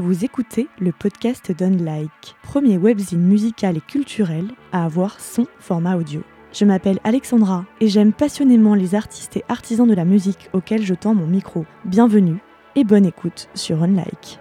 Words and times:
Vous 0.00 0.24
écoutez 0.24 0.68
le 0.78 0.92
podcast 0.92 1.50
d'Unlike, 1.50 2.36
premier 2.44 2.78
webzine 2.78 3.20
musical 3.20 3.78
et 3.78 3.80
culturel 3.80 4.46
à 4.70 4.84
avoir 4.84 5.18
son 5.18 5.44
format 5.58 5.96
audio. 5.96 6.22
Je 6.52 6.64
m'appelle 6.64 7.00
Alexandra 7.02 7.64
et 7.80 7.88
j'aime 7.88 8.12
passionnément 8.12 8.76
les 8.76 8.94
artistes 8.94 9.36
et 9.36 9.44
artisans 9.48 9.88
de 9.88 9.94
la 9.94 10.04
musique 10.04 10.50
auxquels 10.52 10.84
je 10.84 10.94
tends 10.94 11.16
mon 11.16 11.26
micro. 11.26 11.66
Bienvenue 11.84 12.38
et 12.76 12.84
bonne 12.84 13.06
écoute 13.06 13.48
sur 13.54 13.82
Unlike. 13.82 14.38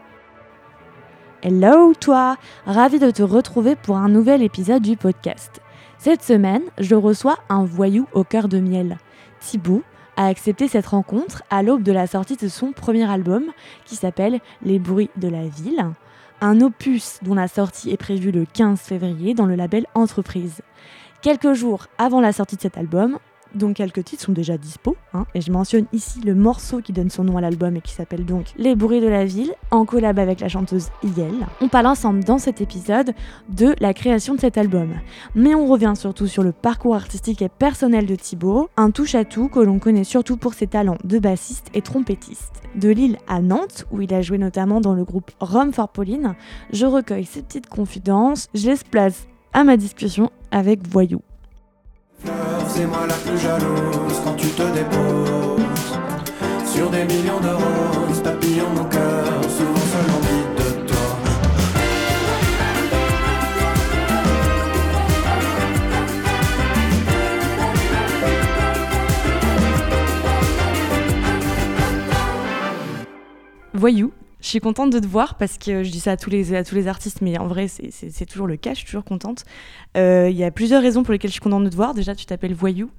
Hello 1.42 1.96
toi 1.96 2.38
Ravi 2.68 3.00
de 3.00 3.10
te 3.10 3.24
retrouver 3.24 3.76
pour 3.76 3.98
un 3.98 4.10
nouvel 4.10 4.44
épisode 4.44 4.84
du 4.84 4.96
podcast. 4.96 5.60
Cette 5.98 6.22
semaine, 6.22 6.66
je 6.78 6.94
reçois 6.94 7.40
un 7.50 7.66
voyou 7.66 8.06
au 8.14 8.24
cœur 8.24 8.48
de 8.48 8.60
miel. 8.60 9.00
Thibaut, 9.40 9.82
a 10.18 10.28
accepté 10.28 10.68
cette 10.68 10.88
rencontre 10.88 11.44
à 11.50 11.64
l'aube 11.64 11.84
de 11.84 11.92
la 11.92 12.08
sortie 12.08 12.36
de 12.36 12.48
son 12.48 12.74
premier 12.74 13.10
album 13.10 13.46
qui 13.86 13.96
s'appelle 13.96 14.40
Les 14.64 14.80
bruits 14.80 15.12
de 15.16 15.30
la 15.30 15.48
ville, 15.48 15.86
un 16.42 16.60
opus 16.60 17.20
dont 17.22 17.36
la 17.36 17.48
sortie 17.48 17.92
est 17.92 17.98
prévue 17.98 18.32
le 18.32 18.46
15 18.46 18.80
février 18.82 19.34
dans 19.34 19.46
le 19.46 19.56
label 19.56 19.86
Entreprise. 19.94 20.62
Quelques 21.22 21.54
jours 21.54 21.88
avant 21.98 22.20
la 22.20 22.34
sortie 22.34 22.58
de 22.58 22.62
cet 22.62 22.78
album, 22.78 23.18
dont 23.56 23.74
quelques 23.74 24.04
titres 24.04 24.24
sont 24.24 24.32
déjà 24.32 24.58
dispo. 24.58 24.96
Hein, 25.14 25.26
et 25.34 25.42
je 25.42 25.52
mentionne 25.52 25.86
ici 25.94 26.20
le 26.22 26.36
morceau 26.36 26.82
qui 26.82 26.94
donne 26.94 27.10
son 27.10 27.24
nom 27.24 27.38
à 27.38 27.42
l'album 27.42 27.76
et 27.76 27.82
qui 27.82 27.94
s'appelle 27.94 28.26
donc 28.26 28.48
Les 28.58 28.76
bruits 28.76 29.02
de 29.02 29.08
la 29.08 29.26
ville, 29.26 29.54
en 29.72 29.86
collab 29.86 30.20
avec 30.20 30.40
la 30.40 30.50
chanteuse 30.50 30.90
Yel. 31.04 31.48
On 31.62 31.68
parle 31.68 31.88
ensemble 31.88 32.24
dans 32.24 32.38
cet 32.38 32.62
épisode 32.62 33.14
de 33.50 33.76
la 33.80 33.94
création 33.94 34.36
de 34.36 34.40
cet 34.40 34.58
album. 34.58 34.94
Mais 35.36 35.56
on 35.56 35.68
revient 35.68 35.94
surtout 35.96 36.28
sur 36.28 36.44
le 36.44 36.52
parcours 36.52 36.96
artistique 36.96 37.42
et 37.42 37.50
personnel 37.50 38.06
de 38.06 38.16
Thibaut, 38.16 38.70
un 38.78 38.92
touche-à-tout 38.92 39.50
que 39.50 39.60
l'on 39.60 39.80
connaît 39.80 40.04
surtout 40.04 40.38
pour 40.38 40.54
ses 40.54 40.68
talents 40.68 40.98
de 41.04 41.20
bassiste 41.20 41.68
et 41.74 41.82
trompettiste. 41.82 42.62
De 42.76 42.90
Lille 42.90 43.18
à 43.28 43.42
Nantes, 43.42 43.86
où 43.92 44.02
il 44.02 44.14
a 44.14 44.22
joué 44.22 44.38
notamment 44.38 44.82
dans 44.82 44.94
le 44.94 45.04
groupe 45.04 45.32
Rome 45.40 45.74
for 45.74 45.90
Pauline, 45.90 46.36
je 46.72 46.86
recueille 46.86 47.26
ces 47.26 47.42
petites 47.42 47.68
confidences, 47.68 48.48
je 48.54 48.68
laisse 48.68 48.84
place 48.84 49.28
à 49.54 49.64
ma 49.64 49.78
discussion 49.78 50.32
avec 50.52 50.88
Voyou. 50.88 51.22
C'est 52.78 52.86
moi 52.86 53.08
la 53.08 53.16
plus 53.16 53.40
jalouse 53.40 54.22
quand 54.24 54.36
tu 54.36 54.50
te 54.50 54.62
déposes. 54.62 55.98
Sur 56.64 56.92
des 56.92 57.06
millions 57.06 57.40
de 57.40 57.50
roses, 57.50 58.22
papillon 58.22 58.70
mon 58.70 58.84
cœur, 58.86 59.44
souvent 59.50 59.88
seul 59.94 60.06
envie 60.16 60.46
de 60.58 60.86
toi. 60.86 61.08
Voyou, 73.74 74.12
je 74.48 74.52
suis 74.52 74.60
contente 74.62 74.94
de 74.94 75.00
te 75.00 75.06
voir 75.08 75.36
parce 75.36 75.58
que 75.58 75.84
je 75.84 75.92
dis 75.92 76.00
ça 76.00 76.14
à 76.14 76.18
tous 76.18 76.30
les, 76.30 76.54
à 76.56 76.64
tous 76.64 76.74
les 76.76 76.88
artistes, 76.88 77.22
mais 77.22 77.38
en 77.38 77.48
vrai, 77.48 77.68
c'est- 77.68 78.26
toujours 78.26 78.48
le 78.48 78.56
cas, 78.56 78.70
je 78.72 78.78
suis 78.78 78.86
toujours 78.86 79.04
contente. 79.04 79.44
Euh, 79.98 80.30
Il 80.32 80.38
y 80.38 80.46
a 80.46 80.52
plusieurs 80.52 80.82
raisons 80.82 81.04
pour 81.04 81.12
lesquelles 81.12 81.30
je 81.32 81.34
suis 81.34 81.42
contente 81.42 81.66
de 81.66 81.70
te 81.70 81.76
voir. 81.76 81.94
Déjà, 81.94 82.16
tu 82.16 82.26
t'appelles 82.26 82.54
Voyou 82.54 82.90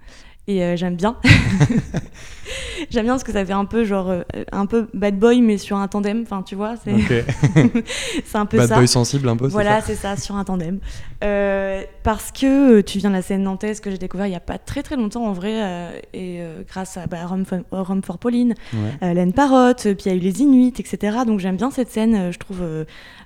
et 0.49 0.65
euh, 0.65 0.77
j'aime 0.77 0.97
bien. 0.97 1.17
j'aime 2.91 3.05
bien 3.05 3.13
parce 3.13 3.23
que 3.23 3.33
ça 3.33 3.45
fait 3.45 3.53
un 3.53 3.67
peu 3.67 3.85
genre 3.85 4.09
euh, 4.09 4.23
un 4.51 4.65
peu 4.65 4.89
bad 4.95 5.19
boy, 5.19 5.43
mais 5.43 5.59
sur 5.59 5.77
un 5.77 5.87
tandem. 5.89 6.23
Enfin, 6.23 6.43
tu 6.43 6.55
vois, 6.55 6.75
c'est 6.83 6.95
Ok. 6.95 7.83
c'est 8.25 8.39
un 8.39 8.47
peu 8.47 8.57
Bad 8.57 8.69
ça. 8.69 8.77
boy 8.77 8.89
sensible 8.89 9.29
un 9.29 9.37
peu. 9.37 9.47
Voilà, 9.47 9.83
c'est 9.83 9.95
ça, 9.95 10.17
sur 10.17 10.37
un 10.37 10.45
tandem. 10.45 10.79
Euh, 11.23 11.83
parce 12.03 12.33
que 12.33 12.81
tu 12.81 12.99
viens 12.99 13.11
de 13.11 13.17
la 13.17 13.23
scène 13.23 13.43
nantaise 13.43 13.81
que 13.81 13.91
j'ai 13.91 13.99
découvert 13.99 14.27
il 14.27 14.33
y 14.33 14.37
a 14.37 14.41
pas 14.41 14.57
très 14.57 14.83
très 14.83 14.97
longtemps 14.97 15.27
en 15.27 15.33
vrai, 15.33 16.01
et 16.15 16.41
grâce 16.67 16.97
à 16.97 17.07
bah, 17.07 17.27
Rome, 17.27 17.45
for, 17.45 17.59
Rome 17.71 18.03
for 18.03 18.19
Pauline, 18.19 18.55
Ouais. 18.73 19.15
Laine 19.15 19.33
Parotte, 19.33 19.83
puis 19.83 20.05
il 20.07 20.09
y 20.09 20.11
a 20.11 20.15
eu 20.15 20.21
les 20.21 20.41
Inuits, 20.41 20.75
etc. 20.79 21.19
Donc 21.27 21.41
j'aime 21.41 21.57
bien 21.57 21.71
cette 21.71 21.91
scène, 21.91 22.33
je 22.33 22.39
trouve 22.39 22.63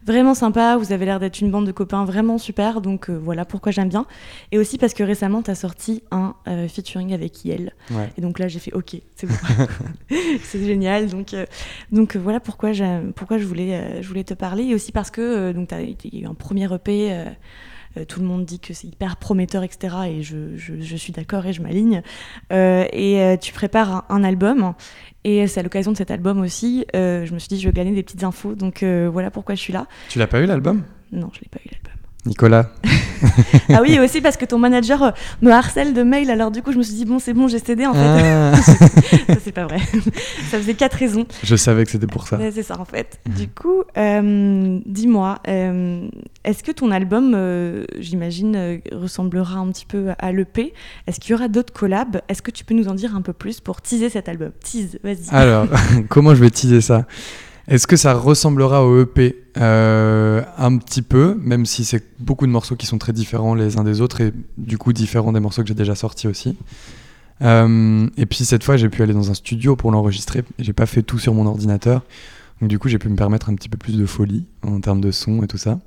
vraiment 0.04 0.34
sympa. 0.34 0.76
Vous 0.76 0.92
avez 0.92 1.04
l'air 1.04 1.20
d'être 1.20 1.40
une 1.40 1.50
bande 1.50 1.66
de 1.66 1.72
copains 1.72 2.04
vraiment 2.04 2.38
super, 2.38 2.80
donc 2.80 3.10
voilà 3.10 3.44
pourquoi 3.44 3.70
j'aime 3.70 3.88
bien. 3.90 4.06
Et 4.50 4.58
aussi 4.58 4.78
parce 4.78 4.94
que 4.94 5.02
récemment, 5.04 5.42
tu 5.42 5.50
as 5.50 5.54
sorti 5.54 6.02
un 6.10 6.34
euh, 6.48 6.66
avec 7.14 7.44
Yel. 7.44 7.72
Ouais. 7.90 8.10
Et 8.16 8.20
donc 8.20 8.38
là, 8.38 8.48
j'ai 8.48 8.58
fait 8.58 8.72
OK, 8.72 8.96
c'est 9.16 9.26
bon. 9.26 9.34
c'est 10.42 10.64
génial. 10.64 11.08
Donc, 11.08 11.34
euh, 11.34 11.46
donc 11.90 12.16
euh, 12.16 12.18
voilà 12.18 12.40
pourquoi, 12.40 12.70
pourquoi 13.16 13.38
je, 13.38 13.44
voulais, 13.44 13.74
euh, 13.74 14.02
je 14.02 14.08
voulais 14.08 14.24
te 14.24 14.34
parler. 14.34 14.64
Et 14.64 14.74
aussi 14.74 14.92
parce 14.92 15.10
que 15.10 15.52
donc, 15.52 15.70
il 16.02 16.14
y 16.14 16.18
a 16.18 16.20
eu 16.26 16.26
un 16.30 16.34
premier 16.34 16.72
EP. 16.72 17.24
tout 18.08 18.20
le 18.20 18.26
monde 18.26 18.44
dit 18.44 18.58
que 18.60 18.72
c'est 18.74 18.86
hyper 18.88 19.16
prometteur, 19.16 19.62
etc. 19.64 19.96
Et 20.08 20.22
je, 20.22 20.56
je- 20.56 20.80
je 20.80 20.96
suis 20.96 21.12
d'accord 21.12 21.44
et 21.46 21.52
je 21.52 21.60
m'aligne. 21.62 22.02
Et 22.50 23.36
tu 23.40 23.52
prépares 23.52 24.04
un, 24.08 24.16
un 24.16 24.24
album. 24.24 24.74
Et 25.24 25.46
c'est 25.46 25.60
à 25.60 25.62
l'occasion 25.62 25.92
de 25.92 25.96
cet 25.96 26.10
album 26.10 26.40
aussi, 26.40 26.84
je 26.94 27.32
me 27.32 27.38
suis 27.38 27.48
dit, 27.48 27.60
je 27.60 27.68
vais 27.68 27.72
gagner 27.72 27.92
des 27.92 28.02
petites 28.02 28.24
infos. 28.24 28.54
Donc 28.54 28.82
voilà 28.82 29.30
pourquoi 29.30 29.54
je 29.54 29.60
suis 29.60 29.72
là. 29.72 29.86
Tu 30.08 30.18
l'as 30.18 30.26
pas 30.26 30.40
eu 30.40 30.46
l'album? 30.46 30.82
Non, 31.12 31.28
je 31.34 31.40
l'ai 31.40 31.48
pas 31.50 31.58
eu 31.64 31.68
l'album. 31.70 31.81
Nicolas 32.26 32.70
ah 33.68 33.80
oui, 33.82 33.98
aussi 33.98 34.20
parce 34.20 34.36
que 34.36 34.44
ton 34.44 34.58
manager 34.58 35.02
euh, 35.02 35.10
me 35.42 35.50
harcèle 35.50 35.94
de 35.94 36.02
mails. 36.02 36.30
Alors 36.30 36.50
du 36.50 36.62
coup, 36.62 36.72
je 36.72 36.78
me 36.78 36.82
suis 36.82 36.94
dit, 36.94 37.04
bon, 37.04 37.18
c'est 37.18 37.32
bon, 37.32 37.48
j'ai 37.48 37.58
cédé 37.58 37.86
en 37.86 37.94
fait. 37.94 38.00
Ah, 38.00 38.56
ça, 38.62 39.34
c'est 39.42 39.52
pas 39.52 39.64
vrai. 39.64 39.78
ça 40.50 40.58
faisait 40.58 40.74
quatre 40.74 40.94
raisons. 40.94 41.26
Je 41.42 41.56
savais 41.56 41.84
que 41.84 41.90
c'était 41.90 42.06
pour 42.06 42.26
ça. 42.26 42.38
C'est 42.52 42.62
ça 42.62 42.78
en 42.78 42.84
fait. 42.84 43.20
Mhm. 43.28 43.34
Du 43.34 43.48
coup, 43.48 43.82
euh, 43.96 44.80
dis-moi, 44.86 45.38
euh, 45.48 46.08
est-ce 46.44 46.62
que 46.62 46.72
ton 46.72 46.90
album, 46.90 47.32
euh, 47.34 47.84
j'imagine, 47.98 48.80
ressemblera 48.92 49.58
un 49.58 49.70
petit 49.70 49.86
peu 49.86 50.10
à 50.18 50.32
l'EP 50.32 50.72
Est-ce 51.06 51.20
qu'il 51.20 51.32
y 51.32 51.34
aura 51.34 51.48
d'autres 51.48 51.72
collabs? 51.72 52.20
Est-ce 52.28 52.42
que 52.42 52.50
tu 52.50 52.64
peux 52.64 52.74
nous 52.74 52.88
en 52.88 52.94
dire 52.94 53.16
un 53.16 53.22
peu 53.22 53.32
plus 53.32 53.60
pour 53.60 53.80
teaser 53.80 54.10
cet 54.10 54.28
album? 54.28 54.50
Tease, 54.62 54.98
vas-y. 55.04 55.28
Alors, 55.30 55.66
comment 56.08 56.34
je 56.34 56.40
vais 56.40 56.50
teaser 56.50 56.80
ça? 56.80 57.06
Est-ce 57.68 57.86
que 57.86 57.96
ça 57.96 58.14
ressemblera 58.14 58.84
au 58.84 59.02
EP 59.02 59.36
Euh, 59.58 60.42
Un 60.58 60.76
petit 60.78 61.02
peu, 61.02 61.38
même 61.40 61.66
si 61.66 61.84
c'est 61.84 62.04
beaucoup 62.18 62.46
de 62.46 62.52
morceaux 62.52 62.76
qui 62.76 62.86
sont 62.86 62.98
très 62.98 63.12
différents 63.12 63.54
les 63.54 63.78
uns 63.78 63.84
des 63.84 64.00
autres 64.00 64.20
et 64.20 64.32
du 64.58 64.78
coup 64.78 64.92
différents 64.92 65.32
des 65.32 65.40
morceaux 65.40 65.62
que 65.62 65.68
j'ai 65.68 65.74
déjà 65.74 65.94
sortis 65.94 66.26
aussi. 66.26 66.56
Euh, 67.42 68.08
et 68.16 68.26
puis 68.26 68.44
cette 68.44 68.64
fois, 68.64 68.76
j'ai 68.76 68.88
pu 68.88 69.02
aller 69.02 69.14
dans 69.14 69.30
un 69.30 69.34
studio 69.34 69.76
pour 69.76 69.90
l'enregistrer. 69.92 70.42
J'ai 70.58 70.72
pas 70.72 70.86
fait 70.86 71.02
tout 71.02 71.18
sur 71.18 71.34
mon 71.34 71.46
ordinateur. 71.46 72.02
Donc 72.60 72.68
du 72.70 72.78
coup, 72.78 72.88
j'ai 72.88 72.98
pu 72.98 73.08
me 73.08 73.16
permettre 73.16 73.50
un 73.50 73.54
petit 73.54 73.68
peu 73.68 73.78
plus 73.78 73.96
de 73.96 74.06
folie 74.06 74.46
en 74.62 74.80
termes 74.80 75.00
de 75.00 75.10
son 75.10 75.42
et 75.42 75.46
tout 75.46 75.58
ça. 75.58 75.78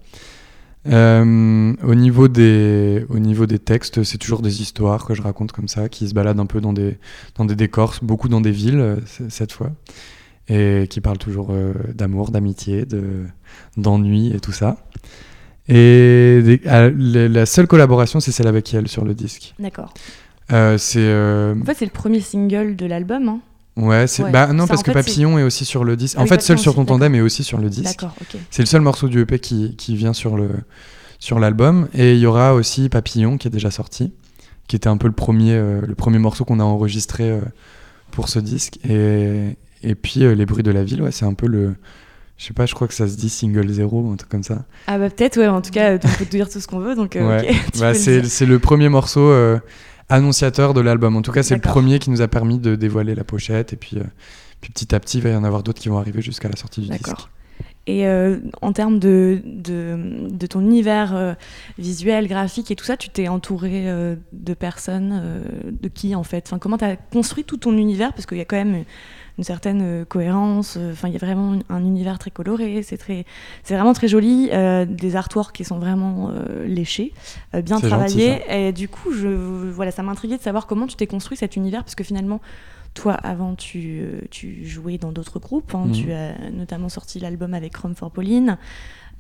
Euh, 0.88 1.74
au, 1.84 1.96
niveau 1.96 2.28
des, 2.28 3.06
au 3.10 3.18
niveau 3.20 3.48
des 3.48 3.60
textes, 3.60 4.04
c'est 4.04 4.18
toujours 4.18 4.42
des 4.42 4.62
histoires 4.62 5.06
que 5.06 5.16
je 5.16 5.22
raconte 5.22 5.52
comme 5.52 5.68
ça, 5.68 5.90
qui 5.90 6.08
se 6.08 6.14
baladent 6.14 6.40
un 6.40 6.46
peu 6.46 6.62
dans 6.62 6.74
des, 6.74 6.98
dans 7.36 7.46
des 7.46 7.56
décors, 7.56 7.96
beaucoup 8.02 8.30
dans 8.30 8.42
des 8.42 8.52
villes 8.52 8.98
cette 9.30 9.52
fois, 9.52 9.72
et 10.48 10.88
qui 10.90 11.02
parlent 11.02 11.18
toujours 11.18 11.48
euh, 11.52 11.74
d'amour, 11.94 12.32
d'amitié, 12.32 12.86
de- 12.86 13.24
d'ennui 13.78 14.32
et 14.36 14.40
tout 14.40 14.52
ça. 14.52 14.78
Et 15.68 16.42
des- 16.44 16.62
la 16.64 16.90
la 17.28 17.46
seule 17.46 17.68
collaboration, 17.68 18.20
c'est 18.20 18.32
celle 18.32 18.48
avec 18.48 18.72
elle 18.74 18.88
sur 18.88 19.04
le 19.04 19.14
disque. 19.16 19.56
D'accord. 19.60 19.94
Euh, 20.52 20.78
c'est 20.78 21.00
euh, 21.00 21.56
En 21.60 21.66
fait, 21.66 21.74
c'est 21.74 21.86
le 21.86 21.92
premier 21.92 22.20
single 22.20 22.76
de 22.76 22.86
l'album. 22.86 23.28
Hein 23.28 23.40
ouais, 23.78 24.06
c'est 24.06 24.22
Ouais. 24.24 24.32
bah 24.32 24.54
non 24.54 24.66
Ça, 24.68 24.74
parce 24.74 24.84
que 24.84 24.92
fait, 24.92 25.02
c'est- 25.02 25.10
Papillon 25.10 25.40
est 25.40 25.44
aussi 25.44 25.66
sur 25.66 25.84
le 25.84 25.96
disque. 25.96 26.16
Ah 26.18 26.22
en 26.22 26.24
oui, 26.26 26.30
fait, 26.30 26.42
seul 26.42 26.58
Papillon 26.58 26.64
sur 26.64 26.76
ton 26.76 26.86
tandem 26.86 27.16
est 27.16 27.22
aussi 27.22 27.44
sur 27.44 27.58
le 27.58 27.70
disque. 27.70 27.86
D'accord, 28.00 28.14
ok. 28.22 28.40
C'est 28.52 28.62
le 28.62 28.68
seul 28.68 28.82
morceau 28.82 29.08
du 29.08 29.20
EP 29.22 29.40
qui, 29.40 29.76
qui 29.76 29.96
vient 29.96 30.14
sur 30.14 30.38
le 30.38 30.50
sur 31.18 31.40
l'album 31.40 31.88
et 31.96 32.14
il 32.14 32.20
y 32.20 32.26
aura 32.28 32.54
aussi 32.54 32.90
Papillon 32.90 33.38
qui 33.40 33.48
est 33.48 33.52
déjà 33.52 33.72
sorti, 33.72 34.14
qui 34.68 34.76
était 34.76 34.90
un 34.90 34.98
peu 34.98 35.08
le 35.08 35.14
premier 35.14 35.54
euh, 35.54 35.82
le 35.82 35.96
premier 35.96 36.20
morceau 36.20 36.46
qu'on 36.46 36.60
a 36.60 36.64
enregistré 36.64 37.32
euh, 37.32 37.40
pour 38.12 38.30
ce 38.30 38.38
disque 38.38 38.78
et 38.88 39.56
et 39.86 39.96
puis 39.96 40.24
euh, 40.24 40.36
les 40.36 40.46
bruits 40.46 40.64
de 40.64 40.72
la 40.72 40.84
ville 40.84 41.02
ouais 41.02 41.12
c'est 41.12 41.26
un 41.26 41.34
peu 41.34 41.48
le 41.48 41.76
je 42.38 42.46
sais 42.46 42.54
pas 42.54 42.66
je 42.66 42.74
crois 42.76 42.88
que 42.88 42.94
ça 42.94 43.08
se 43.08 43.16
dit 43.16 43.30
single 43.30 43.70
zéro 43.70 44.12
un 44.12 44.16
truc 44.18 44.30
comme 44.30 44.44
ça 44.44 44.66
Ah 44.88 44.98
bah 44.98 45.10
peut-être, 45.10 45.38
ouais, 45.38 45.48
en 45.48 45.62
tout 45.62 45.72
cas, 45.72 45.94
on 45.96 45.98
peut 45.98 46.26
te 46.26 46.32
dire 46.32 46.50
tout 46.50 46.60
ce 46.60 46.68
qu'on 46.68 46.80
veut, 46.80 46.96
donc 46.96 47.16
euh, 47.16 47.40
Ouais. 47.40 47.50
ok. 47.50 47.56
tu 47.74 47.80
Bah, 47.80 47.94
le 47.94 48.24
c'est 48.24 48.46
le 48.46 48.60
premier 48.60 48.90
morceau 48.90 49.22
euh, 49.22 49.58
annonciateur 50.10 50.74
de 50.74 50.82
l'album 50.82 51.16
en 51.16 51.22
tout 51.22 51.32
cas 51.32 51.44
c'est 51.44 51.56
le 51.56 51.62
premier 51.62 52.00
qui 52.00 52.10
nous 52.10 52.22
a 52.22 52.28
permis 52.28 52.60
de 52.60 52.76
dévoiler 52.76 53.16
la 53.16 53.24
pochette 53.24 53.74
et 53.74 53.76
puis 53.78 53.98
puis 54.62 54.72
petit 54.72 54.94
à 54.94 55.00
petit 55.00 55.18
il 55.20 55.24
va 55.24 55.30
y 55.32 55.36
en 55.36 55.44
avoir 55.44 55.64
d'autres 55.64 55.82
qui 55.82 55.90
vont 55.90 55.98
arriver 55.98 56.22
jusqu'à 56.22 56.50
la 56.50 56.56
sortie 56.56 56.82
du 56.82 56.88
disque 56.90 57.06
D'accord. 57.06 57.30
Et 57.88 58.08
euh, 58.08 58.38
en 58.64 58.74
termes 58.74 58.98
de, 58.98 59.42
de, 59.46 60.28
de 60.28 60.48
ton 60.48 60.60
univers 60.62 61.16
euh, 61.16 61.34
visuel, 61.78 62.28
graphique 62.28 62.72
et 62.72 62.76
tout 62.76 62.84
ça, 62.84 62.98
tu 62.98 63.10
t'es 63.10 63.28
entouré 63.28 63.88
euh, 63.88 64.16
de 64.34 64.56
personnes, 64.56 65.22
de 65.72 65.88
qui 65.88 66.16
en 66.16 66.24
fait? 66.24 66.46
Enfin, 66.48 66.58
Comment 66.58 66.80
tu 66.80 66.86
as 66.86 66.96
construit 66.96 67.44
tout 67.44 67.58
ton 67.58 67.78
univers? 67.78 68.12
Parce 68.14 68.26
qu'il 68.26 68.40
y 68.40 68.42
a 68.42 68.46
quand 68.46 68.56
même 68.56 68.86
une 69.38 69.44
certaine 69.44 69.82
euh, 69.82 70.06
cohérence, 70.06 70.78
euh, 70.78 70.92
enfin 70.94 71.08
il 71.08 71.14
y 71.14 71.18
a 71.18 71.20
vraiment 71.20 71.60
un 71.70 71.84
univers 71.84 72.18
très 72.20 72.32
coloré, 72.32 72.84
c'est 72.84 72.98
très, 72.98 73.26
c'est 73.64 73.76
vraiment 73.76 73.94
très 73.94 74.08
joli, 74.08 74.50
euh, 74.54 74.86
des 74.86 75.16
artworks 75.16 75.56
qui 75.56 75.64
sont 75.64 75.80
vraiment 75.80 76.32
léchés, 76.66 77.14
bien 77.54 77.80
travaillés. 77.80 78.40
gentil, 78.40 78.44
et 78.50 78.72
du 78.72 78.88
coup, 78.88 79.12
je, 79.12 79.28
voilà, 79.28 79.92
ça 79.92 80.04
m'intriguait 80.04 80.38
de 80.38 80.42
savoir 80.42 80.68
comment 80.68 80.88
tu 80.88 80.96
t'es 80.96 81.08
construit 81.08 81.38
cet 81.38 81.56
univers, 81.56 81.84
parce 81.84 81.96
que 81.96 82.04
finalement, 82.04 82.40
toi, 82.94 83.14
avant, 83.14 83.56
tu, 83.56 84.06
tu 84.32 84.66
jouais 84.66 84.98
dans 84.98 85.12
d'autres 85.12 85.40
groupes. 85.40 85.76
hein. 85.76 85.84
Mhm. 85.88 85.92
Tu 85.92 86.14
as 86.14 86.50
notamment 86.50 86.88
sorti 86.88 87.20
l'album 87.20 87.54
avec 87.54 87.76
Rome 87.76 87.94
for 87.94 88.10
Pauline. 88.10 88.58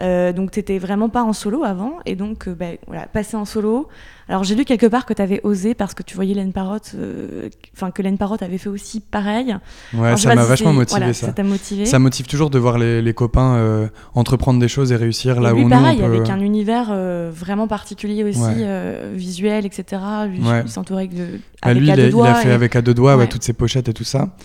Euh, 0.01 0.33
donc 0.33 0.51
t'étais 0.51 0.77
vraiment 0.77 1.07
pas 1.07 1.23
en 1.23 1.31
solo 1.31 1.63
avant 1.63 1.93
et 2.05 2.17
donc 2.17 2.49
euh, 2.49 2.53
bah, 2.53 2.65
voilà 2.85 3.05
passer 3.07 3.37
en 3.37 3.45
solo. 3.45 3.87
Alors 4.27 4.43
j'ai 4.43 4.53
lu 4.53 4.65
quelque 4.65 4.87
part 4.87 5.05
que 5.05 5.13
t'avais 5.13 5.39
osé 5.45 5.73
parce 5.73 5.93
que 5.93 6.03
tu 6.03 6.15
voyais 6.15 6.33
Len 6.33 6.51
Parotte, 6.51 6.91
euh, 6.95 7.47
enfin 7.73 7.91
que 7.91 8.01
Len 8.01 8.17
Parotte 8.17 8.41
avait 8.43 8.57
fait 8.57 8.67
aussi 8.67 8.99
pareil. 8.99 9.55
Ouais, 9.93 10.07
Alors, 10.07 10.19
ça 10.19 10.35
m'a 10.35 10.41
si 10.43 10.49
vachement 10.49 10.73
motivé 10.73 10.99
voilà, 10.99 11.13
ça. 11.13 11.27
Ça 11.27 11.31
t'a 11.31 11.43
motivé. 11.43 11.85
Ça 11.85 11.99
motive 11.99 12.27
toujours 12.27 12.49
de 12.49 12.59
voir 12.59 12.77
les, 12.77 13.01
les 13.01 13.13
copains 13.13 13.55
euh, 13.55 13.87
entreprendre 14.15 14.59
des 14.59 14.67
choses 14.67 14.91
et 14.91 14.97
réussir 14.97 15.39
là 15.39 15.51
Et 15.51 15.53
où 15.53 15.55
lui, 15.57 15.63
nous 15.63 15.69
pareil, 15.69 15.99
on 16.01 16.07
peut... 16.09 16.15
avec 16.15 16.29
un 16.29 16.41
univers 16.41 16.93
vraiment 17.31 17.69
particulier 17.69 18.25
aussi, 18.25 18.39
Ouais. 18.41 19.11
visuel, 19.13 19.65
etc. 19.65 20.01
Lui, 20.29 20.41
Ouais. 20.41 20.63
il 20.65 20.69
s'entourait 20.69 21.07
de, 21.07 21.25
Bah, 21.63 21.69
avec 21.69 21.81
lui, 21.81 21.89
à 21.91 21.93
il, 21.93 21.97
deux 21.97 22.03
a, 22.03 22.07
il 22.07 22.11
doigts. 22.11 22.27
a 22.31 22.33
fait 22.35 22.49
et- 22.49 22.51
avec 22.51 22.75
à 22.75 22.81
deux 22.81 22.93
doigts 22.93 23.15
Ouais. 23.15 23.27
toutes 23.29 23.43
ses 23.43 23.53
pochettes 23.53 23.87
et 23.87 23.93
tout 23.93 24.03
ça. 24.03 24.35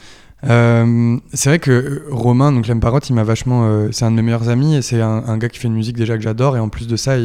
Euh, 0.48 1.18
c'est 1.34 1.50
vrai 1.50 1.58
que 1.58 2.04
Romain, 2.10 2.52
donc 2.52 2.66
Lemparot, 2.66 3.00
il 3.00 3.14
m'a 3.14 3.24
vachement. 3.24 3.64
euh, 3.64 3.88
c'est 3.92 4.04
un 4.04 4.10
de 4.10 4.16
mes 4.16 4.22
meilleurs 4.22 4.48
amis 4.48 4.76
et 4.76 4.82
c'est 4.82 5.00
un, 5.00 5.38
gars 5.38 5.48
qui 5.48 5.58
fait 5.58 5.68
une 5.68 5.74
musique 5.74 5.96
déjà 5.96 6.16
que 6.16 6.22
j'adore. 6.22 6.56
Et 6.56 6.60
en 6.60 6.68
plus 6.68 6.86
de 6.86 6.96
ça, 6.96 7.16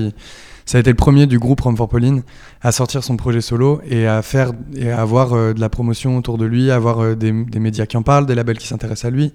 ça 0.66 0.78
a 0.78 0.82
été 0.82 0.90
le 0.90 0.96
premier 0.96 1.28
du 1.28 1.40
groupe 1.40 1.62
Rome 1.62 1.78
for 1.78 1.88
Pauline 1.88 2.24
à 2.62 2.72
sortir 2.72 3.04
son 3.04 3.18
projet 3.18 3.42
solo 3.42 3.82
et 3.88 4.08
à 4.08 4.22
faire 4.22 4.52
et 4.76 4.92
à 4.92 5.02
avoir 5.02 5.34
euh, 5.34 5.54
de 5.54 5.60
la 5.60 5.70
promotion 5.70 6.18
autour 6.18 6.38
de 6.38 6.46
lui, 6.46 6.72
à 6.72 6.76
avoir 6.76 7.16
des, 7.16 7.32
des 7.32 7.60
médias 7.60 7.86
qui 7.86 7.98
en 7.98 8.04
parlent, 8.04 8.26
des 8.26 8.36
labels 8.36 8.58
qui 8.58 8.68
s'intéressent 8.68 9.06
à 9.06 9.12
lui, 9.12 9.32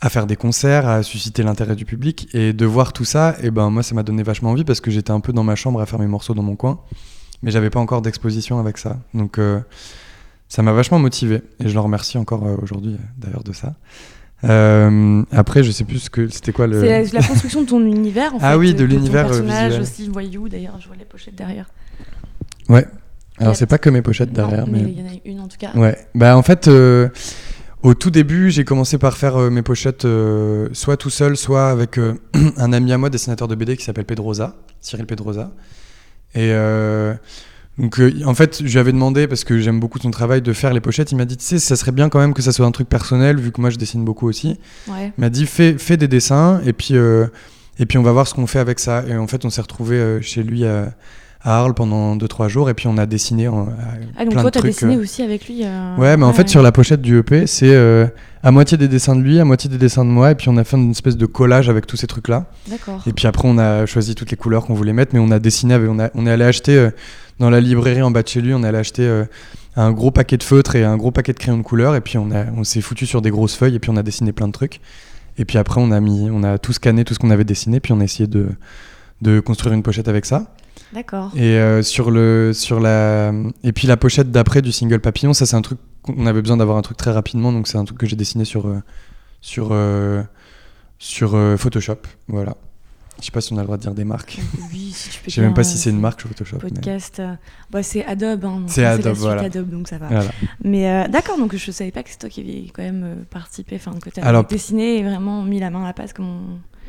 à 0.00 0.08
faire 0.08 0.26
des 0.26 0.36
concerts, 0.36 0.88
à 0.88 1.02
susciter 1.02 1.42
l'intérêt 1.42 1.76
du 1.76 1.84
public 1.84 2.28
et 2.34 2.52
de 2.52 2.66
voir 2.66 2.92
tout 2.92 3.04
ça. 3.04 3.36
Et 3.42 3.50
ben 3.50 3.70
moi, 3.70 3.82
ça 3.82 3.94
m'a 3.94 4.02
donné 4.02 4.22
vachement 4.22 4.50
envie 4.50 4.64
parce 4.64 4.80
que 4.80 4.90
j'étais 4.90 5.12
un 5.12 5.20
peu 5.20 5.32
dans 5.32 5.44
ma 5.44 5.54
chambre 5.54 5.80
à 5.80 5.86
faire 5.86 5.98
mes 5.98 6.06
morceaux 6.06 6.34
dans 6.34 6.42
mon 6.42 6.56
coin, 6.56 6.80
mais 7.42 7.50
j'avais 7.50 7.70
pas 7.70 7.80
encore 7.80 8.02
d'exposition 8.02 8.58
avec 8.58 8.78
ça. 8.78 8.96
Donc 9.14 9.38
ça 10.48 10.62
m'a 10.62 10.72
vachement 10.72 10.98
motivé 10.98 11.42
et 11.60 11.68
je 11.68 11.74
le 11.74 11.80
remercie 11.80 12.18
encore 12.18 12.46
euh, 12.46 12.56
aujourd'hui 12.62 12.94
euh, 12.94 13.04
d'ailleurs 13.18 13.44
de 13.44 13.52
ça. 13.52 13.74
Euh, 14.44 15.22
après, 15.32 15.64
je 15.64 15.70
sais 15.72 15.84
plus 15.84 15.98
ce 15.98 16.10
que 16.10 16.28
c'était 16.28 16.52
quoi 16.52 16.66
le. 16.68 16.80
C'est 16.80 17.12
la, 17.12 17.20
la 17.20 17.26
construction 17.26 17.62
de 17.62 17.66
ton 17.66 17.80
univers. 17.84 18.34
En 18.34 18.38
Ah 18.40 18.52
fait, 18.52 18.56
oui, 18.58 18.72
de 18.74 18.78
ton 18.86 18.92
l'univers, 18.92 19.26
personnage 19.26 19.72
visuel. 19.78 19.82
aussi 19.82 20.08
voyou. 20.08 20.48
D'ailleurs, 20.48 20.76
je 20.80 20.86
vois 20.86 20.96
les 20.96 21.04
pochettes 21.04 21.34
derrière. 21.34 21.66
Ouais. 22.68 22.86
Alors 23.40 23.54
c'est 23.56 23.66
pas 23.66 23.78
que 23.78 23.90
mes 23.90 24.02
pochettes 24.02 24.32
derrière, 24.32 24.66
Non, 24.66 24.72
mais. 24.72 24.80
il 24.80 24.98
y 24.98 25.02
en 25.02 25.06
a 25.06 25.16
une 25.24 25.40
en 25.40 25.48
tout 25.48 25.56
cas. 25.58 25.70
Ouais. 25.74 25.96
Bah 26.14 26.36
en 26.36 26.42
fait, 26.42 26.66
euh, 26.68 27.08
au 27.82 27.94
tout 27.94 28.10
début, 28.10 28.50
j'ai 28.50 28.64
commencé 28.64 28.96
par 28.98 29.16
faire 29.16 29.36
euh, 29.36 29.50
mes 29.50 29.62
pochettes 29.62 30.06
soit 30.72 30.96
tout 30.96 31.10
seul, 31.10 31.36
soit 31.36 31.68
avec 31.70 31.98
un 32.56 32.72
ami 32.72 32.92
à 32.92 32.98
moi, 32.98 33.10
dessinateur 33.10 33.46
de 33.48 33.54
BD 33.54 33.76
qui 33.76 33.84
s'appelle 33.84 34.06
Pedrosa, 34.06 34.56
Cyril 34.80 35.06
Pedrosa. 35.06 35.52
Et 36.34 36.52
donc 37.78 38.00
euh, 38.00 38.12
en 38.24 38.34
fait, 38.34 38.58
je 38.64 38.72
lui 38.72 38.78
avais 38.78 38.92
demandé 38.92 39.26
parce 39.28 39.44
que 39.44 39.58
j'aime 39.58 39.78
beaucoup 39.78 39.98
son 39.98 40.10
travail 40.10 40.42
de 40.42 40.52
faire 40.52 40.72
les 40.72 40.80
pochettes. 40.80 41.12
Il 41.12 41.16
m'a 41.16 41.24
dit, 41.24 41.36
tu 41.36 41.44
sais, 41.44 41.58
ça 41.58 41.76
serait 41.76 41.92
bien 41.92 42.08
quand 42.08 42.18
même 42.18 42.34
que 42.34 42.42
ça 42.42 42.52
soit 42.52 42.66
un 42.66 42.72
truc 42.72 42.88
personnel, 42.88 43.38
vu 43.38 43.52
que 43.52 43.60
moi 43.60 43.70
je 43.70 43.76
dessine 43.76 44.04
beaucoup 44.04 44.28
aussi. 44.28 44.58
Ouais. 44.88 45.12
Il 45.16 45.20
m'a 45.20 45.30
dit 45.30 45.46
fais, 45.46 45.76
fais 45.78 45.96
des 45.96 46.08
dessins 46.08 46.60
et 46.66 46.72
puis, 46.72 46.96
euh, 46.96 47.26
et 47.78 47.86
puis 47.86 47.98
on 47.98 48.02
va 48.02 48.12
voir 48.12 48.26
ce 48.26 48.34
qu'on 48.34 48.46
fait 48.46 48.58
avec 48.58 48.80
ça. 48.80 49.04
Et 49.08 49.16
en 49.16 49.26
fait, 49.26 49.44
on 49.44 49.50
s'est 49.50 49.60
retrouvé 49.60 50.18
chez 50.22 50.42
lui 50.42 50.64
à, 50.66 50.92
à 51.42 51.58
Arles 51.58 51.74
pendant 51.74 52.16
2-3 52.16 52.48
jours 52.48 52.70
et 52.70 52.74
puis 52.74 52.88
on 52.88 52.98
a 52.98 53.06
dessiné 53.06 53.48
en, 53.48 53.68
Ah, 54.16 54.24
donc 54.24 54.32
plein 54.32 54.42
toi, 54.42 54.50
t'as 54.50 54.60
dessiné 54.60 54.96
euh. 54.96 55.00
aussi 55.00 55.22
avec 55.22 55.46
lui 55.46 55.60
euh, 55.64 55.96
Ouais, 55.96 56.16
mais 56.16 56.24
en 56.24 56.32
fait, 56.32 56.42
ouais. 56.42 56.48
sur 56.48 56.62
la 56.62 56.72
pochette 56.72 57.00
du 57.00 57.18
EP, 57.18 57.46
c'est 57.46 57.74
euh, 57.74 58.06
à 58.42 58.50
moitié 58.50 58.76
des 58.76 58.88
dessins 58.88 59.14
de 59.14 59.20
lui, 59.22 59.38
à 59.38 59.44
moitié 59.44 59.70
des 59.70 59.78
dessins 59.78 60.04
de 60.04 60.10
moi, 60.10 60.32
et 60.32 60.34
puis 60.34 60.48
on 60.48 60.56
a 60.56 60.64
fait 60.64 60.76
une 60.76 60.90
espèce 60.90 61.16
de 61.16 61.26
collage 61.26 61.68
avec 61.68 61.86
tous 61.86 61.96
ces 61.96 62.06
trucs-là. 62.06 62.46
D'accord. 62.68 63.02
Et 63.06 63.12
puis 63.12 63.26
après, 63.26 63.46
on 63.46 63.58
a 63.58 63.86
choisi 63.86 64.14
toutes 64.14 64.30
les 64.30 64.36
couleurs 64.36 64.66
qu'on 64.66 64.74
voulait 64.74 64.92
mettre, 64.92 65.14
mais 65.14 65.20
on 65.20 65.30
a 65.30 65.38
dessiné, 65.38 65.76
on, 65.76 65.98
a, 66.00 66.10
on 66.14 66.26
est 66.26 66.30
allé 66.30 66.44
acheter 66.44 66.76
euh, 66.76 66.90
dans 67.38 67.50
la 67.50 67.60
librairie 67.60 68.02
en 68.02 68.10
bas 68.10 68.22
de 68.22 68.28
chez 68.28 68.40
lui, 68.40 68.54
on 68.54 68.62
allé 68.62 68.78
acheter 68.78 69.06
euh, 69.06 69.24
un 69.76 69.92
gros 69.92 70.10
paquet 70.10 70.36
de 70.36 70.42
feutres 70.42 70.76
et 70.76 70.84
un 70.84 70.96
gros 70.96 71.10
paquet 71.10 71.32
de 71.32 71.38
crayons 71.38 71.58
de 71.58 71.62
couleur, 71.62 71.94
et 71.94 72.00
puis 72.00 72.18
on, 72.18 72.30
a, 72.30 72.46
on 72.56 72.64
s'est 72.64 72.80
foutu 72.80 73.06
sur 73.06 73.22
des 73.22 73.30
grosses 73.30 73.54
feuilles, 73.54 73.74
et 73.74 73.78
puis 73.78 73.90
on 73.90 73.96
a 73.96 74.02
dessiné 74.02 74.32
plein 74.32 74.48
de 74.48 74.52
trucs. 74.52 74.80
Et 75.38 75.44
puis 75.44 75.58
après, 75.58 75.80
on 75.80 75.92
a, 75.92 76.00
mis, 76.00 76.28
on 76.30 76.42
a 76.42 76.58
tout 76.58 76.72
scanné, 76.72 77.04
tout 77.04 77.14
ce 77.14 77.18
qu'on 77.18 77.30
avait 77.30 77.44
dessiné, 77.44 77.78
puis 77.80 77.92
on 77.92 78.00
a 78.00 78.04
essayé 78.04 78.26
de, 78.26 78.48
de 79.22 79.40
construire 79.40 79.74
une 79.74 79.82
pochette 79.82 80.08
avec 80.08 80.26
ça. 80.26 80.52
D'accord. 80.92 81.32
Et 81.36 81.58
euh, 81.58 81.82
sur 81.82 82.10
le 82.10 82.52
sur 82.54 82.80
la 82.80 83.32
et 83.62 83.72
puis 83.72 83.86
la 83.86 83.98
pochette 83.98 84.30
d'après 84.30 84.62
du 84.62 84.72
single 84.72 85.00
papillon, 85.00 85.34
ça 85.34 85.44
c'est 85.44 85.56
un 85.56 85.60
truc 85.60 85.78
qu'on 86.02 86.26
avait 86.26 86.40
besoin 86.40 86.56
d'avoir 86.56 86.78
un 86.78 86.82
truc 86.82 86.96
très 86.96 87.12
rapidement, 87.12 87.52
donc 87.52 87.68
c'est 87.68 87.76
un 87.76 87.84
truc 87.84 87.98
que 87.98 88.06
j'ai 88.06 88.16
dessiné 88.16 88.46
sur 88.46 88.66
euh, 88.66 88.80
sur 89.42 89.68
euh, 89.72 90.22
sur 90.98 91.36
Photoshop, 91.58 91.98
voilà. 92.26 92.56
Je 93.20 93.24
sais 93.26 93.30
pas 93.32 93.40
si 93.40 93.52
on 93.52 93.56
a 93.56 93.60
le 93.60 93.64
droit 93.66 93.76
de 93.76 93.82
dire 93.82 93.94
des 93.94 94.04
marques. 94.04 94.38
Oui, 94.72 94.92
si 94.94 95.10
tu 95.10 95.18
peux 95.20 95.24
Je 95.30 95.34
sais 95.34 95.40
même 95.40 95.54
pas 95.54 95.64
si 95.64 95.76
c'est 95.76 95.90
une 95.90 96.00
marque 96.00 96.20
Photoshop. 96.22 96.58
mais- 96.62 96.70
Podcast. 96.70 97.18
euh, 97.20 97.34
Bah, 97.70 97.82
c'est 97.82 98.04
Adobe. 98.04 98.44
Hein, 98.44 98.62
C'est 98.68 98.84
Adobe, 98.84 99.16
voilà. 99.16 99.42
Adobe, 99.42 99.68
donc 99.70 99.88
ça 99.88 99.98
va. 99.98 100.06
Voilà. 100.06 100.30
Mais 100.62 100.88
euh, 100.88 101.08
d'accord, 101.08 101.36
donc 101.36 101.54
je 101.56 101.70
savais 101.72 101.90
pas 101.90 102.02
que 102.04 102.10
c'est 102.10 102.18
toi 102.18 102.28
qui 102.28 102.40
avais 102.40 102.64
quand 102.72 102.82
même 102.82 103.02
euh, 103.04 103.14
participé, 103.30 103.76
enfin 103.76 103.92
que 104.00 104.10
tu 104.10 104.20
Alors- 104.20 104.44
dessiné 104.44 104.98
et 104.98 105.02
vraiment 105.02 105.42
mis 105.42 105.58
la 105.58 105.70
main 105.70 105.82
à 105.82 105.86
la 105.88 105.92
pâte 105.92 106.12
comme 106.12 106.26
on... 106.26 106.40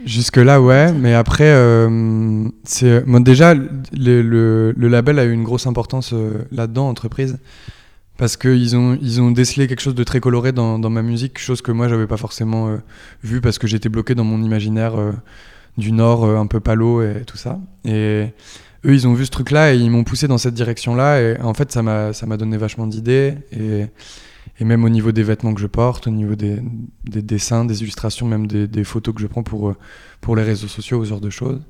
Jusque 0.06 0.38
là, 0.38 0.62
ouais, 0.62 0.94
mais 0.94 1.14
après, 1.14 1.50
euh, 1.52 2.48
c'est 2.64 3.02
bon, 3.06 3.20
déjà 3.22 3.54
le, 3.54 3.68
le, 4.22 4.72
le 4.72 4.88
label 4.88 5.20
a 5.20 5.26
eu 5.26 5.34
une 5.34 5.44
grosse 5.44 5.68
importance 5.68 6.14
là-dedans, 6.54 6.88
entreprise, 6.88 7.38
parce 8.16 8.38
qu'ils 8.38 8.78
ont 8.78 8.98
ils 9.02 9.20
ont 9.22 9.32
décelé 9.32 9.68
quelque 9.68 9.82
chose 9.82 9.96
de 9.96 10.04
très 10.06 10.22
coloré 10.22 10.54
dans, 10.54 10.80
dans 10.80 10.90
ma 10.90 11.02
musique, 11.02 11.38
chose 11.38 11.62
que 11.62 11.74
moi 11.74 11.90
j'avais 11.90 12.08
pas 12.08 12.16
forcément 12.16 12.70
euh, 12.70 12.78
vu 13.26 13.42
parce 13.42 13.58
que 13.58 13.68
j'étais 13.68 13.90
bloqué 13.90 14.16
dans 14.16 14.24
mon 14.24 14.42
imaginaire 14.42 14.98
euh, 14.98 15.12
du 15.80 15.92
Nord, 15.92 16.24
euh, 16.24 16.38
un 16.38 16.48
peu 16.48 16.60
palo 16.60 17.02
et 17.02 17.24
tout 17.26 17.38
ça. 17.38 17.60
Et 17.86 18.28
eux, 18.86 18.94
ils 18.94 19.08
ont 19.08 19.14
vu 19.14 19.26
ce 19.26 19.32
truc-là 19.32 19.74
et 19.74 19.78
ils 19.78 19.90
m'ont 19.90 20.04
poussé 20.04 20.28
dans 20.28 20.38
cette 20.38 20.54
direction-là. 20.54 21.22
Et 21.22 21.42
en 21.42 21.54
fait, 21.54 21.72
ça 21.72 21.82
m'a 21.82 22.38
donné 22.38 22.58
vachement 22.58 22.88
d'idées 22.88 23.36
et 23.52 23.88
et 24.60 24.66
même 24.66 24.84
au 24.84 24.90
niveau 24.90 25.12
des 25.12 25.24
vêtements 25.24 25.54
que 25.54 25.62
je 25.62 25.68
porte, 25.68 26.08
au 26.08 26.12
niveau 26.12 26.36
des, 26.36 26.62
des 27.06 27.22
dessins, 27.22 27.64
des 27.64 27.82
illustrations, 27.82 28.28
même 28.28 28.46
des, 28.48 28.84
photos 28.84 29.16
que 29.16 29.22
je 29.22 29.28
prends 29.28 29.44
pour, 29.44 29.70
euh, 29.70 29.76
pour 30.20 30.36
les 30.36 30.44
réseaux 30.44 30.68
sociaux, 30.68 31.04
ce 31.06 31.10
genre 31.10 31.22
de 31.22 31.30
choses. 31.30 31.62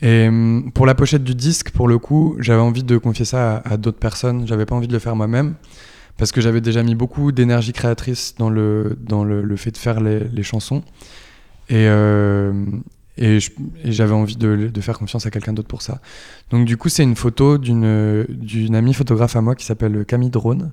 Et 0.00 0.28
hum, 0.28 0.70
pour 0.74 0.86
la 0.86 0.94
pochette 0.94 1.24
du 1.24 1.34
disque, 1.34 1.70
pour 1.70 1.88
le 1.88 1.98
coup, 1.98 2.36
j'avais 2.38 2.60
envie 2.60 2.84
de 2.84 2.98
confier 2.98 3.24
ça 3.24 3.56
à, 3.64 3.76
d'autres 3.76 3.98
personnes. 3.98 4.46
J'avais 4.46 4.66
pas 4.66 4.76
envie 4.76 4.86
de 4.86 4.92
le 4.92 4.98
faire 5.00 5.16
moi-même 5.16 5.54
parce 6.16 6.30
que 6.30 6.40
j'avais 6.40 6.60
déjà 6.60 6.84
mis 6.84 6.94
beaucoup 6.94 7.32
d'énergie 7.32 7.72
créatrice 7.72 8.36
dans 8.38 8.50
le, 8.50 8.96
dans 9.00 9.24
le, 9.24 9.56
fait 9.56 9.72
de 9.72 9.76
faire 9.76 10.00
les, 10.00 10.20
les 10.20 10.42
chansons. 10.44 10.82
Et, 11.68 11.88
euh, 11.88 12.52
et 13.16 13.38
j'avais 13.84 14.12
envie 14.12 14.36
de, 14.36 14.70
de 14.72 14.80
faire 14.80 14.98
confiance 14.98 15.24
à 15.26 15.30
quelqu'un 15.30 15.52
d'autre 15.52 15.68
pour 15.68 15.82
ça. 15.82 16.00
Donc 16.50 16.64
du 16.64 16.76
coup, 16.76 16.88
c'est 16.88 17.02
une 17.04 17.16
photo 17.16 17.58
d'une 17.58 18.24
d'une 18.28 18.74
amie 18.74 18.94
photographe 18.94 19.36
à 19.36 19.40
moi 19.40 19.54
qui 19.54 19.64
s'appelle 19.64 20.04
Camille 20.04 20.30
Drone 20.30 20.72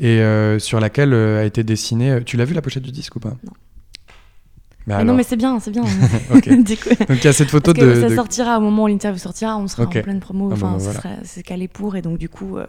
et 0.00 0.20
euh, 0.20 0.58
sur 0.58 0.80
laquelle 0.80 1.12
euh, 1.12 1.40
a 1.40 1.44
été 1.44 1.64
dessinée. 1.64 2.10
euh, 2.12 2.20
Tu 2.24 2.36
l'as 2.36 2.44
vu 2.44 2.54
la 2.54 2.62
pochette 2.62 2.82
du 2.84 2.92
disque 2.92 3.16
ou 3.16 3.20
pas? 3.20 3.36
Non. 3.44 3.52
Bah 3.52 3.54
Mais 4.86 4.94
alors. 4.94 5.06
non, 5.06 5.14
mais 5.14 5.22
c'est 5.24 5.36
bien, 5.36 5.60
c'est 5.60 5.70
bien. 5.70 5.84
Ok. 6.34 6.48
Du 6.62 6.76
coup, 6.78 6.88
Donc 7.06 7.18
il 7.18 7.24
y 7.24 7.28
a 7.28 7.32
cette 7.34 7.50
photo 7.50 7.74
parce 7.74 7.84
que 7.86 7.94
de, 7.96 8.00
ça 8.00 8.08
de- 8.08 8.14
sortira 8.14 8.56
au 8.58 8.60
moment 8.62 8.84
où 8.84 8.86
l'interview 8.86 9.18
sortira, 9.18 9.58
on 9.58 9.68
sera 9.68 9.82
Ok. 9.82 9.96
en 9.96 10.02
pleine 10.02 10.20
promo, 10.20 10.48
Ah 10.50 10.54
enfin, 10.54 10.72
bah, 10.72 10.78
ce 10.78 10.84
voilà. 10.84 11.00
sera- 11.00 11.10
c'est 11.24 11.42
calé 11.42 11.68
pour, 11.68 11.96
et 11.96 12.00
donc 12.02 12.16
du 12.16 12.30
coup, 12.30 12.56
euh, 12.56 12.66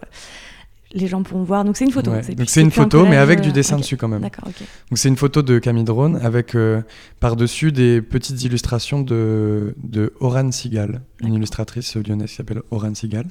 les 0.92 1.06
gens 1.06 1.22
pourront 1.22 1.44
voir. 1.44 1.64
Donc 1.64 1.76
c'est 1.76 1.84
une 1.84 1.92
photo. 1.92 2.10
Ouais. 2.10 2.22
Donc 2.34 2.48
c'est 2.48 2.60
une 2.60 2.70
photo, 2.70 3.06
mais 3.06 3.16
avec 3.16 3.40
du 3.40 3.50
euh, 3.50 3.52
dessin 3.52 3.76
ok. 3.76 3.82
dessus 3.82 3.96
quand 3.96 4.08
même. 4.08 4.22
D'accord, 4.22 4.48
ok. 4.48 4.60
Donc 4.90 4.98
c'est 4.98 5.08
une 5.08 5.16
photo 5.16 5.42
de 5.42 5.58
Camille 5.58 5.84
Drone 5.84 6.18
avec 6.22 6.54
euh, 6.54 6.82
par-dessus 7.20 7.72
des 7.72 8.02
petites 8.02 8.42
illustrations 8.42 9.00
de, 9.00 9.74
de 9.82 10.12
Oran 10.20 10.50
Sigal, 10.50 11.00
une 11.20 11.34
illustratrice 11.34 11.96
lyonnaise 11.96 12.30
qui 12.30 12.36
s'appelle 12.36 12.62
Oran 12.70 12.94
Sigal, 12.94 13.26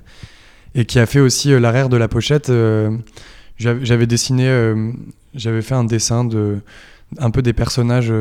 et 0.75 0.86
qui 0.86 1.00
a 1.00 1.05
fait 1.05 1.19
aussi 1.19 1.51
euh, 1.51 1.60
l'arrière 1.60 1.89
de 1.89 1.98
la 1.98 2.07
pochette. 2.07 2.50
euh, 2.50 2.98
j'avais 3.57 4.07
dessiné, 4.07 4.48
j'avais 5.36 5.62
fait 5.62 5.75
un 5.75 5.83
dessin 5.83 6.24
de 6.24 6.60
un 7.17 7.29
peu 7.29 7.41
des 7.41 7.51
personnages 7.51 8.13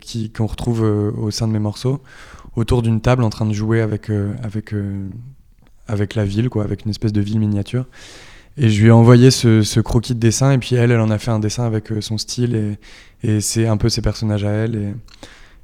qui 0.00 0.30
qu'on 0.30 0.46
retrouve 0.46 0.82
au 0.82 1.30
sein 1.30 1.48
de 1.48 1.52
mes 1.52 1.58
morceaux 1.58 2.02
autour 2.56 2.82
d'une 2.82 3.00
table 3.00 3.22
en 3.22 3.30
train 3.30 3.46
de 3.46 3.54
jouer 3.54 3.80
avec 3.80 4.10
avec 4.42 4.74
avec 5.88 6.14
la 6.14 6.26
ville 6.26 6.50
quoi, 6.50 6.64
avec 6.64 6.84
une 6.84 6.90
espèce 6.90 7.14
de 7.14 7.22
ville 7.22 7.40
miniature. 7.40 7.86
Et 8.58 8.68
je 8.68 8.82
lui 8.82 8.88
ai 8.88 8.92
envoyé 8.92 9.30
ce, 9.30 9.62
ce 9.62 9.80
croquis 9.80 10.14
de 10.14 10.20
dessin, 10.20 10.52
et 10.52 10.58
puis 10.58 10.74
elle, 10.76 10.90
elle 10.90 11.00
en 11.00 11.10
a 11.10 11.18
fait 11.18 11.30
un 11.30 11.38
dessin 11.40 11.64
avec 11.64 11.90
euh, 11.90 12.00
son 12.00 12.18
style, 12.18 12.54
et, 13.24 13.26
et 13.28 13.40
c'est 13.40 13.66
un 13.66 13.76
peu 13.78 13.88
ses 13.88 14.02
personnages 14.02 14.44
à 14.44 14.50
elle. 14.50 14.74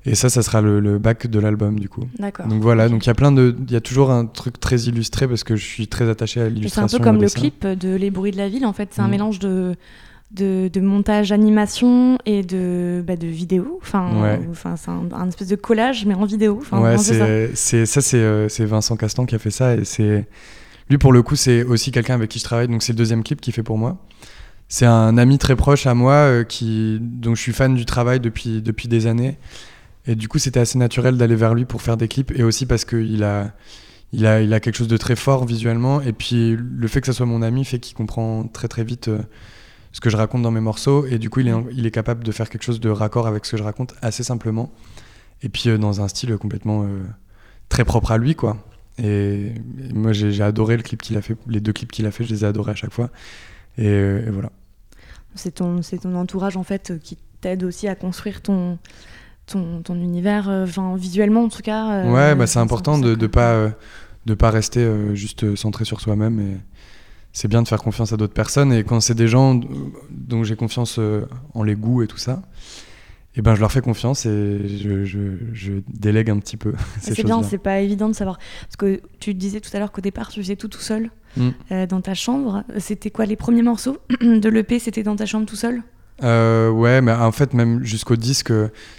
Et, 0.05 0.11
et 0.11 0.15
ça, 0.15 0.31
ça 0.31 0.43
sera 0.43 0.63
le, 0.63 0.81
le 0.81 0.99
bac 0.99 1.27
de 1.27 1.39
l'album, 1.39 1.79
du 1.79 1.89
coup. 1.91 2.05
D'accord. 2.19 2.47
Donc 2.47 2.63
voilà, 2.63 2.89
donc 2.89 3.05
il 3.05 3.09
y 3.09 3.11
a 3.11 3.15
plein 3.15 3.31
de. 3.33 3.55
Il 3.67 3.73
y 3.73 3.77
a 3.77 3.81
toujours 3.83 4.11
un 4.11 4.25
truc 4.25 4.59
très 4.59 4.77
illustré, 4.83 5.29
parce 5.29 5.45
que 5.45 5.55
je 5.55 5.65
suis 5.65 5.87
très 5.87 6.09
attaché 6.09 6.41
à 6.41 6.45
Et 6.45 6.47
C'est 6.47 6.53
un 6.53 6.55
l'illustration. 6.55 6.99
peu 6.99 7.05
comme 7.05 7.21
le 7.21 7.29
clip 7.29 7.67
de 7.67 7.95
Les 7.95 8.11
bruits 8.11 8.31
de 8.33 8.39
la 8.39 8.49
ville, 8.49 8.65
en 8.65 8.73
fait. 8.73 8.89
C'est 8.93 9.03
un 9.03 9.09
Mm. 9.09 9.11
mélange 9.11 9.39
de, 9.39 9.75
de, 10.31 10.71
de 10.73 10.81
montage 10.81 11.31
animation 11.31 12.17
et 12.25 12.43
de, 12.43 13.03
bah, 13.07 13.17
de 13.17 13.27
vidéo. 13.27 13.79
Enfin, 13.83 14.11
Ouais. 14.23 14.41
enfin 14.51 14.77
c'est 14.77 14.91
un, 14.91 15.03
un 15.15 15.29
espèce 15.29 15.49
de 15.49 15.57
collage, 15.57 16.07
mais 16.07 16.15
en 16.15 16.25
vidéo. 16.25 16.59
Enfin, 16.63 16.81
ouais, 16.81 16.97
c'est 16.97 17.19
ça. 17.19 17.27
euh, 18.17 18.49
c'est 18.49 18.65
Vincent 18.65 18.97
Castan 18.97 19.27
qui 19.27 19.35
a 19.35 19.39
fait 19.39 19.51
ça, 19.51 19.75
et 19.75 19.85
c'est. 19.85 20.27
Lui, 20.91 20.99
pour 20.99 21.13
le 21.13 21.23
coup, 21.23 21.37
c'est 21.37 21.63
aussi 21.65 21.91
quelqu'un 21.91 22.15
avec 22.15 22.31
qui 22.31 22.39
je 22.39 22.45
travaille, 22.45 22.69
donc 22.69 22.83
c'est 22.83 22.93
le 22.93 22.99
deuxième 22.99 23.23
clip 23.23 23.41
qu'il 23.41 23.53
fait 23.53 23.63
pour 23.63 23.79
moi. 23.79 23.99
C'est 24.69 24.87
un 24.87 25.17
ami 25.19 25.39
très 25.39 25.57
proche 25.57 25.87
à 25.87 25.95
moi, 25.95 26.15
euh, 26.15 26.45
qui, 26.45 26.99
dont 27.01 27.35
je 27.35 27.41
suis 27.41 27.53
fan 27.53 27.75
du 27.75 27.85
travail 27.85 28.21
depuis, 28.21 28.63
depuis 28.63 28.89
des 28.89 29.07
années. 29.07 29.39
Et 30.07 30.15
du 30.15 30.29
coup, 30.29 30.39
c'était 30.39 30.61
assez 30.61 30.79
naturel 30.79 31.17
d'aller 31.17 31.37
vers 31.37 31.55
lui 31.55 31.65
pour 31.65 31.83
faire 31.83 31.97
des 31.97 32.09
clips, 32.09 32.33
et 32.33 32.43
aussi 32.43 32.67
parce 32.67 32.85
qu'il 32.85 33.23
a, 33.23 33.53
il 34.13 34.27
a, 34.27 34.41
il 34.41 34.53
a 34.55 34.61
quelque 34.61 34.77
chose 34.77 34.89
de 34.89 34.97
très 34.97 35.17
fort 35.17 35.45
visuellement. 35.45 36.01
Et 36.01 36.13
puis, 36.13 36.57
le 36.57 36.89
fait 36.89 37.01
que 37.01 37.07
ça 37.07 37.13
soit 37.13 37.27
mon 37.27 37.43
ami 37.43 37.65
fait 37.65 37.79
qu'il 37.79 37.95
comprend 37.97 38.45
très 38.45 38.69
très 38.69 38.85
vite 38.85 39.09
euh, 39.09 39.19
ce 39.93 40.01
que 40.01 40.11
je 40.11 40.17
raconte 40.17 40.43
dans 40.43 40.51
mes 40.51 40.61
morceaux. 40.61 41.07
Et 41.07 41.19
du 41.19 41.29
coup, 41.29 41.41
il 41.41 41.49
est, 41.49 41.55
il 41.73 41.87
est 41.87 41.91
capable 41.91 42.25
de 42.25 42.33
faire 42.33 42.49
quelque 42.49 42.65
chose 42.65 42.81
de 42.81 42.89
raccord 42.89 43.27
avec 43.27 43.45
ce 43.45 43.53
que 43.53 43.57
je 43.59 43.63
raconte 43.63 43.95
assez 44.01 44.23
simplement. 44.23 44.73
Et 45.43 45.49
puis 45.49 45.79
dans 45.79 46.01
un 46.01 46.09
style 46.09 46.37
complètement 46.37 46.85
très 47.69 47.85
propre 47.85 48.11
à 48.11 48.19
lui, 48.19 48.35
quoi. 48.35 48.57
Et, 49.03 49.53
moi, 49.95 50.13
j'ai 50.13 50.43
adoré 50.43 50.77
le 50.77 50.83
clip 50.83 51.03
qu'il 51.03 51.17
a 51.17 51.23
fait, 51.23 51.37
les 51.47 51.61
deux 51.61 51.73
clips 51.73 51.93
qu'il 51.93 52.07
a 52.07 52.11
fait, 52.11 52.25
je 52.25 52.31
les 52.33 52.45
ai 52.45 52.47
adorés 52.47 52.73
à 52.73 52.75
chaque 52.75 52.93
fois. 52.93 53.11
Et, 53.77 54.21
voilà. 54.31 54.51
C'est 55.35 55.53
ton, 55.53 55.81
ton 55.81 56.15
entourage, 56.15 56.57
en 56.57 56.65
fait, 56.65 56.99
qui 57.03 57.19
t'aide 57.41 57.63
aussi 57.65 57.87
à 57.87 57.95
construire 57.95 58.43
ton, 58.43 58.79
ton, 59.47 59.83
ton 59.83 59.95
univers, 59.95 60.49
enfin, 60.49 60.97
visuellement 60.97 61.45
en 61.45 61.49
tout 61.49 61.63
cas. 61.63 62.05
ouais, 62.07 62.35
bah, 62.35 62.47
c'est 62.47 62.59
important 62.59 62.99
de 62.99 63.15
ne 63.15 63.27
pas, 63.29 63.71
de 64.27 64.35
pas 64.35 64.51
rester 64.51 65.15
juste 65.15 65.55
centré 65.55 65.85
sur 65.85 66.01
soi-même. 66.01 66.41
Et 66.41 66.57
c'est 67.33 67.47
bien 67.47 67.63
de 67.63 67.69
faire 67.69 67.83
confiance 67.83 68.13
à 68.13 68.17
d'autres 68.17 68.35
personnes. 68.35 68.73
Et 68.73 68.83
quand 68.83 69.01
c'est 69.01 69.15
des 69.15 69.29
gens 69.29 69.61
dont 70.11 70.43
j'ai 70.43 70.57
confiance 70.57 70.99
en 71.55 71.63
les 71.63 71.77
goûts 71.77 72.03
et 72.03 72.09
tout 72.09 72.19
ça, 72.19 72.43
eh 73.39 73.43
ben, 73.43 73.55
je 73.55 73.61
leur 73.61 73.71
fais 73.71 73.81
confiance 73.81 74.27
et 74.27 74.59
je, 74.67 75.05
je, 75.05 75.73
délègue 75.89 76.29
un 76.29 76.41
petit 76.41 76.57
peu. 76.57 76.73
C'est 77.01 77.23
bien, 77.23 77.43
c'est 77.45 77.59
pas 77.59 77.79
évident 77.79 78.09
de 78.09 78.15
savoir. 78.15 78.39
Parce 78.63 78.77
que 78.77 79.01
tu 79.21 79.33
disais 79.33 79.61
tout 79.61 79.71
à 79.75 79.79
l'heure 79.79 79.93
qu'au 79.93 80.01
départ, 80.01 80.29
tu 80.29 80.43
faisais 80.43 80.57
tout 80.57 80.67
tout 80.67 80.81
seul 80.81 81.11
mm. 81.37 81.49
euh, 81.71 81.87
dans 81.87 82.01
ta 82.01 82.15
chambre. 82.15 82.65
C'était 82.79 83.11
quoi 83.11 83.27
les 83.27 83.37
premiers 83.37 83.63
morceaux 83.63 83.99
de 84.21 84.49
l'EP 84.49 84.81
C'était 84.81 85.05
dans 85.05 85.15
ta 85.15 85.25
chambre 85.25 85.47
tout 85.47 85.55
seul? 85.55 85.85
Euh, 86.25 86.69
ouais, 86.71 87.01
mais 87.01 87.13
en 87.13 87.31
fait, 87.31 87.55
même 87.55 87.85
jusqu'au 87.85 88.17
disque, 88.17 88.53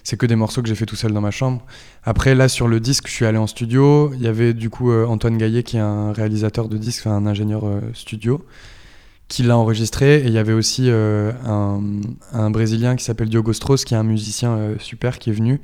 c'est 0.05 0.15
que 0.15 0.25
des 0.25 0.37
morceaux 0.37 0.61
que 0.61 0.69
j'ai 0.69 0.75
fait 0.75 0.85
tout 0.85 0.95
seul 0.95 1.11
dans 1.11 1.19
ma 1.19 1.31
chambre. 1.31 1.65
Après, 2.05 2.33
là, 2.33 2.47
sur 2.47 2.69
le 2.69 2.79
disque, 2.79 3.07
je 3.07 3.13
suis 3.13 3.25
allé 3.25 3.37
en 3.37 3.47
studio. 3.47 4.13
Il 4.13 4.21
y 4.21 4.27
avait 4.27 4.53
du 4.53 4.69
coup 4.69 4.89
euh, 4.89 5.05
Antoine 5.05 5.37
Gaillet, 5.37 5.63
qui 5.63 5.75
est 5.75 5.81
un 5.81 6.13
réalisateur 6.13 6.69
de 6.69 6.77
disque, 6.77 7.07
un 7.07 7.25
ingénieur 7.25 7.63
studio, 7.93 8.45
qui 9.29 9.43
l'a 9.43 9.57
enregistré. 9.57 10.17
Et 10.17 10.25
il 10.25 10.33
y 10.33 10.37
avait 10.37 10.53
aussi 10.53 10.85
euh, 10.87 11.31
un, 12.33 12.49
Brésilien 12.49 12.97
qui 12.97 13.05
s'appelle 13.05 13.29
Diogo 13.29 13.53
Strauss, 13.53 13.85
qui 13.85 13.93
est 13.93 13.97
un 13.97 14.03
musicien 14.03 14.51
euh, 14.57 14.75
super, 14.79 15.19
qui 15.19 15.29
est 15.29 15.33
venu 15.33 15.61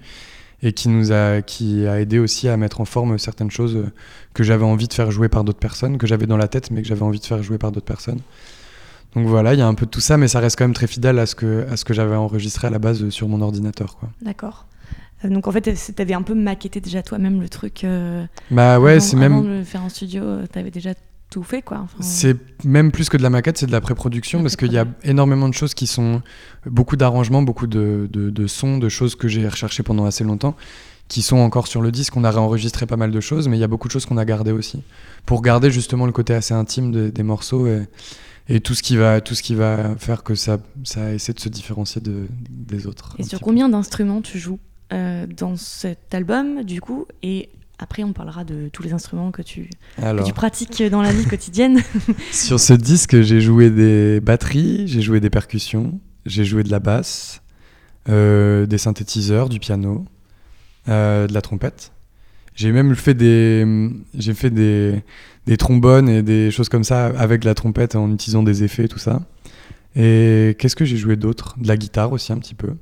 et 0.63 0.71
qui 0.71 0.87
nous 0.87 1.11
a, 1.11 1.41
qui 1.41 1.85
a 1.85 1.99
aidé 1.99 2.17
aussi 2.17 2.47
à 2.47 2.55
mettre 2.55 2.79
en 2.79 2.85
forme 2.85 3.19
certaines 3.19 3.51
choses 3.51 3.75
euh, 3.75 3.91
que 4.33 4.43
j'avais 4.43 4.63
envie 4.63 4.87
de 4.87 4.93
faire 4.93 5.11
jouer 5.11 5.27
par 5.27 5.43
d'autres 5.43 5.59
personnes, 5.59 5.97
que 5.97 6.07
j'avais 6.07 6.27
dans 6.27 6.37
la 6.37 6.47
tête, 6.47 6.71
mais 6.71 6.81
que 6.81 6.87
j'avais 6.87 7.01
envie 7.01 7.19
de 7.19 7.25
faire 7.25 7.43
jouer 7.43 7.57
par 7.57 7.73
d'autres 7.73 7.85
personnes. 7.85 8.21
Donc 9.15 9.27
voilà, 9.27 9.53
il 9.53 9.59
y 9.59 9.61
a 9.61 9.67
un 9.67 9.73
peu 9.73 9.85
de 9.85 9.91
tout 9.91 9.99
ça, 9.99 10.17
mais 10.17 10.27
ça 10.27 10.39
reste 10.39 10.57
quand 10.57 10.63
même 10.63 10.73
très 10.73 10.87
fidèle 10.87 11.19
à 11.19 11.25
ce 11.25 11.35
que, 11.35 11.67
à 11.69 11.77
ce 11.77 11.85
que 11.85 11.93
j'avais 11.93 12.15
enregistré 12.15 12.67
à 12.67 12.69
la 12.69 12.79
base 12.79 13.09
sur 13.09 13.27
mon 13.27 13.41
ordinateur. 13.41 13.97
D'accord. 14.21 14.65
Donc 15.23 15.47
en 15.47 15.51
fait, 15.51 15.61
tu 15.61 16.01
avais 16.01 16.13
un 16.13 16.21
peu 16.21 16.35
maquetté 16.35 16.81
déjà 16.81 17.01
toi-même 17.01 17.41
le 17.41 17.49
truc. 17.49 17.85
bah 18.51 18.79
ouais, 18.79 18.99
c'est 18.99 19.15
même. 19.15 19.33
Avant 19.33 19.41
de 19.41 19.49
le 19.49 19.63
faire 19.63 19.83
en 19.83 19.89
studio, 19.89 20.21
tu 20.51 20.59
avais 20.59 20.71
déjà 20.71 20.93
tout 21.35 21.43
fait 21.43 21.61
quoi. 21.61 21.85
C'est 21.99 22.37
même 22.63 22.93
plus 22.93 23.09
que 23.09 23.17
de 23.17 23.21
la 23.21 23.29
maquette, 23.29 23.57
c'est 23.57 23.65
de 23.65 23.71
la 23.73 23.81
pré-production 23.81 24.41
parce 24.41 24.55
qu'il 24.55 24.71
y 24.71 24.77
a 24.77 24.85
énormément 25.03 25.49
de 25.49 25.53
choses 25.53 25.73
qui 25.73 25.85
sont 25.85 26.21
beaucoup 26.65 26.95
d'arrangements, 26.95 27.41
beaucoup 27.41 27.67
de, 27.67 28.07
de, 28.09 28.47
sons, 28.47 28.77
de 28.77 28.87
choses 28.87 29.15
que 29.15 29.27
j'ai 29.27 29.45
recherchées 29.45 29.83
pendant 29.83 30.05
assez 30.05 30.23
longtemps 30.23 30.55
qui 31.09 31.21
sont 31.21 31.35
encore 31.35 31.67
sur 31.67 31.81
le 31.81 31.91
disque. 31.91 32.15
On 32.15 32.23
a 32.23 32.31
réenregistré 32.31 32.85
pas 32.85 32.95
mal 32.95 33.11
de 33.11 33.19
choses, 33.19 33.49
mais 33.49 33.57
il 33.57 33.59
y 33.59 33.65
a 33.65 33.67
beaucoup 33.67 33.89
de 33.89 33.91
choses 33.91 34.05
qu'on 34.05 34.15
a 34.15 34.23
gardées 34.23 34.53
aussi 34.53 34.81
pour 35.25 35.41
garder 35.41 35.71
justement 35.71 36.05
le 36.05 36.13
côté 36.13 36.33
assez 36.33 36.53
intime 36.53 37.11
des 37.11 37.23
morceaux 37.23 37.67
et, 37.67 37.85
et, 38.47 38.61
tout 38.61 38.73
ce 38.73 38.81
qui 38.81 38.95
va 38.95 39.19
tout 39.19 39.35
ce 39.35 39.43
qui 39.43 39.55
va 39.55 39.97
faire 39.97 40.23
que 40.23 40.35
ça 40.35 40.57
ça 40.85 41.13
essaie 41.13 41.33
de 41.33 41.41
se 41.41 41.49
différencier 41.49 41.99
de, 41.99 42.27
des 42.49 42.87
autres. 42.87 43.13
Et 43.19 43.23
sur 43.23 43.41
combien 43.41 43.67
d'instruments 43.67 44.21
tu 44.21 44.39
joues 44.39 44.59
euh, 44.93 45.27
dans 45.27 45.57
cet 45.57 46.15
album 46.15 46.63
du 46.63 46.79
coup 46.79 47.07
et 47.23 47.49
après, 47.77 48.03
on 48.03 48.13
parlera 48.13 48.43
de 48.43 48.69
tous 48.69 48.83
les 48.83 48.93
instruments 48.93 49.31
que 49.31 49.41
tu, 49.41 49.69
tu 50.25 50.33
pratiques 50.33 50.81
dans 50.83 51.01
la 51.01 51.11
vie 51.11 51.25
quotidienne. 51.25 51.81
Sur 52.31 52.59
ce 52.59 52.73
disque, 52.73 53.21
j'ai 53.21 53.41
joué 53.41 53.69
des 53.69 54.21
batteries, 54.21 54.87
j'ai 54.87 55.01
joué 55.01 55.19
des 55.19 55.29
percussions, 55.29 55.99
j'ai 56.25 56.45
joué 56.45 56.63
de 56.63 56.71
la 56.71 56.79
basse, 56.79 57.41
euh, 58.07 58.65
des 58.65 58.77
synthétiseurs, 58.77 59.49
du 59.49 59.59
piano, 59.59 60.05
euh, 60.87 61.27
de 61.27 61.33
la 61.33 61.41
trompette. 61.41 61.91
J'ai 62.55 62.71
même 62.71 62.95
fait 62.95 63.13
des, 63.13 63.65
j'ai 64.13 64.33
fait 64.33 64.49
des, 64.49 65.03
des 65.45 65.57
trombones 65.57 66.07
et 66.07 66.23
des 66.23 66.51
choses 66.51 66.69
comme 66.69 66.85
ça 66.85 67.07
avec 67.07 67.43
la 67.43 67.53
trompette 67.53 67.95
en 67.95 68.13
utilisant 68.13 68.43
des 68.43 68.63
effets, 68.63 68.87
tout 68.87 68.99
ça. 68.99 69.21
Et 69.97 70.55
qu'est-ce 70.59 70.75
que 70.77 70.85
j'ai 70.85 70.97
joué 70.97 71.17
d'autre? 71.17 71.55
De 71.59 71.67
la 71.67 71.75
guitare 71.75 72.13
aussi 72.13 72.31
un 72.31 72.37
petit 72.37 72.55
peu. 72.55 72.75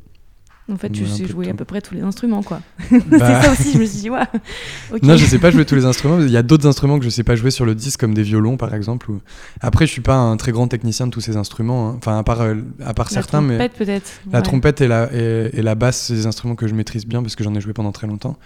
En 0.72 0.78
fait, 0.78 0.90
tu 0.90 1.06
sais 1.06 1.28
jouer 1.28 1.50
à 1.50 1.54
peu 1.54 1.66
près 1.66 1.82
tous 1.82 1.94
les 1.94 2.02
instruments, 2.02 2.42
quoi. 2.42 2.62
c'est 2.90 3.10
bah. 3.10 3.42
ça 3.42 3.52
aussi, 3.52 3.74
je 3.74 3.80
me 3.80 3.86
suis 3.86 4.00
dit, 4.00 4.10
ouais. 4.10 4.24
Non, 5.04 5.18
je 5.18 5.26
sais 5.26 5.38
pas 5.38 5.52
jouer 5.52 5.66
tous 5.66 5.76
les 5.76 5.84
instruments. 5.84 6.20
Il 6.22 6.30
y 6.30 6.38
a 6.38 6.44
d'autres 6.44 6.68
instruments 6.68 7.00
que 7.00 7.06
je 7.06 7.10
sais 7.10 7.24
pas 7.24 7.36
jouer 7.36 7.52
sur 7.52 7.66
le 7.66 7.76
disque, 7.76 8.00
comme 8.00 8.14
des 8.14 8.24
violons, 8.24 8.56
par 8.56 8.74
exemple. 8.74 9.12
Après, 9.60 9.86
je 9.86 9.92
suis 9.92 10.02
pas 10.02 10.16
un 10.16 10.38
très 10.38 10.54
grand 10.54 10.70
technicien 10.70 11.08
de 11.08 11.12
tous 11.12 11.20
ces 11.20 11.36
instruments. 11.36 11.90
Hein. 11.90 11.96
Enfin, 11.98 12.18
à 12.18 12.24
part, 12.24 12.42
euh, 12.42 12.56
à 12.84 12.94
part 12.94 13.10
certains, 13.10 13.42
mais. 13.42 13.58
La 13.58 13.68
trompette, 13.68 13.88
peut-être. 13.88 14.12
La 14.32 14.42
trompette 14.42 14.82
et 14.82 14.88
la, 14.88 15.12
et, 15.14 15.62
la 15.62 15.76
basse, 15.76 16.04
c'est 16.04 16.14
des 16.14 16.26
instruments 16.28 16.56
que 16.56 16.68
je 16.68 16.76
maîtrise 16.76 17.06
bien 17.06 17.22
parce 17.22 17.36
que 17.36 17.44
j'en 17.44 17.54
ai 17.56 17.62
joué 17.62 17.74
pendant 17.74 17.92
très 17.92 18.08
longtemps. 18.08 18.38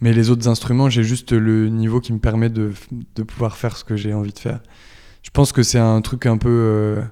Mais 0.00 0.12
les 0.12 0.30
autres 0.30 0.48
instruments, 0.48 0.90
j'ai 0.90 1.04
juste 1.04 1.30
le 1.30 1.68
niveau 1.68 2.00
qui 2.00 2.12
me 2.12 2.18
permet 2.18 2.50
de, 2.50 2.72
de 3.14 3.22
pouvoir 3.22 3.56
faire 3.56 3.76
ce 3.76 3.84
que 3.84 3.96
j'ai 3.96 4.12
envie 4.12 4.32
de 4.32 4.38
faire. 4.38 4.60
Je 5.22 5.30
pense 5.30 5.52
que 5.52 5.62
c'est 5.62 5.78
un 5.78 6.00
truc 6.02 6.26
un 6.26 6.38
peu. 6.38 6.48
Euh, 6.48 7.02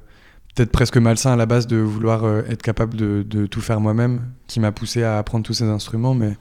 peut-être 0.54 0.70
presque 0.70 0.96
malsain 0.96 1.32
à 1.32 1.36
la 1.36 1.46
base 1.46 1.66
de 1.66 1.76
vouloir 1.76 2.24
euh, 2.24 2.42
être 2.48 2.62
capable 2.62 2.96
de, 2.96 3.46
tout 3.46 3.60
faire 3.60 3.80
moi-même, 3.80 4.20
qui 4.46 4.60
m'a 4.60 4.72
poussé 4.72 5.02
à 5.02 5.18
apprendre 5.18 5.44
tous 5.44 5.54
ces 5.54 5.64
instruments, 5.64 6.14
mais 6.14 6.36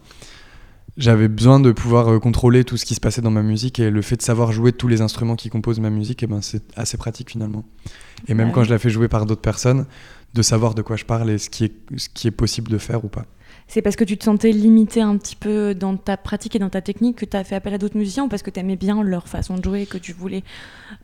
j'avais 0.97 1.27
besoin 1.27 1.59
de 1.59 1.71
pouvoir 1.71 2.11
euh, 2.11 2.19
contrôler 2.19 2.63
tout 2.63 2.77
ce 2.77 2.85
qui 2.85 2.95
se 2.95 2.99
passait 2.99 3.21
dans 3.21 3.31
ma 3.31 3.41
musique 3.41 3.79
et 3.79 3.89
le 3.89 4.01
fait 4.01 4.17
de 4.17 4.21
savoir 4.21 4.51
jouer 4.51 4.71
tous 4.71 4.87
les 4.87 5.01
instruments 5.01 5.35
qui 5.35 5.49
composent 5.49 5.79
ma 5.79 5.89
musique, 5.89 6.21
et 6.23 6.25
eh 6.25 6.27
ben, 6.27 6.41
c'est 6.41 6.63
assez 6.77 6.97
pratique 6.97 7.31
finalement. 7.31 7.63
Et 8.27 8.35
même 8.35 8.51
quand 8.51 8.63
je 8.63 8.69
la 8.69 8.79
fais 8.79 8.89
jouer 8.89 9.07
par 9.07 9.25
d'autres 9.25 9.41
personnes, 9.41 9.85
de 10.33 10.41
savoir 10.41 10.75
de 10.75 10.81
quoi 10.81 10.95
je 10.95 11.05
parle 11.05 11.29
et 11.29 11.37
ce 11.37 11.49
qui 11.49 11.65
est, 11.65 11.73
ce 11.97 12.09
qui 12.09 12.27
est 12.27 12.31
possible 12.31 12.71
de 12.71 12.77
faire 12.77 13.03
ou 13.03 13.07
pas. 13.07 13.25
C'est 13.67 13.81
parce 13.81 13.95
que 13.95 14.03
tu 14.03 14.17
te 14.17 14.23
sentais 14.23 14.51
limité 14.51 15.01
un 15.01 15.17
petit 15.17 15.35
peu 15.35 15.73
dans 15.73 15.97
ta 15.97 16.17
pratique 16.17 16.55
et 16.55 16.59
dans 16.59 16.69
ta 16.69 16.81
technique 16.81 17.17
que 17.17 17.25
tu 17.25 17.35
as 17.35 17.43
fait 17.43 17.55
appel 17.55 17.73
à 17.73 17.77
d'autres 17.77 17.97
musiciens 17.97 18.25
ou 18.25 18.27
parce 18.27 18.43
que 18.43 18.51
tu 18.51 18.59
aimais 18.59 18.75
bien 18.75 19.01
leur 19.03 19.27
façon 19.27 19.57
de 19.57 19.63
jouer 19.63 19.81
et 19.81 19.85
que 19.85 19.97
tu 19.97 20.13
voulais 20.13 20.43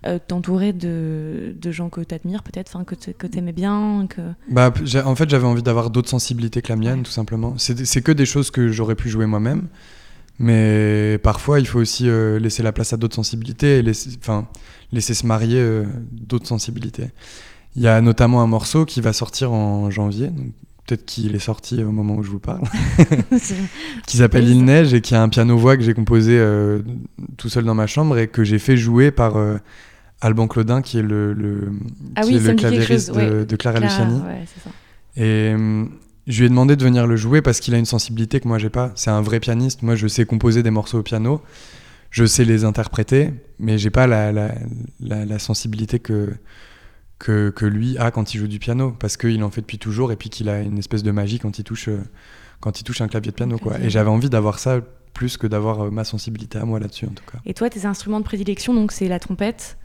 euh, 0.06 0.20
t'entourer 0.20 0.74
de, 0.74 1.56
de, 1.60 1.72
gens 1.72 1.90
que 1.90 2.02
tu 2.02 2.14
admires 2.14 2.44
peut-être, 2.44 2.78
que 2.86 3.28
tu 3.28 3.38
aimais 3.38 3.54
bien 3.54 4.06
que... 4.08 4.22
bah, 4.50 4.74
En 5.06 5.16
fait, 5.16 5.30
j'avais 5.30 5.48
envie 5.48 5.64
d'avoir 5.64 5.90
d'autres 5.90 6.10
sensibilités 6.10 6.62
que 6.62 6.70
la 6.70 6.76
mienne, 6.76 7.04
tout 7.04 7.12
simplement. 7.12 7.56
C'est 7.58 8.02
que 8.02 8.12
des 8.12 8.26
choses 8.26 8.52
que 8.52 8.70
j'aurais 8.70 8.96
pu 8.96 9.10
jouer 9.10 9.26
moi-même. 9.26 9.68
Mais 10.40 11.20
parfois, 11.22 11.60
il 11.60 11.68
faut 11.68 11.80
aussi 11.80 12.10
euh, 12.10 12.40
laisser 12.40 12.64
la 12.64 12.72
place 12.72 12.94
à 12.94 12.98
d'autres 12.98 13.16
sensibilités 13.16 13.80
et 13.80 13.82
laisser, 13.82 14.12
laisser 14.94 15.14
se 15.14 15.26
marier 15.26 15.60
euh, 15.60 15.84
d'autres 16.12 16.48
sensibilités. 16.48 17.10
Il 17.76 17.82
y 17.82 17.88
a 17.88 18.00
notamment 18.00 18.42
un 18.42 18.48
morceau 18.48 18.86
qui 18.86 19.02
va 19.02 19.12
sortir 19.12 19.52
en 19.52 19.92
janvier, 19.92 20.32
peut-être 20.90 21.06
qu'il 21.06 21.36
est 21.36 21.40
sorti 21.40 21.84
au 21.84 21.92
moment 21.92 22.16
où 22.16 22.24
je 22.24 22.32
vous 22.32 22.40
parle, 22.40 22.64
qui 24.08 24.18
s'appelle 24.18 24.48
Il 24.48 24.66
neige 24.66 24.94
et 24.94 25.02
qui 25.02 25.14
a 25.14 25.22
un 25.22 25.30
piano-voix 25.30 25.78
que 25.78 25.84
j'ai 25.84 25.94
composé 25.94 26.38
euh, 26.38 26.80
tout 27.38 27.50
seul 27.50 27.64
dans 27.64 27.76
ma 27.76 27.86
chambre 27.86 28.18
et 28.18 28.28
que 28.28 28.44
j'ai 28.44 28.58
fait 28.58 28.76
jouer 28.76 29.12
par 29.12 29.38
euh, 29.38 29.58
Alban 30.20 30.48
Claudin, 30.48 30.82
qui 30.82 30.98
est 30.98 31.04
le, 31.04 31.34
le, 31.34 31.72
ah 32.16 32.22
qui 32.22 32.36
est 32.36 32.40
le 32.40 32.54
clavieriste 32.56 33.14
de, 33.14 33.56
Clara, 33.56 33.80
Luciani. 33.80 34.22
Et 35.16 35.54
euh, 35.54 35.86
je 36.28 36.40
lui 36.40 36.48
ai 36.48 36.50
demandé 36.50 36.76
de 36.76 36.84
venir 36.84 37.06
le 37.06 37.16
jouer 37.16 37.42
parce 37.42 37.60
qu'il 37.60 37.76
a 37.76 37.78
une 37.78 37.86
sensibilité 37.86 38.40
que 38.40 38.48
moi 38.48 38.58
j'ai 38.58 38.70
pas. 38.70 38.92
C'est 38.96 39.12
un 39.12 39.22
vrai 39.22 39.40
pianiste. 39.40 39.84
Moi, 39.84 39.96
je 39.96 40.08
sais 40.08 40.26
composer 40.26 40.64
des 40.64 40.72
morceaux 40.72 41.00
au 41.00 41.04
piano, 41.04 41.42
je 42.10 42.26
sais 42.26 42.46
les 42.46 42.66
interpréter, 42.66 43.32
mais 43.60 43.78
j'ai 43.78 43.92
pas 43.92 44.08
la, 44.08 44.32
la, 44.32 44.56
la 45.00 45.40
sensibilité 45.40 46.00
que 46.00 46.34
que, 47.20 47.50
que, 47.50 47.66
lui 47.66 47.98
a 47.98 48.12
quand 48.12 48.34
il 48.34 48.40
joue 48.40 48.48
du 48.48 48.60
piano, 48.60 48.96
parce 48.98 49.18
qu'il 49.18 49.44
en 49.44 49.50
fait 49.50 49.62
depuis 49.62 49.78
toujours 49.78 50.12
et 50.12 50.16
puis 50.16 50.30
qu'il 50.30 50.50
a 50.50 50.62
une 50.62 50.78
espèce 50.78 51.04
de 51.04 51.12
magie 51.12 51.40
quand 51.40 51.60
il 51.60 51.64
touche, 51.64 51.90
euh, 51.90 52.02
quand 52.60 52.80
il 52.80 52.84
touche 52.84 53.02
un 53.02 53.08
clavier 53.08 53.32
de 53.32 53.36
piano. 53.36 53.58
Quoi. 53.58 53.80
Et 53.80 53.90
j'avais 53.90 54.10
envie 54.10 54.30
d'avoir 54.30 54.60
ça 54.60 54.80
plus 55.14 55.38
que 55.38 55.48
d'avoir 55.48 55.82
euh, 55.82 55.90
ma 55.92 56.04
sensibilité 56.04 56.58
à 56.58 56.66
moi 56.66 56.80
là-dessus 56.80 57.06
en 57.06 57.14
tout 57.14 57.24
cas. 57.30 57.40
Et 57.46 57.54
toi, 57.54 57.70
tes 57.70 57.86
instruments 57.86 58.20
de 58.20 58.26
prédilection, 58.26 58.74
donc 58.74 58.92
c'est 58.92 59.08
la 59.08 59.20
trompette 59.20 59.78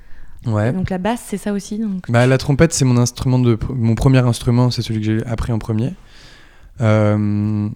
Ouais. 0.46 0.72
Donc 0.72 0.90
la 0.90 0.98
basse, 0.98 1.22
c'est 1.26 1.38
ça 1.38 1.52
aussi 1.52 1.78
donc... 1.78 2.10
bah, 2.10 2.26
La 2.26 2.38
trompette, 2.38 2.72
c'est 2.72 2.84
mon 2.84 2.98
instrument 2.98 3.38
de 3.38 3.58
mon 3.70 3.94
premier 3.94 4.18
instrument, 4.18 4.70
c'est 4.70 4.82
celui 4.82 5.00
que 5.00 5.06
j'ai 5.06 5.26
appris 5.26 5.52
en 5.52 5.58
premier. 5.58 5.94
Euh, 6.80 7.68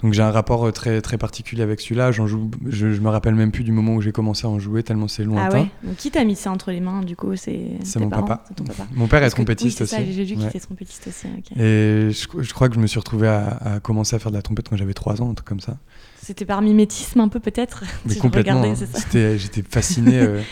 donc 0.00 0.12
j'ai 0.12 0.22
un 0.22 0.30
rapport 0.30 0.66
euh, 0.66 0.72
très, 0.72 1.00
très 1.00 1.18
particulier 1.18 1.62
avec 1.62 1.80
celui-là. 1.80 2.12
J'en 2.12 2.26
joue, 2.26 2.50
je, 2.66 2.92
je 2.92 3.00
me 3.00 3.08
rappelle 3.08 3.34
même 3.34 3.52
plus 3.52 3.64
du 3.64 3.72
moment 3.72 3.94
où 3.94 4.02
j'ai 4.02 4.12
commencé 4.12 4.46
à 4.46 4.50
en 4.50 4.58
jouer, 4.58 4.82
tellement 4.82 5.08
c'est 5.08 5.24
lointain. 5.24 5.48
Ah 5.50 5.54
ouais? 5.54 5.70
Donc 5.82 5.96
qui 5.96 6.10
t'a 6.10 6.24
mis 6.24 6.36
ça 6.36 6.50
entre 6.50 6.70
les 6.70 6.80
mains 6.80 7.02
du 7.02 7.16
coup? 7.16 7.34
C'est 7.36 7.78
mon 7.96 8.08
papa. 8.10 8.44
Mon 8.92 9.06
père 9.06 9.22
est 9.22 9.30
trompettiste 9.30 9.82
aussi. 9.82 9.96
J'ai 10.12 10.24
vu 10.24 10.36
qu'il 10.36 10.46
était 10.46 10.60
trompettiste 10.60 11.08
aussi. 11.08 11.26
Et 11.56 12.10
je, 12.10 12.42
je, 12.42 12.54
crois 12.54 12.68
que 12.68 12.74
je 12.74 12.80
me 12.80 12.86
suis 12.86 12.98
retrouvé 12.98 13.28
à, 13.28 13.48
à, 13.56 13.80
commencer 13.80 14.16
à 14.16 14.18
faire 14.18 14.30
de 14.30 14.36
la 14.36 14.42
trompette 14.42 14.68
quand 14.68 14.76
j'avais 14.76 14.94
3 14.94 15.22
ans, 15.22 15.30
un 15.30 15.34
truc 15.34 15.48
comme 15.48 15.60
ça. 15.60 15.76
C'était 16.22 16.44
par 16.44 16.62
mimétisme 16.62 17.20
un 17.20 17.28
peu 17.28 17.40
peut-être? 17.40 17.84
Mais 18.06 18.16
complètement. 18.16 18.62
Hein. 18.62 18.74
J'étais 19.12 19.62
fasciné. 19.68 20.18
Euh, 20.18 20.42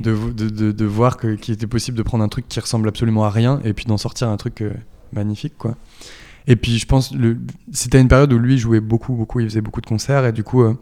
de, 0.00 0.14
de, 0.32 0.72
de, 0.72 0.84
voir 0.84 1.18
qu'il 1.18 1.54
était 1.54 1.66
possible 1.66 1.96
de 1.98 2.02
prendre 2.02 2.24
un 2.24 2.28
truc 2.28 2.48
qui 2.48 2.58
ressemble 2.60 2.88
absolument 2.88 3.24
à 3.24 3.30
rien 3.30 3.60
et 3.64 3.72
puis 3.74 3.84
d'en 3.84 3.98
sortir 3.98 4.28
un 4.28 4.36
truc 4.36 4.62
euh, 4.62 4.72
magnifique 5.12 5.56
quoi. 5.58 5.76
Et 6.46 6.56
puis 6.56 6.78
je 6.78 6.86
pense, 6.86 7.14
c'était 7.72 8.00
une 8.00 8.08
période 8.08 8.32
où 8.32 8.38
lui 8.38 8.58
jouait 8.58 8.80
beaucoup, 8.80 9.14
beaucoup, 9.14 9.40
il 9.40 9.48
faisait 9.48 9.60
beaucoup 9.60 9.80
de 9.80 9.86
concerts 9.86 10.26
et 10.26 10.32
du 10.32 10.42
coup, 10.42 10.62
euh, 10.62 10.74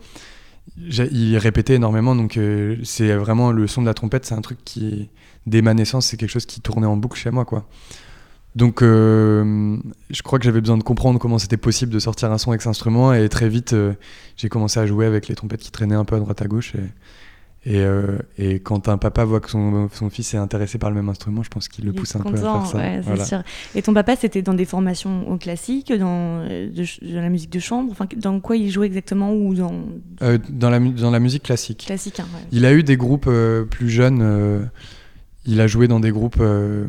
il 0.76 1.36
répétait 1.38 1.74
énormément. 1.74 2.14
Donc 2.14 2.36
euh, 2.36 2.76
c'est 2.82 3.14
vraiment 3.14 3.52
le 3.52 3.66
son 3.66 3.82
de 3.82 3.86
la 3.86 3.94
trompette, 3.94 4.24
c'est 4.26 4.34
un 4.34 4.40
truc 4.40 4.58
qui, 4.64 5.10
dès 5.46 5.62
ma 5.62 5.74
naissance, 5.74 6.06
c'est 6.06 6.16
quelque 6.16 6.30
chose 6.30 6.46
qui 6.46 6.60
tournait 6.60 6.86
en 6.86 6.96
boucle 6.96 7.18
chez 7.18 7.30
moi, 7.30 7.44
quoi. 7.44 7.66
Donc, 8.56 8.82
euh, 8.82 9.76
je 10.10 10.22
crois 10.22 10.40
que 10.40 10.44
j'avais 10.44 10.60
besoin 10.60 10.76
de 10.76 10.82
comprendre 10.82 11.20
comment 11.20 11.38
c'était 11.38 11.56
possible 11.56 11.92
de 11.92 12.00
sortir 12.00 12.32
un 12.32 12.38
son 12.38 12.50
avec 12.50 12.62
cet 12.62 12.70
instrument. 12.70 13.12
Et 13.12 13.28
très 13.28 13.48
vite, 13.48 13.76
j'ai 14.36 14.48
commencé 14.48 14.80
à 14.80 14.86
jouer 14.86 15.06
avec 15.06 15.28
les 15.28 15.36
trompettes 15.36 15.60
qui 15.60 15.70
traînaient 15.70 15.94
un 15.94 16.04
peu 16.04 16.16
à 16.16 16.18
droite 16.18 16.42
à 16.42 16.48
gauche. 16.48 16.74
Et, 16.74 16.80
et, 17.66 17.76
euh, 17.76 18.18
et 18.38 18.60
quand 18.60 18.88
un 18.88 18.96
papa 18.96 19.24
voit 19.24 19.40
que 19.40 19.50
son, 19.50 19.88
son, 19.92 20.08
fils 20.08 20.32
est 20.34 20.38
intéressé 20.38 20.78
par 20.78 20.90
le 20.90 20.96
même 20.96 21.08
instrument, 21.08 21.42
je 21.42 21.50
pense 21.50 21.68
qu'il 21.68 21.84
le 21.84 21.92
pousse 21.92 22.16
un 22.16 22.20
peu 22.20 22.34
à 22.34 22.36
faire 22.36 22.66
ça. 22.66 22.78
Ouais, 22.78 23.00
voilà. 23.00 23.24
sûr. 23.24 23.42
Et 23.74 23.82
ton 23.82 23.92
papa, 23.92 24.16
c'était 24.16 24.42
dans 24.42 24.54
des 24.54 24.64
formations 24.64 25.28
au 25.28 25.36
classique, 25.36 25.92
dans, 25.92 26.44
de, 26.44 26.70
de, 26.70 27.14
la 27.18 27.28
musique 27.28 27.50
de 27.50 27.60
chambre? 27.60 27.92
Enfin, 27.92 28.06
Dans 28.16 28.40
quoi 28.40 28.56
il 28.56 28.70
jouait 28.70 28.86
exactement 28.86 29.32
ou 29.34 29.54
dans... 29.54 29.74
dans, 30.48 30.70
la, 30.70 30.78
dans 30.78 31.10
la 31.10 31.20
musique 31.20 31.42
classique. 31.42 31.84
Classique, 31.86 32.20
hein, 32.20 32.26
Il 32.52 32.64
a 32.64 32.72
eu 32.72 32.82
des 32.82 32.96
groupes 32.96 33.30
plus 33.70 33.90
jeunes 33.90 34.70
il 35.46 35.60
a 35.60 35.66
joué 35.66 35.88
dans 35.88 36.00
des 36.00 36.10
groupes 36.10 36.38
euh, 36.40 36.86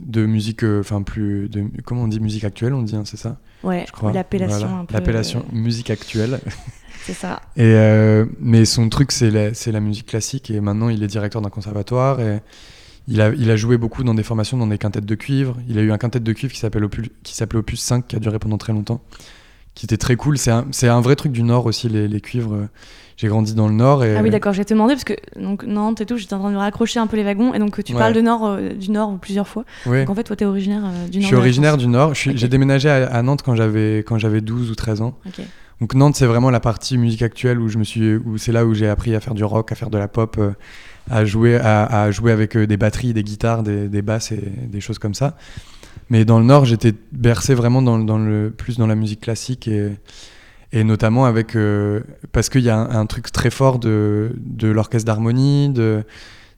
de 0.00 0.24
musique, 0.24 0.64
euh, 0.64 0.80
enfin 0.80 1.02
plus, 1.02 1.48
de, 1.48 1.64
comment 1.84 2.02
on 2.02 2.08
dit 2.08 2.20
musique 2.20 2.44
actuelle, 2.44 2.74
on 2.74 2.82
dit, 2.82 2.96
hein, 2.96 3.02
c'est 3.04 3.16
ça? 3.16 3.38
Ouais, 3.62 3.84
je 3.86 3.92
crois. 3.92 4.12
L'appellation 4.12 4.66
voilà. 4.66 4.76
un 4.78 4.84
peu. 4.84 4.94
L'appellation 4.94 5.44
musique 5.52 5.90
actuelle. 5.90 6.40
c'est 7.04 7.12
ça. 7.12 7.40
Et 7.56 7.62
euh, 7.62 8.24
mais 8.40 8.64
son 8.64 8.88
truc, 8.88 9.12
c'est 9.12 9.30
la, 9.30 9.80
musique 9.80 10.06
classique 10.06 10.50
et 10.50 10.60
maintenant 10.60 10.88
il 10.88 11.02
est 11.02 11.06
directeur 11.06 11.42
d'un 11.42 11.50
conservatoire 11.50 12.20
et 12.20 12.40
il 13.08 13.20
a, 13.20 13.28
il 13.30 13.50
a 13.50 13.56
joué 13.56 13.76
beaucoup 13.76 14.04
dans 14.04 14.14
des 14.14 14.22
formations, 14.22 14.56
dans 14.56 14.66
des 14.66 14.78
quintettes 14.78 15.04
de 15.04 15.14
cuivre. 15.14 15.56
Il 15.68 15.78
a 15.78 15.82
eu 15.82 15.92
un 15.92 15.98
quintette 15.98 16.22
de 16.22 16.32
cuivre 16.32 16.52
qui 16.52 16.60
s'appelle 16.60 16.84
Opus, 16.84 17.08
s'appelait 17.24 17.58
Opus 17.58 17.80
5 17.80 18.08
qui 18.08 18.16
a 18.16 18.18
duré 18.18 18.38
pendant 18.38 18.58
très 18.58 18.72
longtemps, 18.72 19.02
qui 19.74 19.86
était 19.86 19.98
très 19.98 20.16
cool. 20.16 20.38
C'est 20.38 20.50
un, 20.50 21.00
vrai 21.00 21.16
truc 21.16 21.32
du 21.32 21.42
Nord 21.42 21.66
aussi, 21.66 21.88
les, 21.88 22.08
les 22.08 22.20
cuivres 22.20 22.68
j'ai 23.16 23.28
grandi 23.28 23.54
dans 23.54 23.68
le 23.68 23.74
Nord. 23.74 24.04
Et... 24.04 24.16
Ah 24.16 24.22
oui, 24.22 24.30
d'accord, 24.30 24.52
j'ai 24.52 24.64
te 24.64 24.74
demandé 24.74 24.94
parce 24.94 25.04
que 25.04 25.14
donc, 25.36 25.64
Nantes 25.64 26.00
et 26.00 26.06
tout, 26.06 26.16
j'étais 26.16 26.34
en 26.34 26.40
train 26.40 26.50
de 26.50 26.56
raccrocher 26.56 26.98
un 26.98 27.06
peu 27.06 27.16
les 27.16 27.22
wagons 27.22 27.54
et 27.54 27.58
donc 27.58 27.82
tu 27.84 27.92
ouais. 27.92 27.98
parles 27.98 28.12
de 28.12 28.20
Nord, 28.20 28.44
euh, 28.44 28.70
du 28.70 28.90
Nord 28.90 29.18
plusieurs 29.20 29.46
fois. 29.46 29.64
Oui. 29.86 30.00
Donc 30.00 30.10
en 30.10 30.14
fait, 30.14 30.24
toi, 30.24 30.36
tu 30.36 30.44
es 30.44 30.46
originaire 30.46 30.82
euh, 30.84 31.08
du 31.08 31.18
Nord. 31.18 31.22
Je 31.22 31.26
suis 31.26 31.36
originaire 31.36 31.76
du 31.76 31.86
Nord. 31.86 32.14
J'ai 32.14 32.30
okay. 32.30 32.48
déménagé 32.48 32.88
à, 32.88 33.06
à, 33.06 33.22
Nantes 33.22 33.42
quand 33.44 33.54
j'avais 33.54 34.40
12 34.40 34.70
ou 34.70 34.74
13 34.74 35.02
ans. 35.02 35.14
Okay. 35.26 35.44
Donc 35.84 35.92
Nantes, 35.96 36.16
c'est 36.16 36.24
vraiment 36.24 36.48
la 36.48 36.60
partie 36.60 36.96
musique 36.96 37.20
actuelle 37.20 37.60
où, 37.60 37.68
je 37.68 37.76
me 37.76 37.84
suis, 37.84 38.14
où 38.16 38.38
c'est 38.38 38.52
là 38.52 38.64
où 38.64 38.72
j'ai 38.72 38.88
appris 38.88 39.14
à 39.14 39.20
faire 39.20 39.34
du 39.34 39.44
rock, 39.44 39.70
à 39.70 39.74
faire 39.74 39.90
de 39.90 39.98
la 39.98 40.08
pop, 40.08 40.36
euh, 40.38 40.52
à, 41.10 41.26
jouer, 41.26 41.56
à, 41.56 41.84
à, 41.84 42.10
jouer 42.10 42.32
avec 42.32 42.56
des 42.56 42.78
batteries, 42.78 43.12
des 43.12 43.22
guitares, 43.22 43.62
des, 43.62 43.90
des, 43.90 44.00
basses 44.00 44.32
et 44.32 44.40
des 44.66 44.80
choses 44.80 44.98
comme 44.98 45.12
ça. 45.12 45.36
Mais 46.08 46.24
dans 46.24 46.38
le 46.38 46.46
Nord, 46.46 46.64
j'étais 46.64 46.94
bercé 47.12 47.52
vraiment 47.52 47.82
dans, 47.82 47.98
dans, 47.98 48.16
le, 48.16 48.50
plus 48.50 48.78
dans 48.78 48.86
la 48.86 48.94
musique 48.94 49.20
classique 49.20 49.68
et 49.68 49.90
et 50.72 50.84
notamment 50.84 51.26
avec 51.26 51.54
euh, 51.54 52.00
parce 52.32 52.48
qu'il 52.48 52.62
y 52.62 52.70
a 52.70 52.78
un, 52.78 53.00
un, 53.00 53.04
truc 53.04 53.30
très 53.30 53.50
fort 53.50 53.78
de, 53.78 54.32
de 54.38 54.68
l'orchestre 54.68 55.06
d'harmonie, 55.06 55.68
de, 55.68 56.02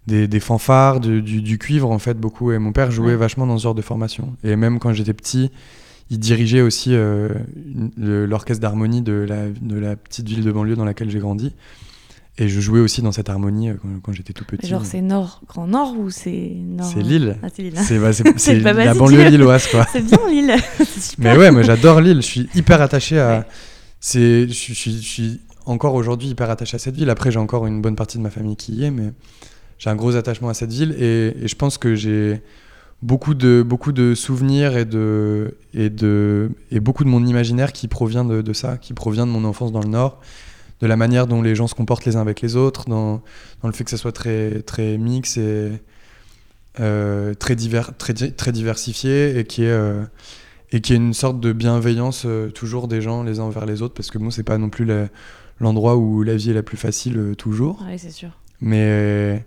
des, 0.07 0.29
des 0.29 0.41
fanfares, 0.41 1.01
du, 1.01 1.21
du, 1.21 1.59
cuivre 1.59 1.91
en 1.91 1.99
fait 1.99 2.15
beaucoup. 2.15 2.53
Et 2.53 2.59
mon 2.59 2.73
père 2.73 2.93
jouait 2.93 3.09
ouais. 3.09 3.17
vachement 3.17 3.47
dans 3.47 3.59
ce 3.59 3.65
genre 3.65 3.75
de 3.75 3.83
formation. 3.83 4.37
Et 4.45 4.55
même 4.55 4.79
quand 4.79 4.93
j'étais 4.93 5.13
petit, 5.15 5.51
il 6.11 6.19
dirigeait 6.19 6.61
aussi 6.61 6.91
euh, 6.95 7.29
l'orchestre 7.97 8.61
d'harmonie 8.61 9.03
de 9.03 9.13
la, 9.29 9.49
de 9.49 9.79
la 9.79 9.97
petite 9.97 10.29
ville 10.29 10.45
de 10.45 10.53
banlieue 10.53 10.77
dans 10.77 10.85
laquelle 10.85 11.11
j'ai 11.11 11.19
grandi. 11.19 11.55
Et 12.39 12.49
je 12.49 12.61
jouais 12.61 12.81
aussi 12.81 13.01
dans 13.01 13.13
cette 13.13 13.31
harmonie 13.31 13.71
quand, 13.81 13.89
quand 14.03 14.13
j'étais 14.13 14.35
tout 14.35 14.45
petit. 14.45 14.67
Genre 14.67 14.85
c'est 14.85 15.01
Nord, 15.01 15.41
Grand 15.49 15.67
Nord 15.67 15.99
ou 15.99 16.11
c'est 16.11 16.53
Nord 16.55 16.87
C'est 16.93 17.03
Lille. 17.03 17.39
Ah, 17.43 17.47
c'est 17.53 17.63
Lille. 17.63 17.79
C'est 18.37 18.61
bah, 18.61 18.73
la 18.75 18.93
banlieue 18.93 19.29
lilloise 19.31 19.67
quoi. 19.69 19.87
c'est 19.93 20.05
bien 20.05 20.19
Lille. 20.29 20.55
Mais 21.19 21.37
ouais, 21.37 21.51
moi 21.51 21.63
j'adore 21.63 22.01
Lille. 22.03 22.17
Je 22.17 22.27
suis 22.27 22.49
hyper 22.55 22.83
attaché 22.83 23.19
à. 23.19 23.39
Ouais 23.39 23.45
c'est, 24.01 24.49
je, 24.49 24.73
je, 24.73 24.91
je, 24.91 24.99
suis 24.99 25.41
encore 25.65 25.95
aujourd'hui 25.95 26.29
hyper 26.29 26.51
attaché 26.51 26.77
à 26.77 26.79
cette 26.79 26.97
ville. 26.97 27.11
Après, 27.11 27.31
j'ai 27.31 27.39
encore 27.39 27.67
une 27.67 27.81
bonne 27.81 27.97
partie 27.97 28.19
de 28.19 28.23
ma 28.23 28.31
famille 28.31 28.57
qui 28.57 28.73
y 28.73 28.85
est, 28.85 28.91
mais 28.91 29.13
j'ai 29.79 29.91
un 29.91 29.97
gros 29.97 30.15
attachement 30.17 30.49
à 30.49 30.55
cette 30.55 30.73
ville 30.73 30.95
et, 30.99 31.35
et 31.43 31.49
je 31.49 31.57
pense 31.57 31.77
que 31.79 31.95
j'ai 31.95 32.41
beaucoup 33.03 33.35
de, 33.35 33.63
beaucoup 33.67 33.93
de 33.93 34.15
souvenirs 34.15 34.77
et, 34.77 34.85
de, 34.85 35.57
et, 35.75 35.91
de, 35.91 36.51
et 36.71 36.81
beaucoup 36.81 37.05
de 37.05 37.09
mon 37.09 37.25
imaginaire 37.25 37.73
qui 37.73 37.89
provient 37.89 38.25
de, 38.25 38.43
de, 38.43 38.53
ça, 38.53 38.79
qui 38.79 38.95
provient 38.95 39.27
de 39.27 39.33
mon 39.33 39.45
enfance 39.45 39.73
dans 39.73 39.83
le 39.83 39.89
Nord, 39.89 40.21
de 40.81 40.87
la 40.87 40.97
manière 40.97 41.27
dont 41.27 41.43
les 41.43 41.55
gens 41.55 41.67
se 41.67 41.75
comportent 41.75 42.05
les 42.05 42.17
uns 42.17 42.21
avec 42.21 42.41
les 42.41 42.57
autres, 42.57 42.89
dans, 42.89 43.23
dans 43.63 43.69
le 43.69 43.73
fait 43.73 43.85
que 43.85 43.91
ça 43.91 43.97
soit 43.97 44.13
très, 44.13 44.63
très 44.63 44.99
mix 44.99 45.37
et 45.37 45.73
euh, 46.81 47.35
très, 47.35 47.57
divers, 47.57 47.97
très, 47.97 48.15
très 48.15 48.53
diversifié 48.53 49.39
et 49.39 49.45
qui 49.45 49.65
est. 49.65 49.71
Euh, 49.71 50.05
et 50.73 50.81
qu'il 50.81 50.97
y 50.97 50.99
ait 50.99 51.03
une 51.03 51.15
sorte 51.15 51.41
de 51.41 51.53
bienveillance 51.53 52.25
euh, 52.27 52.51
toujours 52.51 52.89
des 52.89 53.01
gens 53.01 53.23
les 53.23 53.39
uns 53.39 53.45
envers 53.45 53.67
les 53.67 53.83
autres 53.83 53.95
parce 53.95 54.11
que 54.11 54.19
bon 54.19 54.31
c'est 54.31 54.43
pas 54.43 54.59
non 54.59 54.69
plus 54.69 54.87
l'endroit 55.61 55.97
où 55.97 56.23
la 56.23 56.37
vie 56.37 56.51
est 56.51 56.55
la 56.55 56.63
plus 56.63 56.77
facile 56.77 57.19
euh, 57.19 57.35
toujours 57.35 57.85
oui 57.89 57.99
c'est 57.99 58.11
sûr 58.11 58.31
mais 58.61 59.45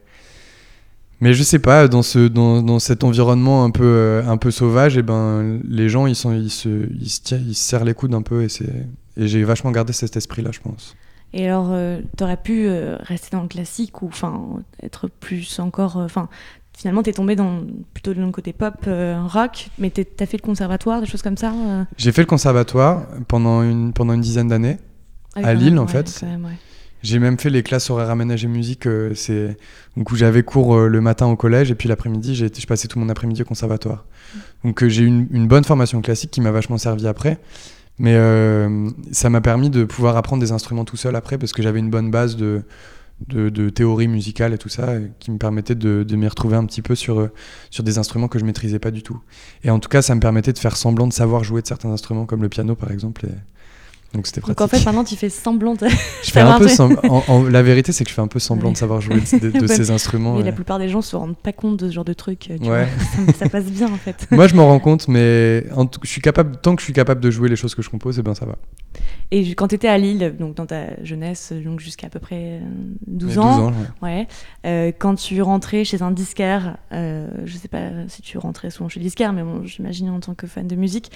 mais 1.22 1.34
je 1.34 1.44
sais 1.44 1.60
pas 1.60 1.88
dans 1.88 2.02
ce 2.02 2.28
dans, 2.28 2.62
dans 2.62 2.80
cet 2.80 3.04
environnement 3.04 3.64
un 3.64 3.72
peu 3.72 3.84
euh, 3.84 4.24
un 4.26 4.38
peu 4.38 4.52
sauvage 4.52 4.98
et 4.98 5.02
ben 5.02 5.60
les 5.68 5.90
gens 5.90 6.08
ils 6.08 6.16
sont 6.16 6.34
ils 6.34 6.50
se 6.50 6.88
ils 7.00 7.10
se, 7.10 7.36
ils 7.36 7.56
se 7.56 7.64
serrent 7.64 7.86
les 7.86 7.94
coudes 7.94 8.14
un 8.14 8.22
peu 8.22 8.44
et 8.44 8.48
et 9.18 9.28
j'ai 9.28 9.44
vachement 9.44 9.72
gardé 9.72 9.94
cet 9.94 10.16
esprit 10.16 10.42
là 10.42 10.52
je 10.52 10.60
pense 10.60 10.96
et 11.34 11.48
alors, 11.48 11.70
euh, 11.72 12.02
t'aurais 12.18 12.38
pu 12.38 12.66
euh, 12.66 12.98
rester 13.02 13.36
dans 13.36 13.44
le 13.44 13.48
classique 13.48 14.02
ou 14.02 14.08
enfin 14.08 14.62
être 14.82 15.08
plus 15.08 15.60
encore. 15.60 15.98
Enfin, 15.98 16.28
finalement, 16.76 17.04
t'es 17.04 17.14
tombé 17.14 17.36
dans 17.36 17.62
plutôt 17.94 18.14
dans 18.14 18.26
le 18.26 18.32
côté 18.32 18.52
pop, 18.52 18.74
euh, 18.88 19.22
rock, 19.28 19.70
mais 19.78 19.92
t'as 19.92 20.26
fait 20.26 20.38
le 20.38 20.46
conservatoire, 20.46 21.02
des 21.02 21.08
choses 21.08 21.22
comme 21.22 21.38
ça. 21.38 21.54
J'ai 21.98 22.12
fait 22.12 22.22
le 22.22 22.28
conservatoire 22.28 23.06
pendant 23.28 23.62
une, 23.62 23.94
pendant 23.94 24.14
une 24.14 24.22
dizaine 24.22 24.48
d'années, 24.48 24.78
ah, 25.36 25.42
à 25.50 25.54
Lille 25.54 25.76
même, 25.76 25.80
en 25.80 25.86
ouais, 25.86 25.92
fait. 25.92 26.24
Même, 26.24 26.46
ouais. 26.46 26.58
J'ai 27.02 27.20
même 27.20 27.40
fait 27.40 27.50
les 27.50 27.64
classes 27.64 27.90
horaires 27.90 28.10
aménagées 28.10 28.48
musique, 28.48 28.86
euh, 28.86 29.14
c'est 29.16 29.58
donc 29.96 30.12
où 30.12 30.16
j'avais 30.16 30.44
cours 30.44 30.76
euh, 30.76 30.88
le 30.88 31.02
matin 31.02 31.28
au 31.28 31.36
collège 31.36 31.72
et 31.72 31.76
puis 31.76 31.90
l'après-midi, 31.90 32.36
je 32.36 32.66
passais 32.66 32.88
tout 32.88 33.00
mon 33.00 33.10
après-midi 33.10 33.42
au 33.42 33.46
conservatoire. 33.46 34.06
Donc 34.64 34.84
euh, 34.84 34.90
j'ai 34.90 35.04
eu 35.04 35.08
une, 35.08 35.28
une, 35.32 35.48
bonne 35.48 35.64
formation 35.64 36.02
classique 36.02 36.32
qui 36.32 36.42
m'a 36.42 36.52
vachement 36.52 36.78
servi 36.78 37.08
après. 37.08 37.40
Mais 37.98 38.16
euh, 38.16 38.90
ça 39.12 39.30
m'a 39.30 39.42
permis 39.42 39.70
de 39.70 39.84
pouvoir 39.84 40.16
apprendre 40.16 40.42
des 40.42 40.54
instruments 40.54 40.86
tout 40.86 40.96
seul 40.96 41.18
après 41.18 41.38
parce 41.38 41.52
que 41.52 41.62
j'avais 41.62 41.80
une 41.80 41.90
bonne 41.90 42.12
base 42.12 42.38
de, 42.38 42.64
de, 43.28 43.50
de, 43.50 43.70
théorie 43.70 44.08
musicale 44.08 44.54
et 44.54 44.58
tout 44.58 44.70
ça 44.70 44.94
qui 45.20 45.32
me 45.32 45.38
permettait 45.38 45.76
de, 45.76 46.04
de 46.04 46.16
m'y 46.16 46.28
retrouver 46.30 46.56
un 46.56 46.64
petit 46.64 46.82
peu 46.82 46.96
sur, 46.96 47.28
sur 47.70 47.84
des 47.84 47.98
instruments 47.98 48.30
que 48.30 48.40
je 48.40 48.46
maîtrisais 48.46 48.80
pas 48.80 48.92
du 48.92 49.04
tout. 49.04 49.20
Et 49.66 49.70
en 49.70 49.80
tout 49.80 49.90
cas, 49.90 50.02
ça 50.02 50.16
me 50.16 50.22
permettait 50.22 50.54
de 50.54 50.60
faire 50.60 50.78
semblant 50.78 51.08
de 51.08 51.14
savoir 51.14 51.44
jouer 51.44 51.62
de 51.62 51.68
certains 51.68 51.90
instruments 51.90 52.26
comme 52.26 52.42
le 52.42 52.48
piano 52.48 52.74
par 52.76 52.92
exemple. 52.92 53.26
Donc 54.14 54.26
c'était 54.26 54.42
pratique. 54.42 54.58
Donc 54.58 54.66
en 54.66 54.68
fait 54.68 54.84
maintenant 54.86 55.04
tu 55.04 55.16
fais 55.16 55.30
semblant 55.30 55.76
de... 55.76 55.88
je 56.24 56.32
fais 56.32 56.40
un 56.40 56.58
peu 56.58 57.50
la 57.50 57.62
vérité 57.62 57.92
c'est 57.92 58.04
que 58.04 58.10
je 58.10 58.16
fais 58.16 58.22
un 58.22 58.28
peu 58.28 58.40
semblant 58.40 58.72
de 58.72 58.78
savoir 58.78 59.02
jouer 59.02 59.18
de, 59.18 59.68
ces 59.68 59.92
instruments. 59.92 60.34
Mais 60.34 60.40
ouais. 60.40 60.46
la 60.46 60.52
plupart 60.52 60.80
des 60.80 60.90
gens 60.90 61.02
se 61.02 61.16
rendent 61.16 61.38
pas 61.38 61.54
compte 61.54 61.78
de 61.78 61.90
ce 61.90 61.94
genre 61.94 62.06
de 62.06 62.14
truc. 62.14 62.40
Tu 62.40 62.52
ouais. 62.54 62.86
vois, 62.86 62.86
ça, 63.28 63.34
ça, 63.34 63.50
passe 63.50 63.66
bien 63.66 63.88
en 63.92 63.98
fait. 63.98 64.28
Moi 64.32 64.48
je 64.48 64.56
m'en 64.56 64.68
rends 64.68 64.80
compte 64.80 65.08
mais 65.08 65.66
en 65.76 65.86
je 66.02 66.10
suis 66.10 66.22
capable 66.22 66.58
tant 66.58 66.76
que 66.76 66.82
je 66.82 66.86
suis 66.86 66.94
capable 66.94 67.22
de 67.22 67.30
jouer 67.30 67.50
les 67.50 67.56
choses 67.56 67.76
que 67.76 67.82
je 67.82 67.90
compose 67.90 68.18
et 68.18 68.22
eh 68.22 68.24
ben 68.24 68.34
ça 68.34 68.46
va. 68.46 68.56
Et 69.32 69.54
quand 69.54 69.68
tu 69.68 69.76
étais 69.76 69.88
à 69.88 69.98
Lille 70.00 70.36
donc 70.40 70.56
dans 70.56 70.66
ta 70.66 71.04
jeunesse 71.04 71.54
donc 71.54 71.80
jusqu'à 71.80 72.08
à 72.08 72.10
peu 72.10 72.20
près 72.20 72.62
12 73.06 73.38
ans, 73.38 73.58
12 73.58 73.68
ans 73.68 73.74
ouais. 74.02 74.28
Euh, 74.66 74.92
quand 74.98 75.14
tu 75.16 75.40
rentrais 75.44 75.84
chez 75.84 76.02
un 76.02 76.10
disquaire, 76.10 76.78
euh, 76.94 77.28
je 77.46 77.58
sais 77.58 77.68
pas 77.68 77.90
si 78.08 78.24
tu 78.24 78.40
rentrais 78.40 78.72
souvent 78.72 78.90
chez 78.90 79.00
le 79.00 79.04
disquaire 79.06 79.34
mais 79.34 79.44
bon 79.44 79.64
j'imagine 79.66 80.10
en 80.10 80.20
tant 80.20 80.34
que 80.34 80.48
fan 80.48 80.68
de 80.68 80.76
musique 80.76 81.12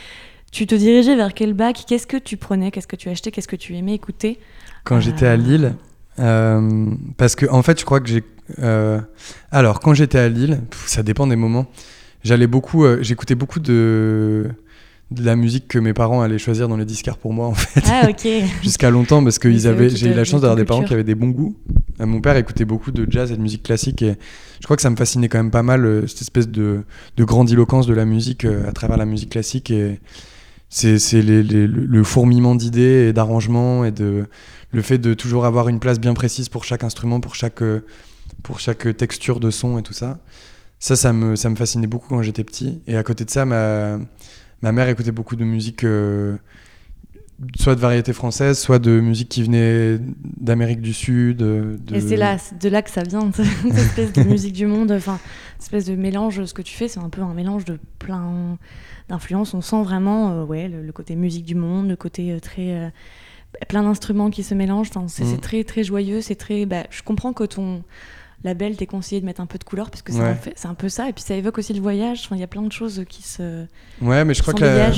tu 0.54 0.68
te 0.68 0.76
dirigeais 0.76 1.16
vers 1.16 1.34
quel 1.34 1.54
bac? 1.54 1.84
Qu'est-ce 1.88 2.08
que 2.08 2.18
tu 2.18 2.38
prenais? 2.38 2.72
Qu'est-ce 2.72 2.88
que 2.88 2.96
tu 2.96 3.10
achetais? 3.10 3.32
Qu'est-ce 3.32 3.48
que 3.48 3.56
tu 3.56 3.76
aimais 3.76 3.96
écouter? 3.96 4.40
Quand 4.86 4.98
euh... 4.98 5.02
j'étais 5.02 5.26
à 5.26 5.36
Lille, 5.36 5.76
euh, 6.20 6.92
parce 7.18 7.36
que 7.36 7.46
en 7.50 7.64
fait, 7.64 7.80
je 7.80 7.86
crois 7.86 8.00
que 8.00 8.08
j'ai. 8.08 8.24
Euh... 8.60 9.02
Alors, 9.52 9.80
quand 9.80 9.94
j'étais 9.94 10.20
à 10.20 10.30
Lille, 10.30 10.62
pff, 10.70 10.88
ça 10.88 11.04
dépend 11.04 11.28
des 11.28 11.36
moments. 11.36 11.66
J'allais 12.24 12.48
beaucoup, 12.48 12.86
euh, 12.86 13.00
j'écoutais 13.02 13.36
beaucoup 13.36 13.60
de 13.60 14.50
de 15.14 15.24
la 15.24 15.36
musique 15.36 15.68
que 15.68 15.80
mes 15.80 15.94
parents 15.94 16.22
allaient 16.22 16.38
choisir 16.40 16.68
dans 16.68 16.78
les 16.78 16.86
disquaires 16.86 17.18
pour 17.18 17.34
moi 17.34 17.48
en 17.48 17.54
fait. 17.54 17.84
Ah 17.88 18.10
ok. 18.10 18.28
Jusqu'à 18.64 18.90
longtemps 18.90 19.24
parce 19.24 19.40
que 19.40 19.48
ils 19.48 19.68
avaient, 19.68 19.90
j'ai 19.90 20.10
eu 20.10 20.14
la 20.14 20.24
chance 20.24 20.42
d'avoir 20.42 20.56
des 20.56 20.66
parents 20.66 20.84
qui 20.84 20.94
avaient 20.94 21.04
des 21.04 21.16
bons 21.16 21.30
goûts. 21.30 21.56
Euh, 22.00 22.06
mon 22.06 22.22
père 22.22 22.36
écoutait 22.36 22.66
beaucoup 22.66 22.92
de 22.92 23.06
jazz 23.10 23.32
et 23.32 23.38
de 23.38 23.42
musique 23.42 23.64
classique 23.64 24.02
et 24.02 24.16
je 24.60 24.66
crois 24.66 24.76
que 24.76 24.82
ça 24.82 24.90
me 24.90 24.96
fascinait 24.96 25.30
quand 25.30 25.38
même 25.38 25.52
pas 25.52 25.64
mal 25.64 25.86
euh, 25.86 26.08
cette 26.08 26.22
espèce 26.22 26.48
de, 26.48 26.84
de 27.18 27.24
grandiloquence 27.24 27.86
de 27.86 27.94
la 27.94 28.06
musique 28.06 28.46
euh, 28.46 28.68
à 28.68 28.72
travers 28.72 28.98
la 28.98 29.06
musique 29.06 29.30
classique 29.30 29.70
et 29.70 30.00
c'est 30.74 31.22
le 31.22 32.04
fourmillement 32.04 32.56
d'idées 32.56 33.08
et 33.10 33.14
d'arrangements 33.14 33.86
et 33.86 33.92
de 33.92 34.26
le 34.72 34.82
fait 34.82 34.98
de 34.98 35.14
toujours 35.14 35.46
avoir 35.46 35.70
une 35.70 35.80
place 35.80 36.00
bien 36.00 36.16
précise 36.16 36.50
pour 36.50 36.64
chaque 36.66 36.84
instrument, 36.84 37.20
pour 37.20 37.36
chaque, 37.36 37.62
pour 38.42 38.60
chaque 38.60 38.98
texture 38.98 39.40
de 39.40 39.52
son 39.52 39.78
et 39.78 39.84
tout 39.84 39.94
ça. 39.94 40.20
Ça, 40.80 40.96
ça 40.96 41.14
me, 41.14 41.36
ça 41.36 41.50
me 41.50 41.56
fascinait 41.56 41.88
beaucoup 41.88 42.10
quand 42.10 42.22
j'étais 42.24 42.44
petit. 42.44 42.82
Et 42.88 42.98
à 42.98 43.04
côté 43.04 43.24
de 43.24 43.30
ça, 43.30 43.46
ma, 43.46 44.00
ma 44.62 44.72
mère 44.72 44.90
écoutait 44.90 45.12
beaucoup 45.12 45.36
de 45.36 45.46
musique, 45.46 45.84
euh, 45.84 46.36
soit 47.56 47.76
de 47.76 47.80
variété 47.80 48.14
française, 48.14 48.60
soit 48.60 48.80
de 48.80 49.00
musique 49.00 49.30
qui 49.30 49.44
venait 49.44 50.00
d'Amérique 50.24 50.82
du 50.82 50.94
Sud. 50.94 51.38
De... 51.38 51.78
Et 51.94 52.02
c'est 52.02 52.16
là, 52.16 52.38
de 52.60 52.70
là 52.70 52.82
que 52.82 52.90
ça 52.90 53.04
vient, 53.04 53.32
cette 53.34 53.78
espèce 53.78 54.14
de 54.14 54.24
musique 54.24 54.54
du 54.54 54.66
monde, 54.66 54.92
enfin, 54.92 55.20
espèce 55.60 55.86
de 55.86 55.96
mélange. 55.96 56.44
Ce 56.46 56.54
que 56.54 56.62
tu 56.62 56.76
fais, 56.76 56.88
c'est 56.88 57.00
un 57.00 57.10
peu 57.10 57.22
un 57.22 57.34
mélange 57.34 57.66
de 57.66 57.80
plein 58.00 58.58
d'influences. 59.10 59.54
On 59.54 59.62
sent 59.62 59.84
vraiment, 59.84 60.32
euh, 60.32 60.44
ouais, 60.46 60.68
le, 60.68 60.82
le, 60.82 60.92
côté 60.92 61.16
musique 61.16 61.46
du 61.46 61.56
monde, 61.56 61.90
le 61.90 61.96
côté 61.96 62.32
euh, 62.32 62.40
très 62.40 62.72
euh, 62.72 62.90
plein 63.68 63.84
d'instruments 63.84 64.30
qui 64.30 64.44
se 64.44 64.54
mélangent. 64.54 64.90
Enfin, 64.96 65.08
c'est 65.08 65.24
mmh. 65.24 65.40
très 65.40 65.64
très 65.64 65.84
joyeux. 65.84 66.22
C'est 66.22 66.36
très. 66.36 66.66
Bah, 66.66 66.84
je 66.90 67.04
comprends 67.04 67.34
que 67.34 67.44
ton 67.44 67.84
label 68.44 68.76
t'est 68.76 68.86
conseillé 68.86 69.22
de 69.22 69.26
mettre 69.26 69.40
un 69.42 69.46
peu 69.46 69.58
de 69.58 69.64
couleur 69.64 69.90
parce 69.90 70.02
que 70.02 70.12
c'est 70.12 70.20
Ouais. 70.20 70.36
un 70.66 70.74
peu 70.74 70.90
ça. 70.90 71.08
Et 71.10 71.14
puis 71.14 71.24
ça 71.24 71.36
évoque 71.36 71.58
aussi 71.58 71.74
le 71.74 71.82
voyage. 71.82 72.24
Enfin, 72.26 72.36
il 72.36 72.40
y 72.40 72.44
a 72.44 72.48
plein 72.48 72.62
de 72.62 72.72
choses 72.72 73.04
qui 73.08 73.24
se. 73.24 73.66
Ouais, 74.02 74.26
mais 74.26 74.34
je 74.34 74.42
crois 74.42 74.54
que 74.54 74.62
la- 74.62 74.90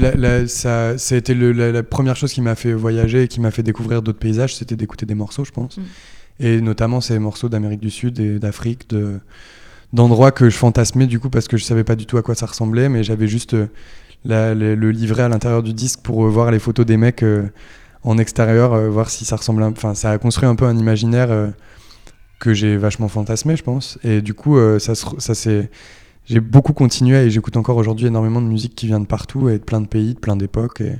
la, 0.00 0.14
la- 0.14 0.46
ça, 0.48 0.96
ça 0.98 1.14
a 1.14 1.18
été 1.18 1.34
le- 1.34 1.52
la, 1.52 1.70
la 1.72 1.82
première 1.82 2.16
chose 2.16 2.32
qui 2.32 2.40
m'a 2.40 2.54
fait 2.54 2.72
voyager 2.72 3.24
et 3.24 3.28
qui 3.28 3.40
m'a 3.40 3.50
fait 3.50 3.62
découvrir 3.62 4.00
d'autres 4.02 4.18
paysages, 4.18 4.56
c'était 4.56 4.76
d'écouter 4.76 5.06
des 5.06 5.14
morceaux, 5.14 5.44
je 5.44 5.52
pense. 5.52 5.76
Mm. 5.78 5.82
Et 6.40 6.60
notamment 6.60 7.00
ces 7.00 7.18
morceaux 7.18 7.48
d'Amérique 7.48 7.80
du 7.80 7.90
Sud 7.90 8.20
et 8.20 8.38
d'Afrique, 8.38 8.88
de, 8.90 9.18
d'endroits 9.92 10.30
que 10.32 10.48
je 10.50 10.56
fantasmais 10.56 11.06
du 11.06 11.18
coup 11.18 11.30
parce 11.30 11.48
que 11.48 11.56
je 11.56 11.64
savais 11.64 11.84
pas 11.84 11.96
du 11.96 12.06
tout 12.06 12.16
à 12.18 12.22
quoi 12.22 12.34
ça 12.34 12.46
ressemblait, 12.46 12.88
mais 12.88 13.02
j'avais 13.02 13.26
juste 13.26 13.54
euh, 13.54 13.66
la- 14.24 14.54
le, 14.54 14.74
le 14.74 14.90
livret 14.90 15.24
à 15.24 15.28
l'intérieur 15.28 15.62
du 15.62 15.72
disque 15.74 16.00
pour 16.02 16.24
euh, 16.24 16.28
voir 16.28 16.50
les 16.50 16.58
photos 16.58 16.86
des 16.86 16.96
mecs 16.96 17.22
euh, 17.22 17.42
en 18.04 18.16
extérieur, 18.18 18.90
voir 18.90 19.10
si 19.10 19.24
ça 19.24 19.36
ressemblait. 19.36 19.64
un- 19.66 19.72
Enfin, 19.72 19.94
ça 19.94 20.12
a 20.12 20.18
construit 20.18 20.48
un 20.48 20.54
peu 20.54 20.64
un 20.64 20.76
imaginaire 20.78 21.28
que 22.38 22.54
j'ai 22.54 22.76
vachement 22.76 23.08
fantasmé, 23.08 23.56
je 23.56 23.62
pense. 23.62 23.98
Et 24.04 24.22
du 24.22 24.34
coup, 24.34 24.56
euh, 24.56 24.78
ça, 24.78 24.94
ça 24.94 25.34
s'est. 25.34 25.70
J'ai 26.26 26.40
beaucoup 26.40 26.74
continué 26.74 27.16
et 27.16 27.30
j'écoute 27.30 27.56
encore 27.56 27.76
aujourd'hui 27.78 28.06
énormément 28.06 28.42
de 28.42 28.46
musique 28.46 28.74
qui 28.74 28.86
vient 28.86 29.00
de 29.00 29.06
partout 29.06 29.48
et 29.48 29.58
de 29.58 29.64
plein 29.64 29.80
de 29.80 29.86
pays, 29.86 30.14
de 30.14 30.18
plein 30.18 30.36
d'époques. 30.36 30.82
Et, 30.82 30.96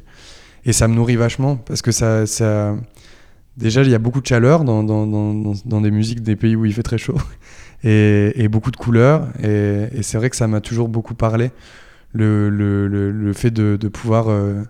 et 0.64 0.72
ça 0.72 0.88
me 0.88 0.94
nourrit 0.94 1.16
vachement 1.16 1.56
parce 1.56 1.82
que 1.82 1.92
ça. 1.92 2.26
ça 2.26 2.74
déjà, 3.56 3.82
il 3.82 3.90
y 3.90 3.94
a 3.94 3.98
beaucoup 3.98 4.20
de 4.20 4.26
chaleur 4.26 4.64
dans, 4.64 4.82
dans, 4.82 5.06
dans, 5.06 5.80
des 5.80 5.90
musiques 5.90 6.22
des 6.22 6.36
pays 6.36 6.56
où 6.56 6.64
il 6.64 6.72
fait 6.72 6.82
très 6.82 6.98
chaud 6.98 7.18
et, 7.84 8.32
et 8.36 8.48
beaucoup 8.48 8.70
de 8.70 8.76
couleurs. 8.76 9.28
Et, 9.42 10.02
c'est 10.02 10.16
vrai 10.16 10.30
que 10.30 10.36
ça 10.36 10.48
m'a 10.48 10.60
toujours 10.60 10.88
beaucoup 10.88 11.14
parlé. 11.14 11.50
Le, 12.14 12.48
le, 12.48 12.88
le, 12.88 13.10
le 13.10 13.32
fait 13.34 13.50
de, 13.50 13.76
de 13.76 13.88
pouvoir, 13.88 14.30
euh, 14.30 14.62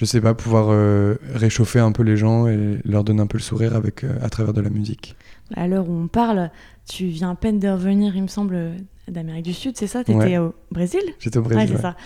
je 0.00 0.06
sais 0.06 0.22
pas, 0.22 0.32
pouvoir 0.32 0.68
euh, 0.70 1.16
réchauffer 1.34 1.78
un 1.78 1.92
peu 1.92 2.02
les 2.02 2.16
gens 2.16 2.46
et 2.46 2.78
leur 2.86 3.04
donner 3.04 3.20
un 3.20 3.26
peu 3.26 3.36
le 3.36 3.42
sourire 3.42 3.76
avec, 3.76 4.02
euh, 4.02 4.16
à 4.22 4.30
travers 4.30 4.54
de 4.54 4.62
la 4.62 4.70
musique. 4.70 5.14
À 5.54 5.68
l'heure 5.68 5.86
où 5.90 5.92
on 5.92 6.08
parle, 6.08 6.50
tu 6.88 7.04
viens 7.08 7.32
à 7.32 7.34
peine 7.34 7.58
de 7.58 7.68
revenir, 7.68 8.16
il 8.16 8.22
me 8.22 8.26
semble, 8.28 8.76
d'Amérique 9.08 9.44
du 9.44 9.52
Sud, 9.52 9.76
c'est 9.76 9.86
ça? 9.86 10.02
T'étais 10.02 10.18
Ouais. 10.18 10.38
au 10.38 10.54
Brésil? 10.70 11.02
J'étais 11.18 11.36
au 11.36 11.42
Ouais, 11.42 11.48
Brésil. 11.54 11.68
c'est 11.68 11.74
ouais. 11.76 11.82
ça. 11.82 11.96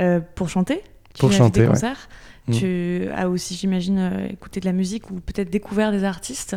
Euh, 0.00 0.20
pour 0.36 0.48
chanter? 0.48 0.80
Tu 1.14 1.18
Pour 1.22 1.32
chanter, 1.32 1.62
des 1.62 1.66
ouais. 1.66 1.72
concerts? 1.72 2.08
Mm. 2.46 2.52
Tu 2.52 3.02
as 3.16 3.28
aussi, 3.28 3.56
j'imagine, 3.56 4.28
écouté 4.30 4.60
de 4.60 4.66
la 4.66 4.72
musique 4.72 5.10
ou 5.10 5.14
peut-être 5.14 5.50
découvert 5.50 5.90
des 5.90 6.04
artistes. 6.04 6.56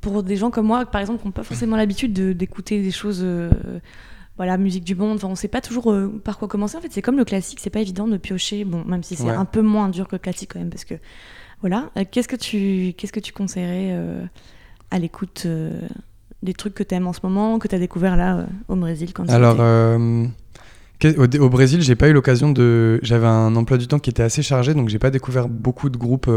Pour 0.00 0.22
des 0.24 0.36
gens 0.36 0.50
comme 0.50 0.66
moi, 0.66 0.84
par 0.86 1.00
exemple, 1.00 1.20
qui 1.20 1.26
n'ont 1.28 1.32
pas 1.32 1.44
forcément 1.44 1.76
l'habitude 1.76 2.12
de- 2.12 2.32
d'écouter 2.32 2.82
des 2.82 2.90
choses, 2.90 3.24
voilà, 4.40 4.56
musique 4.56 4.84
du 4.84 4.94
monde. 4.94 5.16
Enfin, 5.16 5.26
on 5.28 5.32
ne 5.32 5.36
sait 5.36 5.48
pas 5.48 5.60
toujours 5.60 5.92
euh, 5.92 6.08
par 6.24 6.38
quoi 6.38 6.48
commencer. 6.48 6.74
En 6.74 6.80
fait, 6.80 6.88
c'est 6.90 7.02
comme 7.02 7.18
le 7.18 7.26
classique, 7.26 7.58
c'est 7.60 7.68
pas 7.68 7.80
évident 7.82 8.08
de 8.08 8.16
piocher. 8.16 8.64
Bon, 8.64 8.82
même 8.86 9.02
si 9.02 9.14
c'est 9.14 9.24
Ouais. 9.24 9.34
un 9.34 9.44
peu 9.44 9.60
moins 9.60 9.90
dur 9.90 10.08
que 10.08 10.14
le 10.14 10.18
classique 10.18 10.52
quand 10.54 10.58
même, 10.58 10.70
parce 10.70 10.86
que 10.86 10.94
voilà. 11.60 11.90
Euh, 11.98 12.04
qu'est-ce 12.10 12.26
que 12.26 12.36
tu, 12.36 12.94
qu'est-ce 12.96 13.12
que 13.12 13.20
tu 13.20 13.34
conseillerais 13.34 13.90
euh, 13.92 14.24
à 14.90 14.98
l'écoute 14.98 15.46
des 16.42 16.54
trucs 16.54 16.72
que 16.72 16.82
tu 16.82 16.94
aimes 16.94 17.06
en 17.06 17.12
ce 17.12 17.20
moment, 17.22 17.58
que 17.58 17.68
tu 17.68 17.74
as 17.74 17.78
découvert 17.78 18.16
là 18.16 18.46
au 18.68 18.76
Brésil 18.76 19.12
quand 19.12 19.28
Alors, 19.28 19.58
au, 19.60 21.36
au 21.36 21.48
Brésil, 21.50 21.82
j'ai 21.82 21.94
pas 21.96 22.08
eu 22.08 22.14
l'occasion 22.14 22.50
de. 22.50 22.98
J'avais 23.02 23.26
un 23.26 23.54
emploi 23.56 23.76
du 23.76 23.88
temps 23.88 23.98
qui 23.98 24.08
était 24.08 24.22
assez 24.22 24.42
chargé, 24.42 24.72
donc 24.72 24.88
j'ai 24.88 24.98
pas 24.98 25.10
découvert 25.10 25.50
beaucoup 25.50 25.90
de 25.90 25.98
groupes 25.98 26.30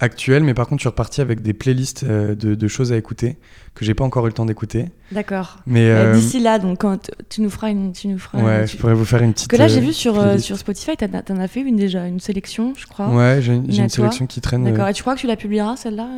actuels, 0.00 0.42
mais 0.42 0.54
par 0.54 0.66
contre, 0.66 0.80
je 0.80 0.82
suis 0.84 0.88
reparti 0.88 1.20
avec 1.20 1.42
des 1.42 1.52
playlists 1.52 2.04
euh, 2.04 2.34
de, 2.34 2.54
de 2.54 2.68
choses 2.68 2.90
à 2.92 2.96
écouter 2.96 3.36
que 3.74 3.84
j'ai 3.84 3.94
pas 3.94 4.02
encore 4.04 4.24
eu 4.26 4.30
le 4.30 4.32
temps 4.32 4.46
d'écouter. 4.46 4.86
D'accord. 5.12 5.58
Mais 5.66 5.88
Euh, 5.90 6.12
euh, 6.12 6.14
D'ici 6.14 6.40
là, 6.40 6.58
donc 6.58 6.80
quand 6.80 7.10
tu 7.28 7.40
nous 7.42 7.50
feras 7.50 7.70
une, 7.70 7.92
tu 7.92 8.08
nous 8.08 8.18
feras. 8.18 8.42
ouais, 8.42 8.64
tu- 8.64 8.72
je 8.72 8.76
pourrais 8.78 8.94
vous 8.94 9.04
faire 9.04 9.22
une 9.22 9.32
petite. 9.32 9.48
Que 9.50 9.56
là, 9.56 9.68
j'ai 9.68 9.78
euh, 9.78 9.82
vu 9.82 9.92
sur, 9.92 10.14
playlist. 10.14 10.44
sur 10.46 10.56
Spotify, 10.58 10.96
t'en 10.96 11.06
as, 11.38 11.42
as 11.42 11.48
fait 11.48 11.60
une 11.60 11.76
déjà, 11.76 12.06
une 12.06 12.18
sélection, 12.20 12.72
je 12.76 12.86
crois. 12.86 13.08
Ouais, 13.14 13.38
j'ai 13.40 13.54
une, 13.54 13.88
sélection 13.88 14.26
qui 14.26 14.40
traîne. 14.40 14.64
D'accord. 14.64 14.88
Et 14.88 14.92
tu 14.94 15.02
crois 15.02 15.14
que 15.14 15.20
tu 15.20 15.26
la 15.26 15.36
publieras 15.36 15.76
celle-là 15.76 16.08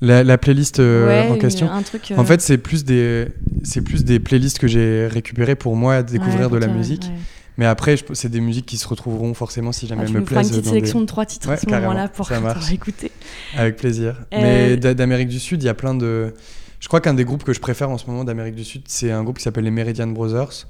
la, 0.00 0.22
la 0.22 0.38
playlist 0.38 0.78
Ouais, 0.78 1.28
en 1.30 1.36
question. 1.36 1.68
un 1.70 1.82
truc. 1.82 2.12
En 2.16 2.24
fait, 2.24 2.40
c'est 2.40 2.58
plus 2.58 2.84
des, 2.84 3.26
c'est 3.64 3.82
plus 3.82 4.04
des 4.04 4.20
playlists 4.20 4.60
que 4.60 4.68
j'ai 4.68 5.08
récupérées 5.08 5.56
pour 5.56 5.74
moi 5.74 5.96
à 5.96 6.02
découvrir 6.04 6.52
ouais, 6.52 6.60
de 6.60 6.64
la 6.64 6.72
musique. 6.72 7.02
ouais. 7.04 7.18
Mais 7.58 7.66
après, 7.66 7.96
je- 7.96 8.04
c'est 8.14 8.28
des 8.30 8.40
musiques 8.40 8.64
qui 8.66 8.78
se 8.78 8.88
retrouveront 8.88 9.34
forcément 9.34 9.72
si 9.72 9.86
jamais 9.86 10.02
Ah, 10.02 10.06
elles 10.06 10.12
me 10.14 10.24
plaisent. 10.24 10.46
une 10.48 10.54
petite 10.54 10.64
sélection 10.70 10.98
des- 11.00 11.04
de 11.04 11.08
trois 11.08 11.26
titres 11.26 11.50
à 11.50 11.56
ce 11.56 11.66
moment-là 11.82 12.08
pour 12.08 12.26
écouter. 12.72 13.10
Avec 13.56 13.76
plaisir. 13.76 14.16
Euh, 14.32 14.38
Mais 14.40 14.76
d'a- 14.76 14.94
d'Amérique 14.94 15.28
du 15.28 15.40
Sud, 15.40 15.62
il 15.62 15.66
y 15.66 15.68
a 15.68 15.74
plein 15.74 15.94
de. 15.94 16.32
Je 16.80 16.86
crois 16.88 17.00
qu'un 17.00 17.14
des 17.14 17.24
groupes 17.24 17.42
que 17.44 17.52
je 17.52 17.60
préfère 17.60 17.90
en 17.90 17.98
ce 17.98 18.06
moment 18.06 18.24
d'Amérique 18.24 18.54
du 18.54 18.64
Sud, 18.64 18.82
c'est 18.86 19.10
un 19.10 19.24
groupe 19.24 19.38
qui 19.38 19.42
s'appelle 19.42 19.64
les 19.64 19.72
Meridian 19.72 20.06
Brothers, 20.06 20.68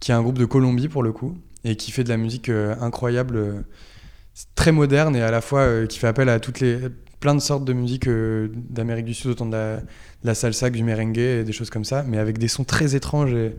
qui 0.00 0.10
est 0.10 0.14
un 0.14 0.22
groupe 0.22 0.38
de 0.38 0.46
Colombie 0.46 0.88
pour 0.88 1.02
le 1.02 1.12
coup, 1.12 1.36
et 1.64 1.76
qui 1.76 1.90
fait 1.92 2.02
de 2.04 2.08
la 2.08 2.16
musique 2.16 2.48
euh, 2.48 2.74
incroyable, 2.80 3.36
euh, 3.36 3.52
très 4.54 4.72
moderne 4.72 5.14
et 5.16 5.20
à 5.22 5.30
la 5.30 5.42
fois 5.42 5.60
euh, 5.60 5.86
qui 5.86 5.98
fait 5.98 6.06
appel 6.06 6.28
à 6.30 6.40
toutes 6.40 6.60
les 6.60 6.78
plein 7.20 7.34
de 7.34 7.40
sortes 7.40 7.64
de 7.66 7.72
musique 7.74 8.06
euh, 8.08 8.48
d'Amérique 8.54 9.04
du 9.06 9.14
Sud, 9.14 9.30
autant 9.30 9.46
de 9.46 9.52
la, 9.52 9.76
de 9.76 9.82
la 10.24 10.34
salsa 10.34 10.70
que 10.70 10.76
du 10.76 10.82
merengue 10.84 11.18
et 11.18 11.44
des 11.44 11.52
choses 11.52 11.68
comme 11.70 11.84
ça, 11.84 12.02
mais 12.06 12.16
avec 12.18 12.38
des 12.38 12.48
sons 12.48 12.64
très 12.64 12.94
étranges 12.96 13.32
et 13.34 13.54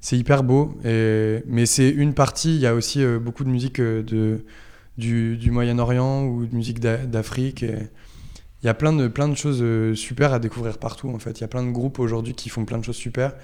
c'est 0.00 0.16
hyper 0.16 0.42
beau. 0.42 0.78
Et... 0.84 1.42
Mais 1.46 1.66
c'est 1.66 1.88
une 1.90 2.14
partie, 2.14 2.54
il 2.54 2.60
y 2.60 2.66
a 2.66 2.74
aussi 2.74 3.02
euh, 3.02 3.18
beaucoup 3.18 3.44
de 3.44 3.50
musique 3.50 3.80
euh, 3.80 4.02
de, 4.02 4.44
du, 4.98 5.36
du 5.36 5.50
Moyen-Orient 5.50 6.24
ou 6.26 6.46
de 6.46 6.54
musique 6.54 6.80
d'A- 6.80 7.06
d'Afrique. 7.06 7.62
Il 8.62 8.66
y 8.66 8.68
a 8.68 8.74
plein 8.74 8.92
de, 8.92 9.08
plein 9.08 9.28
de 9.28 9.34
choses 9.36 9.60
euh, 9.62 9.94
super 9.94 10.32
à 10.34 10.38
découvrir 10.38 10.78
partout 10.78 11.08
en 11.08 11.18
fait. 11.18 11.38
Il 11.38 11.40
y 11.40 11.44
a 11.44 11.48
plein 11.48 11.64
de 11.64 11.70
groupes 11.70 11.98
aujourd'hui 11.98 12.34
qui 12.34 12.48
font 12.48 12.64
plein 12.64 12.78
de 12.78 12.84
choses 12.84 12.96
super, 12.96 13.34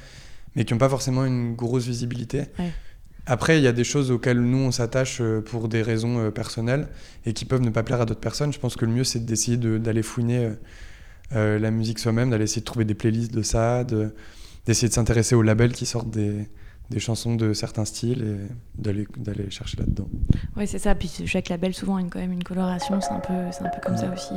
mais 0.54 0.64
qui 0.64 0.74
n'ont 0.74 0.78
pas 0.78 0.88
forcément 0.90 1.24
une 1.24 1.54
grosse 1.54 1.86
visibilité. 1.86 2.44
Ouais. 2.58 2.70
Après, 3.28 3.58
il 3.58 3.64
y 3.64 3.66
a 3.66 3.72
des 3.72 3.82
choses 3.82 4.10
auxquelles 4.12 4.40
nous 4.40 4.58
on 4.58 4.70
s'attache 4.70 5.20
pour 5.46 5.68
des 5.68 5.82
raisons 5.82 6.30
personnelles 6.30 6.86
et 7.24 7.32
qui 7.32 7.44
peuvent 7.44 7.62
ne 7.62 7.70
pas 7.70 7.82
plaire 7.82 8.00
à 8.00 8.04
d'autres 8.06 8.20
personnes. 8.20 8.52
Je 8.52 8.60
pense 8.60 8.76
que 8.76 8.84
le 8.84 8.92
mieux 8.92 9.04
c'est 9.04 9.24
d'essayer 9.24 9.56
de- 9.56 9.78
d'aller 9.78 10.02
fouiner 10.02 10.50
la 11.32 11.70
musique 11.72 11.98
soi-même, 11.98 12.30
d'aller 12.30 12.44
essayer 12.44 12.60
de 12.60 12.66
trouver 12.66 12.84
des 12.84 12.94
playlists 12.94 13.34
de 13.34 13.42
ça, 13.42 13.82
de- 13.82 14.14
d'essayer 14.66 14.88
de 14.88 14.92
s'intéresser 14.94 15.34
aux 15.34 15.42
labels 15.42 15.72
qui 15.72 15.86
sortent 15.86 16.10
des, 16.10 16.48
des 16.90 16.98
chansons 16.98 17.34
de 17.34 17.52
certains 17.52 17.84
styles 17.84 18.22
et 18.22 18.80
d'aller 18.82 19.06
d'aller 19.16 19.50
chercher 19.50 19.78
là-dedans. 19.78 20.08
Oui, 20.56 20.66
c'est 20.66 20.78
ça. 20.78 20.94
Puis 20.94 21.10
chaque 21.26 21.48
label, 21.48 21.74
souvent, 21.74 21.96
a 21.96 22.00
une, 22.00 22.10
quand 22.10 22.20
même 22.20 22.32
une 22.32 22.44
coloration. 22.44 23.00
C'est 23.00 23.12
un 23.12 23.20
peu, 23.20 23.50
c'est 23.52 23.64
un 23.64 23.70
peu 23.70 23.80
comme 23.82 23.96
ça 23.96 24.12
aussi. 24.12 24.34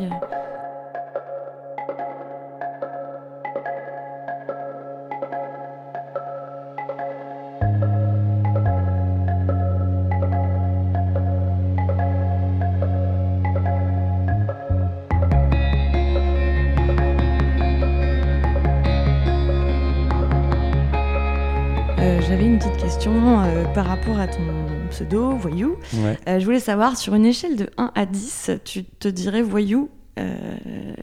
Question 23.30 23.42
euh, 23.44 23.66
par 23.74 23.86
rapport 23.86 24.20
à 24.20 24.28
ton 24.28 24.42
pseudo, 24.90 25.32
Voyou. 25.38 25.76
Ouais. 25.96 26.18
Euh, 26.28 26.40
je 26.40 26.46
voulais 26.46 26.60
savoir, 26.60 26.98
sur 26.98 27.14
une 27.16 27.26
échelle 27.26 27.56
de 27.56 27.70
1 27.78 27.92
à 27.96 28.06
10, 28.06 28.52
tu 28.66 28.84
te 28.84 29.08
dirais 29.08 29.42
Voyou 29.42 29.90
euh, 30.20 30.34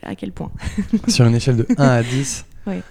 à 0.02 0.14
quel 0.14 0.32
point? 0.32 0.50
Sur 1.08 1.26
une 1.26 1.34
échelle 1.34 1.56
de 1.56 1.66
1 1.78 1.82
à 1.84 2.02
10 2.02 2.44
Ouais. 2.66 2.82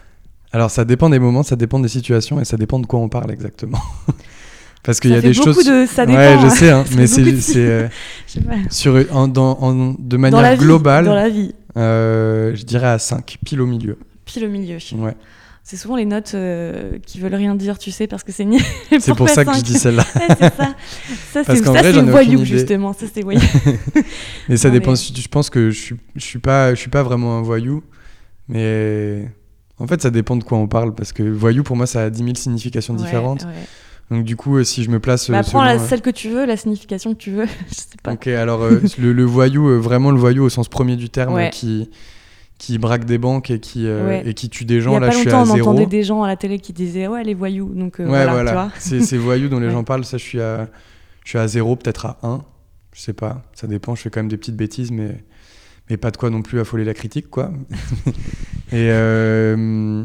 Alors 0.53 0.71
ça 0.71 0.85
dépend 0.85 1.09
des 1.09 1.19
moments, 1.19 1.43
ça 1.43 1.57
dépend 1.57 1.79
des 1.79 1.89
situations 1.89 2.39
et 2.39 2.45
ça 2.45 2.55
dépend 2.55 2.79
de 2.79 2.85
quoi 2.85 2.99
on 2.99 3.09
parle 3.09 3.29
exactement. 3.31 3.79
Parce 4.83 4.99
qu'il 4.99 5.11
y 5.11 5.15
a 5.15 5.21
fait 5.21 5.29
des 5.31 5.33
beaucoup 5.33 5.53
choses. 5.53 5.65
de- 5.65 5.85
ça 5.85 6.05
dépend, 6.05 6.17
ouais, 6.19 6.37
je 6.39 6.45
hein. 6.45 6.49
sais, 6.49 6.69
hein, 6.69 6.83
mais 6.95 7.07
c'est 7.07 7.41
c'est, 7.41 7.89
Je 8.27 8.31
sais 8.33 8.41
pas. 8.41 8.53
sur 8.69 8.95
en, 9.11 9.27
dans, 9.27 9.57
en- 9.59 9.91
de 9.93 9.95
Dans 9.99 10.17
manière 10.17 10.53
vie, 10.53 10.59
globale. 10.59 11.05
Dans 11.05 11.15
la 11.15 11.27
vie, 11.29 11.53
je 11.75 12.63
dirais 12.63 12.87
à 12.87 12.99
5, 12.99 13.37
pile 13.43 13.59
au 13.61 13.65
milieu. 13.65 13.97
pile 14.23 14.45
au 14.45 14.49
milieu. 14.49 14.77
Ouais. 14.93 15.15
C'est 15.67 15.77
souvent 15.77 15.95
les 15.95 16.05
notes 16.05 16.33
euh, 16.35 16.99
qui 17.07 17.19
veulent 17.19 17.33
rien 17.33 17.55
dire, 17.55 17.79
tu 17.79 17.89
sais, 17.89 18.05
parce 18.05 18.23
que 18.23 18.31
c'est 18.31 18.45
ni. 18.45 18.59
C'est 18.99 19.15
pour 19.15 19.27
ça 19.27 19.43
que 19.43 19.51
je 19.55 19.61
dis 19.61 19.73
celle-là. 19.79 20.05
Ouais, 20.15 20.27
c'est 20.29 20.55
ça. 20.55 20.75
Ça, 21.33 21.43
Parce 21.43 21.57
c'est 21.57 21.65
ça, 21.65 21.71
vrai, 21.71 21.91
c'est 21.91 22.01
voyou, 22.03 22.33
idée. 22.41 22.45
justement. 22.45 22.93
Ça, 22.93 23.07
c'est 23.11 23.23
voyou. 23.23 23.41
Mais 24.47 24.57
ça 24.57 24.67
Non, 24.67 24.73
dépend. 24.75 24.91
mais- 24.91 24.97
Je 24.97 25.27
pense 25.27 25.49
que 25.49 25.71
je 25.71 25.79
suis, 25.81 25.95
je 26.15 26.23
suis 26.23 26.37
pas, 26.37 26.75
je 26.75 26.79
suis 26.79 26.91
pas 26.91 27.01
vraiment 27.01 27.39
un 27.39 27.41
voyou, 27.41 27.83
mais 28.47 29.27
en 29.79 29.87
fait, 29.87 30.01
ça 30.01 30.11
dépend 30.11 30.35
de 30.35 30.43
quoi 30.43 30.57
on 30.59 30.67
parle 30.67 30.93
parce 30.93 31.11
que 31.13 31.23
voyou 31.23 31.63
pour 31.63 31.75
moi, 31.75 31.87
ça 31.87 32.03
a 32.03 32.09
10 32.09 32.23
000 32.23 32.35
significations 32.35 32.93
Ouais, 32.93 33.01
différentes. 33.01 33.43
ouais. 33.43 34.15
Donc 34.15 34.23
du 34.23 34.35
coup, 34.35 34.57
euh, 34.57 34.63
si 34.63 34.83
je 34.83 34.91
me 34.91 34.99
place, 34.99 35.31
Bah, 35.31 35.39
euh, 35.39 35.43
prends 35.43 35.63
la, 35.63 35.75
euh, 35.77 35.79
celle 35.79 36.01
que 36.01 36.11
tu 36.11 36.29
veux, 36.29 36.45
la 36.45 36.57
signification 36.57 37.13
que 37.15 37.17
tu 37.19 37.31
veux. 37.31 37.47
Je 37.69 37.73
sais 37.73 37.85
pas. 38.03 38.13
Ok, 38.13 38.27
alors 38.27 38.61
euh, 38.61 38.79
le, 38.99 39.13
le 39.13 39.23
voyou, 39.23 39.67
euh, 39.67 39.77
vraiment 39.79 40.11
le 40.11 40.19
voyou 40.19 40.43
au 40.43 40.49
sens 40.49 40.69
premier 40.69 40.95
du 40.95 41.09
terme, 41.09 41.49
qui 41.49 41.89
qui 42.57 42.77
braque 42.77 43.05
des 43.05 43.17
banques 43.17 43.51
et 43.51 43.59
qui 43.59 43.85
euh, 43.87 44.07
Ouais. 44.07 44.23
et 44.25 44.33
qui 44.33 44.49
tue 44.49 44.65
des 44.65 44.75
Il 44.75 44.77
y 44.77 44.81
gens. 44.81 44.95
a 44.95 44.99
Là, 44.99 45.07
pas 45.07 45.13
je 45.13 45.19
suis 45.19 45.29
à 45.29 45.41
on 45.41 45.45
zéro. 45.45 45.69
entendait 45.69 45.85
des 45.87 46.03
gens 46.03 46.23
à 46.23 46.27
la 46.27 46.35
télé 46.37 46.59
qui 46.59 46.71
disaient 46.73 47.07
Ouais, 47.07 47.23
les 47.23 47.33
voyous. 47.33 47.71
Donc, 47.73 47.99
euh, 47.99 48.03
Ouais, 48.03 48.09
voilà, 48.25 48.33
voilà. 48.33 48.71
ces 48.79 49.17
voyous 49.17 49.49
dont 49.49 49.59
les 49.59 49.67
Ouais. 49.67 49.73
gens 49.73 49.83
parlent. 49.83 50.05
Ça, 50.05 50.17
je 50.17 50.23
suis 50.23 50.39
à 50.41 50.69
je 51.23 51.29
suis 51.29 51.37
à 51.39 51.47
zéro, 51.47 51.75
peut-être 51.75 52.05
à 52.05 52.17
1 52.23 52.43
Je 52.93 53.01
sais 53.01 53.13
pas. 53.13 53.43
Ça 53.53 53.67
dépend. 53.67 53.95
Je 53.95 54.01
fais 54.03 54.09
quand 54.09 54.19
même 54.21 54.29
des 54.29 54.37
petites 54.37 54.55
bêtises, 54.55 54.91
mais 54.91 55.23
mais 55.89 55.97
pas 55.97 56.11
de 56.11 56.17
quoi 56.17 56.29
non 56.29 56.41
plus 56.41 56.59
affoler 56.59 56.83
la 56.85 56.93
critique, 56.93 57.29
quoi. 57.29 57.51
et 58.71 58.87
euh, 58.89 60.03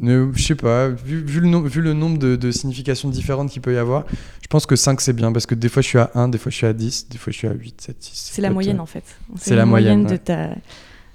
ne- 0.00 0.30
je 0.34 0.42
sais 0.42 0.54
pas. 0.54 0.88
Vu, 0.88 1.22
vu 1.24 1.40
le, 1.40 1.48
nom- 1.48 1.62
vu 1.62 1.80
le 1.80 1.92
nombre 1.94 2.18
de, 2.18 2.36
de 2.36 2.50
significations 2.50 3.08
différentes 3.08 3.50
qu'il 3.50 3.62
peut 3.62 3.74
y 3.74 3.78
avoir, 3.78 4.04
je 4.42 4.46
pense 4.48 4.66
que 4.66 4.76
5 4.76 5.00
c'est 5.00 5.12
bien 5.12 5.32
parce 5.32 5.46
que 5.46 5.54
des 5.54 5.68
fois 5.68 5.82
je 5.82 5.88
suis 5.88 5.98
à 5.98 6.10
1, 6.14 6.28
des 6.28 6.38
fois 6.38 6.50
je 6.50 6.56
suis 6.56 6.66
à 6.66 6.72
10, 6.72 7.08
des 7.08 7.18
fois 7.18 7.32
je 7.32 7.38
suis 7.38 7.48
à 7.48 7.52
8, 7.52 7.80
7, 7.80 7.96
6. 8.00 8.30
C'est 8.34 8.42
la 8.42 8.50
moyenne, 8.50 8.80
en 8.80 8.86
fait. 8.86 9.04
c'est 9.36 9.54
la 9.56 9.64
moyenne, 9.66 10.04
de 10.04 10.10
ouais. 10.10 10.18
ta, 10.18 10.50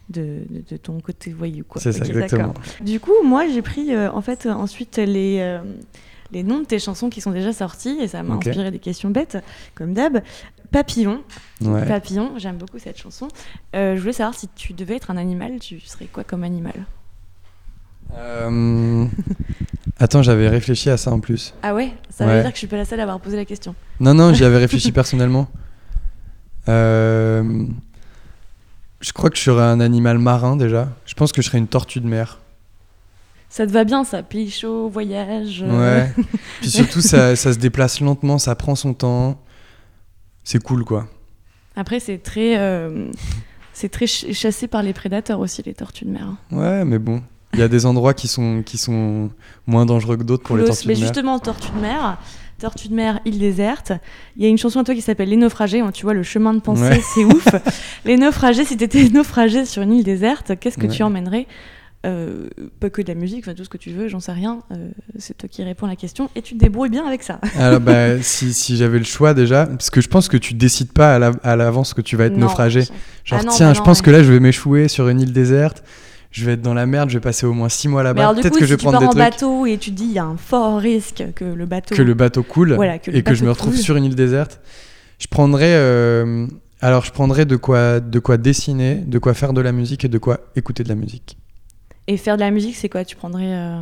de, 0.10 0.41
ton 0.82 1.00
côté 1.00 1.32
voyou. 1.34 1.63
quoi. 1.67 1.82
C'est 1.82 1.91
ça, 1.91 2.06
exactement. 2.06 2.54
Du 2.82 3.00
coup, 3.00 3.12
moi, 3.26 3.48
j'ai 3.48 3.62
pris 3.62 3.93
euh, 3.93 4.12
en 4.12 4.22
fait 4.22 4.46
euh, 4.46 4.52
ensuite 4.52 4.98
les, 4.98 5.38
euh, 5.39 5.60
les 6.32 6.43
noms 6.43 6.60
de 6.60 6.65
tes 6.65 6.80
chansons 6.80 7.10
qui 7.10 7.22
sont 7.22 7.32
déjà 7.32 7.54
sorties 7.54 7.98
et 8.02 8.08
ça 8.08 8.24
m'a 8.24 8.36
inspiré 8.36 8.72
des 8.72 8.80
questions 8.80 9.10
bêtes, 9.10 9.38
comme 9.76 9.93
d'hab. 9.93 10.22
Papillon, 10.72 11.22
Ouais. 11.62 11.86
Papillon, 11.86 12.34
j'aime 12.38 12.58
beaucoup 12.58 12.78
cette 12.78 12.98
chanson. 12.98 13.30
Euh, 13.76 13.96
je 13.96 14.02
voulais 14.02 14.12
savoir 14.13 14.36
si 14.38 14.50
tu 14.54 14.74
devais 14.74 14.98
être 14.98 15.12
un 15.12 15.17
animal, 15.17 15.60
tu 15.60 15.80
serais 15.80 16.06
quoi 16.08 16.24
comme 16.26 16.43
animal? 16.43 16.74
Attends, 20.00 20.22
j'avais 20.22 20.48
réfléchi 20.50 20.89
à 20.89 20.98
ça 20.98 21.12
en 21.12 21.20
plus. 21.20 21.54
Ah 21.63 21.74
ouais? 21.74 21.91
Ça 22.10 22.26
Ouais. 22.26 22.36
veut 22.38 22.41
dire 22.41 22.52
que 22.52 22.56
je 22.56 22.60
suis 22.60 22.67
pas 22.67 22.78
la 22.78 22.86
seule 22.86 23.00
à 23.00 23.04
avoir 23.04 23.20
posé 23.20 23.36
la 23.36 23.46
question. 23.46 23.76
Non, 24.00 24.13
non, 24.13 24.34
j'y 24.34 24.43
avais 24.46 24.58
réfléchi 24.58 24.91
personnellement. 24.91 25.48
Euh, 26.70 27.65
Je 29.08 29.13
crois 29.13 29.30
que 29.30 29.38
je 29.38 29.41
serais 29.43 29.63
un 29.63 29.80
animal 29.80 30.17
marin 30.20 30.58
déjà. 30.58 30.89
Je 31.06 31.13
pense 31.13 31.32
que 31.32 31.41
je 31.41 31.48
serais 31.48 31.60
une 31.60 31.67
tortue 31.67 32.02
de 32.02 32.08
mer. 32.08 32.39
Ça 33.50 33.65
te 33.65 33.72
va 33.72 33.86
bien, 33.86 34.04
ça? 34.04 34.22
Pays 34.22 34.52
chaud, 34.52 34.89
voyage. 34.89 35.63
euh, 35.65 36.04
Ouais. 36.04 36.13
Puis 36.60 36.70
surtout, 36.70 37.00
ça, 37.00 37.38
ça 37.38 37.54
se 37.54 37.58
déplace 37.58 38.02
lentement, 38.02 38.38
ça 38.38 38.54
prend 38.56 38.76
son 38.76 38.93
temps. 38.93 39.39
C'est 40.43 40.62
cool, 40.62 40.84
quoi. 40.84 41.08
Après, 41.78 42.02
c'est 42.02 42.17
très, 42.17 42.58
euh, 42.58 43.10
c'est 43.72 43.88
très 43.89 44.08
ch- 44.08 44.34
chassé 44.36 44.67
par 44.67 44.84
les 44.84 44.91
prédateurs 44.91 45.39
aussi, 45.39 45.63
les 45.65 45.74
tortues 45.74 46.04
de 46.04 46.10
mer. 46.12 46.28
hein. 46.28 46.38
Ouais, 46.52 46.84
mais 46.84 47.00
bon. 47.00 47.22
Il 47.54 47.60
y 47.60 47.63
a 47.63 47.70
des 47.70 47.86
endroits 47.86 48.13
qui 48.13 48.28
sont, 48.28 48.62
qui 48.65 48.78
sont 48.78 49.30
moins 49.65 49.86
dangereux 49.86 50.17
que 50.17 50.24
d'autres 50.24 50.43
pour 50.43 50.58
les 50.58 50.65
tortues 50.65 50.89
Mais 50.89 50.96
de 50.96 51.00
mer. 51.00 51.08
justement, 51.08 51.39
tortues 51.39 51.72
de 51.72 51.80
mer, 51.80 52.17
tortues 52.60 52.88
de 52.89 52.93
mer, 52.96 53.20
île 53.26 53.39
déserte. 53.39 53.91
Il 54.36 54.43
y 54.43 54.46
a 54.46 54.50
une 54.50 54.58
chanson 54.58 54.80
à 54.80 54.84
toi 54.84 54.96
qui 54.96 55.02
s'appelle 55.02 55.30
Les 55.30 55.38
naufragés. 55.38 55.80
hein, 55.82 55.91
Tu 55.93 56.04
vois, 56.04 56.13
le 56.13 56.24
chemin 56.24 56.54
de 56.54 56.60
pensée, 56.60 56.82
Ouais. 56.84 57.02
c'est 57.13 57.24
ouf. 57.26 57.48
Les 58.06 58.17
naufragés, 58.17 58.65
si 58.65 58.78
t'étais 58.78 59.10
naufragé 59.13 59.65
sur 59.65 59.82
une 59.84 59.93
île 59.93 60.04
déserte, 60.04 60.54
qu'est-ce 60.60 60.78
que 60.78 60.88
tu 60.88 61.04
emmènerais? 61.04 61.48
Euh, 62.06 62.48
Pas 62.80 62.89
que 62.91 63.02
de 63.02 63.08
la 63.08 63.15
musique, 63.15 63.39
enfin 63.43 63.54
tout 63.56 63.63
ce 63.63 63.70
que 63.70 63.78
tu 63.78 63.89
veux, 63.89 64.08
j'en 64.08 64.20
sais 64.20 64.32
rien. 64.32 64.60
Euh, 64.72 64.89
c'est 65.17 65.36
toi 65.38 65.50
qui 65.50 65.63
réponds 65.63 65.88
à 65.88 65.89
la 65.89 65.96
question 65.96 66.30
et 66.36 66.41
tu 66.41 66.54
te 66.54 66.60
débrouilles 66.60 66.89
bien 66.91 67.06
avec 67.06 67.24
ça. 67.24 67.39
Alors, 67.58 67.80
bah, 67.82 68.20
si, 68.22 68.54
si 68.54 68.78
j'avais 68.78 69.00
le 69.00 69.04
choix 69.04 69.34
déjà, 69.34 69.65
parce 69.65 69.89
que 69.89 70.00
je 70.00 70.08
pense 70.08 70.28
que 70.30 70.38
tu 70.38 70.54
décides 70.54 70.93
pas 70.93 71.15
à 71.15 71.20
la- 71.20 71.32
à 71.43 71.56
l'avance 71.56 71.93
que 71.93 72.02
tu 72.02 72.15
vas 72.15 72.26
être 72.26 72.34
Non. 72.34 72.41
naufragé. 72.41 72.82
Genre, 73.24 73.39
Ah 73.41 73.43
non, 73.43 73.52
tiens, 73.52 73.67
bah 73.70 73.74
je 73.74 73.82
pense 73.82 74.00
ouais. 74.00 74.06
que 74.06 74.12
là, 74.12 74.24
je 74.24 74.32
vais 74.32 74.39
m'échouer 74.39 74.88
sur 74.88 75.10
une 75.10 75.20
île 75.22 75.34
déserte. 75.34 75.84
Je 76.32 76.46
vais 76.46 76.54
être 76.54 76.62
dans 76.62 76.74
la 76.74 76.86
merde, 76.86 77.10
je 77.10 77.18
vais 77.18 77.22
passer 77.22 77.46
au 77.46 77.54
moins 77.54 77.70
6 77.70 77.88
mois 77.88 78.04
là-bas. 78.04 78.34
Peut-être 78.34 78.50
que 78.54 78.60
si 78.60 78.66
je 78.66 78.74
vais 78.74 78.78
tu 78.78 78.84
prendre 78.84 79.00
des 79.00 79.06
en 79.06 79.10
trucs. 79.10 79.20
bateau 79.20 79.66
et 79.66 79.78
tu 79.78 79.92
dis 79.92 80.04
il 80.06 80.12
y 80.12 80.20
a 80.20 80.26
un 80.26 80.38
fort 80.38 80.80
risque 80.80 81.24
que 81.36 81.46
le 81.46 81.66
bateau. 81.66 81.96
que 81.96 82.02
le 82.02 82.13
bateau 82.13 82.44
coule 82.44 82.74
Voilà, 82.76 83.00
que 83.00 83.12
le 83.12 83.18
et 83.18 83.24
que 83.24 83.34
je 83.34 83.44
me 83.46 83.50
retrouve 83.52 83.74
coule. 83.74 83.82
sur 83.82 83.96
une 83.96 84.04
île 84.06 84.16
déserte, 84.16 84.60
je 85.20 85.28
prendrais 85.28 85.74
euh, 85.74 86.46
alors 86.82 87.04
je 87.06 87.12
prendrais 87.12 87.46
de 87.46 87.56
quoi 87.56 88.00
de 88.00 88.20
quoi 88.20 88.38
dessiner, 88.38 88.96
de 88.96 89.18
quoi 89.20 89.34
faire 89.34 89.54
de 89.54 89.62
la 89.62 89.72
musique 89.72 90.06
et 90.06 90.10
de 90.10 90.18
quoi 90.18 90.42
écouter 90.56 90.84
de 90.84 90.90
la 90.90 90.96
musique. 90.96 91.38
Et 92.08 92.18
faire 92.18 92.36
de 92.38 92.42
la 92.42 92.52
musique, 92.52 92.76
c'est 92.76 92.88
quoi? 92.90 93.04
Tu 93.04 93.16
prendrais. 93.18 93.54
euh, 93.54 93.82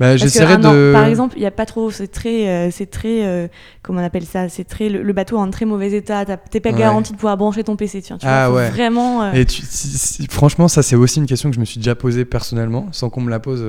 Bah, 0.00 0.16
ah 0.16 0.58
Par 0.92 1.04
exemple, 1.04 1.34
il 1.36 1.42
y 1.42 1.46
a 1.46 1.52
pas 1.52 1.66
trop. 1.66 1.90
C'est 1.92 2.08
très. 2.08 2.48
euh, 2.48 2.70
c'est 2.72 2.86
très. 2.90 3.24
euh, 3.24 3.46
comment 3.82 4.00
on 4.00 4.04
appelle 4.04 4.24
ça 4.24 4.48
C'est 4.48 4.64
très. 4.64 4.88
Le, 4.88 5.02
le 5.04 5.12
bateau 5.12 5.36
est 5.36 5.40
en 5.40 5.50
très 5.50 5.66
mauvais 5.66 5.92
état. 5.92 6.24
T'es 6.50 6.58
pas 6.60 6.70
Ouais. 6.72 6.78
garanti 6.78 7.12
de 7.12 7.16
pouvoir 7.16 7.36
brancher 7.36 7.62
ton 7.62 7.76
PC. 7.76 8.02
Tiens, 8.02 8.18
tu 8.18 8.26
Ah 8.28 8.48
vois, 8.50 8.58
ouais. 8.62 8.70
Vraiment. 8.70 9.22
euh, 9.22 9.32
et 9.32 9.44
tu- 9.46 9.62
si- 9.62 9.86
si- 9.96 10.26
franchement 10.26 10.66
ça 10.66 10.82
c'est 10.82 10.96
aussi 10.96 11.20
une 11.20 11.26
question 11.26 11.48
que 11.48 11.54
je 11.54 11.60
me 11.60 11.64
suis 11.64 11.78
déjà 11.78 11.94
posée 11.94 12.24
personnellement 12.24 12.88
sans 12.90 13.08
qu'on 13.08 13.20
me 13.20 13.30
la 13.30 13.38
pose 13.38 13.64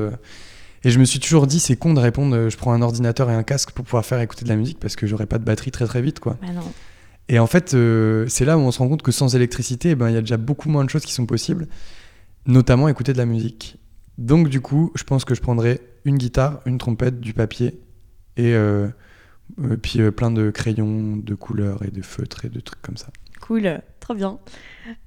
et 0.83 0.89
je 0.89 0.97
me 0.99 1.05
suis 1.05 1.19
toujours 1.19 1.45
dit 1.45 1.59
c'est 1.59 1.75
con 1.75 1.93
de 1.93 1.99
répondre 1.99 2.49
je 2.49 2.57
prends 2.57 2.73
un 2.73 2.81
ordinateur 2.81 3.29
et 3.29 3.33
un 3.35 3.43
casque 3.43 3.71
pour 3.71 3.85
pouvoir 3.85 4.03
faire 4.05 4.19
écouter 4.19 4.45
de 4.45 4.49
la 4.49 4.55
musique 4.55 4.79
parce 4.79 4.95
que 4.95 5.05
j'aurais 5.05 5.25
pas 5.27 5.37
de 5.37 5.43
batterie 5.43 5.69
très 5.71 5.85
très 5.85 6.01
vite 6.01 6.19
quoi. 6.19 6.37
bah 6.41 6.47
non. 6.55 6.61
Et 7.29 7.37
en 7.39 7.47
fait, 7.47 7.75
c'est 8.27 8.45
là 8.45 8.57
où 8.57 8.61
on 8.61 8.71
se 8.71 8.79
rend 8.79 8.87
compte 8.87 9.01
que 9.03 9.11
sans 9.11 9.35
électricité, 9.35 9.91
eh 9.91 9.95
ben, 9.95 10.09
il 10.09 10.13
y 10.13 10.17
a 10.17 10.21
déjà 10.21 10.37
beaucoup 10.37 10.69
moins 10.69 10.83
de 10.83 10.89
choses 10.91 11.05
qui 11.05 11.13
sont 11.13 11.25
possibles, 11.25 11.67
notamment 12.45 12.87
écouter 12.87 13.13
de 13.13 13.17
la 13.17 13.25
musique. 13.25 13.77
Donc 14.17 14.47
du 14.49 14.61
coup, 14.61 14.91
je 14.95 15.03
pense 15.03 15.25
que 15.25 15.33
je 15.35 15.41
prendrais 15.41 15.81
une 16.05 16.17
guitare, 16.17 16.61
une 16.65 16.77
trompette, 16.77 17.19
du 17.19 17.33
papier, 17.33 17.79
et 18.37 18.53
euh, 18.53 18.87
euh, 19.59 19.75
puis 19.81 20.01
euh, 20.01 20.11
plein 20.11 20.31
de 20.31 20.51
crayons, 20.51 21.17
de 21.17 21.35
couleurs 21.35 21.83
et 21.83 21.91
de 21.91 22.01
feutres 22.01 22.45
et 22.45 22.49
de 22.49 22.59
trucs 22.59 22.81
comme 22.81 22.97
ça. 22.97 23.07
Cool. 23.41 23.81
Trop 23.99 24.13
bien. 24.13 24.37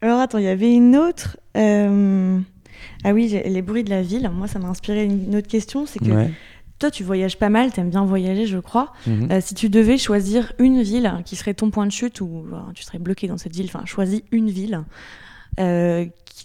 Alors 0.00 0.18
attends, 0.20 0.38
il 0.38 0.44
y 0.44 0.48
avait 0.48 0.72
une 0.74 0.96
autre. 0.96 1.38
Ah 1.54 3.12
oui, 3.12 3.28
les 3.44 3.62
bruits 3.62 3.84
de 3.84 3.90
la 3.90 4.02
ville. 4.02 4.28
Moi, 4.32 4.48
ça 4.48 4.58
m'a 4.58 4.68
inspiré 4.68 5.04
une 5.04 5.34
autre 5.36 5.46
question. 5.48 5.86
C'est 5.86 6.00
que 6.00 6.10
Ouais. 6.10 6.30
toi, 6.80 6.90
tu 6.90 7.04
voyages 7.04 7.38
pas 7.38 7.48
mal. 7.48 7.72
T'aimes 7.72 7.90
bien 7.90 8.04
voyager, 8.04 8.46
je 8.46 8.58
crois. 8.58 8.92
Mhm. 9.06 9.40
Si 9.40 9.54
tu 9.54 9.68
devais 9.68 9.98
choisir 9.98 10.52
une 10.58 10.82
ville 10.82 11.12
qui 11.24 11.36
serait 11.36 11.54
ton 11.54 11.70
point 11.70 11.86
de 11.86 11.92
chute 11.92 12.20
ou 12.20 12.44
tu 12.74 12.82
serais 12.82 12.98
bloqué 12.98 13.28
dans 13.28 13.38
cette 13.38 13.54
ville, 13.54 13.66
enfin 13.66 13.84
choisis 13.86 14.22
une 14.32 14.50
ville 14.50 14.82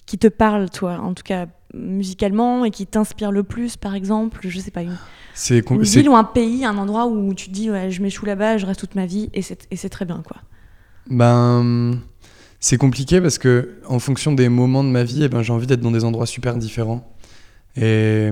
qui 0.06 0.18
te 0.18 0.28
parle 0.28 0.70
toi, 0.70 1.00
en 1.00 1.14
tout 1.14 1.24
cas 1.24 1.48
musicalement 1.74 2.66
et 2.66 2.72
qui 2.72 2.86
t'inspire 2.88 3.32
le 3.32 3.44
plus 3.44 3.78
par 3.78 3.96
exemple, 3.96 4.40
je 4.48 4.60
sais 4.60 4.72
pas, 4.72 4.82
une, 4.84 4.90
une 4.92 5.86
c'est- 5.86 6.00
ville 6.00 6.10
ou 6.10 6.16
un 6.16 6.24
pays, 6.24 6.66
un 6.66 6.78
endroit 6.78 7.08
où 7.08 7.34
tu 7.34 7.48
te 7.48 7.52
dis 7.54 7.72
ouais, 7.72 7.90
je 7.92 8.02
m'échoue 8.02 8.26
là-bas, 8.26 8.58
je 8.58 8.66
reste 8.66 8.80
toute 8.80 8.96
ma 8.96 9.06
vie 9.06 9.30
et 9.34 9.42
c'est 9.42 9.68
et 9.72 9.76
c'est 9.76 9.90
très 9.90 10.06
bien 10.06 10.22
quoi. 10.26 10.38
Ben, 11.10 12.00
c'est 12.60 12.78
compliqué 12.78 13.20
parce 13.20 13.38
que 13.38 13.76
en 13.88 14.00
fonction 14.00 14.32
des 14.32 14.48
moments 14.50 14.84
de 14.84 14.90
ma 14.90 15.04
vie, 15.04 15.24
eh 15.24 15.30
ben, 15.30 15.42
j'ai 15.42 15.52
envie 15.54 15.68
d'être 15.68 15.82
dans 15.82 15.92
des 15.92 16.06
endroits 16.06 16.26
super 16.26 16.56
différents. 16.58 17.12
Et 17.76 18.30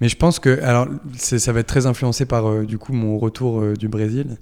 mais 0.00 0.08
je 0.08 0.16
pense 0.16 0.38
que 0.40 0.60
alors 0.62 0.88
ça 1.16 1.52
va 1.52 1.60
être 1.60 1.66
très 1.68 1.86
influencé 1.86 2.24
par 2.26 2.46
euh, 2.48 2.64
du 2.64 2.78
coup 2.78 2.92
mon 2.92 3.18
retour 3.18 3.60
euh, 3.60 3.74
du 3.74 3.88
Brésil. 3.88 4.38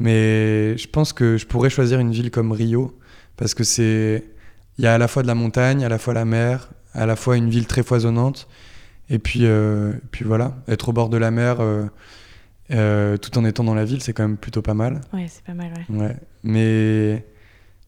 Mais 0.00 0.76
je 0.76 0.86
pense 0.86 1.12
que 1.12 1.36
je 1.38 1.46
pourrais 1.46 1.70
choisir 1.70 1.98
une 1.98 2.12
ville 2.12 2.30
comme 2.30 2.52
Rio 2.52 2.96
parce 3.36 3.54
que 3.54 3.64
c'est 3.64 4.24
il 4.78 4.84
y 4.84 4.86
a 4.86 4.94
à 4.94 4.98
la 4.98 5.08
fois 5.08 5.22
de 5.22 5.26
la 5.28 5.34
montagne, 5.34 5.84
à 5.84 5.88
la 5.88 5.98
fois 5.98 6.14
la 6.14 6.24
mer, 6.24 6.70
à 6.98 7.06
la 7.06 7.16
fois 7.16 7.36
une 7.36 7.48
ville 7.48 7.66
très 7.66 7.82
foisonnante. 7.82 8.48
Et 9.10 9.18
puis 9.18 9.40
euh, 9.44 9.92
puis 10.10 10.24
voilà, 10.24 10.56
être 10.68 10.90
au 10.90 10.92
bord 10.92 11.08
de 11.08 11.16
la 11.16 11.30
mer. 11.30 11.60
euh, 11.60 11.86
euh, 12.70 13.16
tout 13.16 13.38
en 13.38 13.44
étant 13.46 13.64
dans 13.64 13.74
la 13.74 13.86
ville, 13.86 14.02
c'est 14.02 14.12
quand 14.12 14.24
même 14.24 14.36
plutôt 14.36 14.60
pas 14.60 14.74
mal. 14.74 15.00
Ouais, 15.14 15.26
c'est 15.28 15.42
pas 15.44 15.54
mal 15.54 15.72
ouais. 15.88 15.96
Ouais, 15.98 16.16
mais 16.42 17.24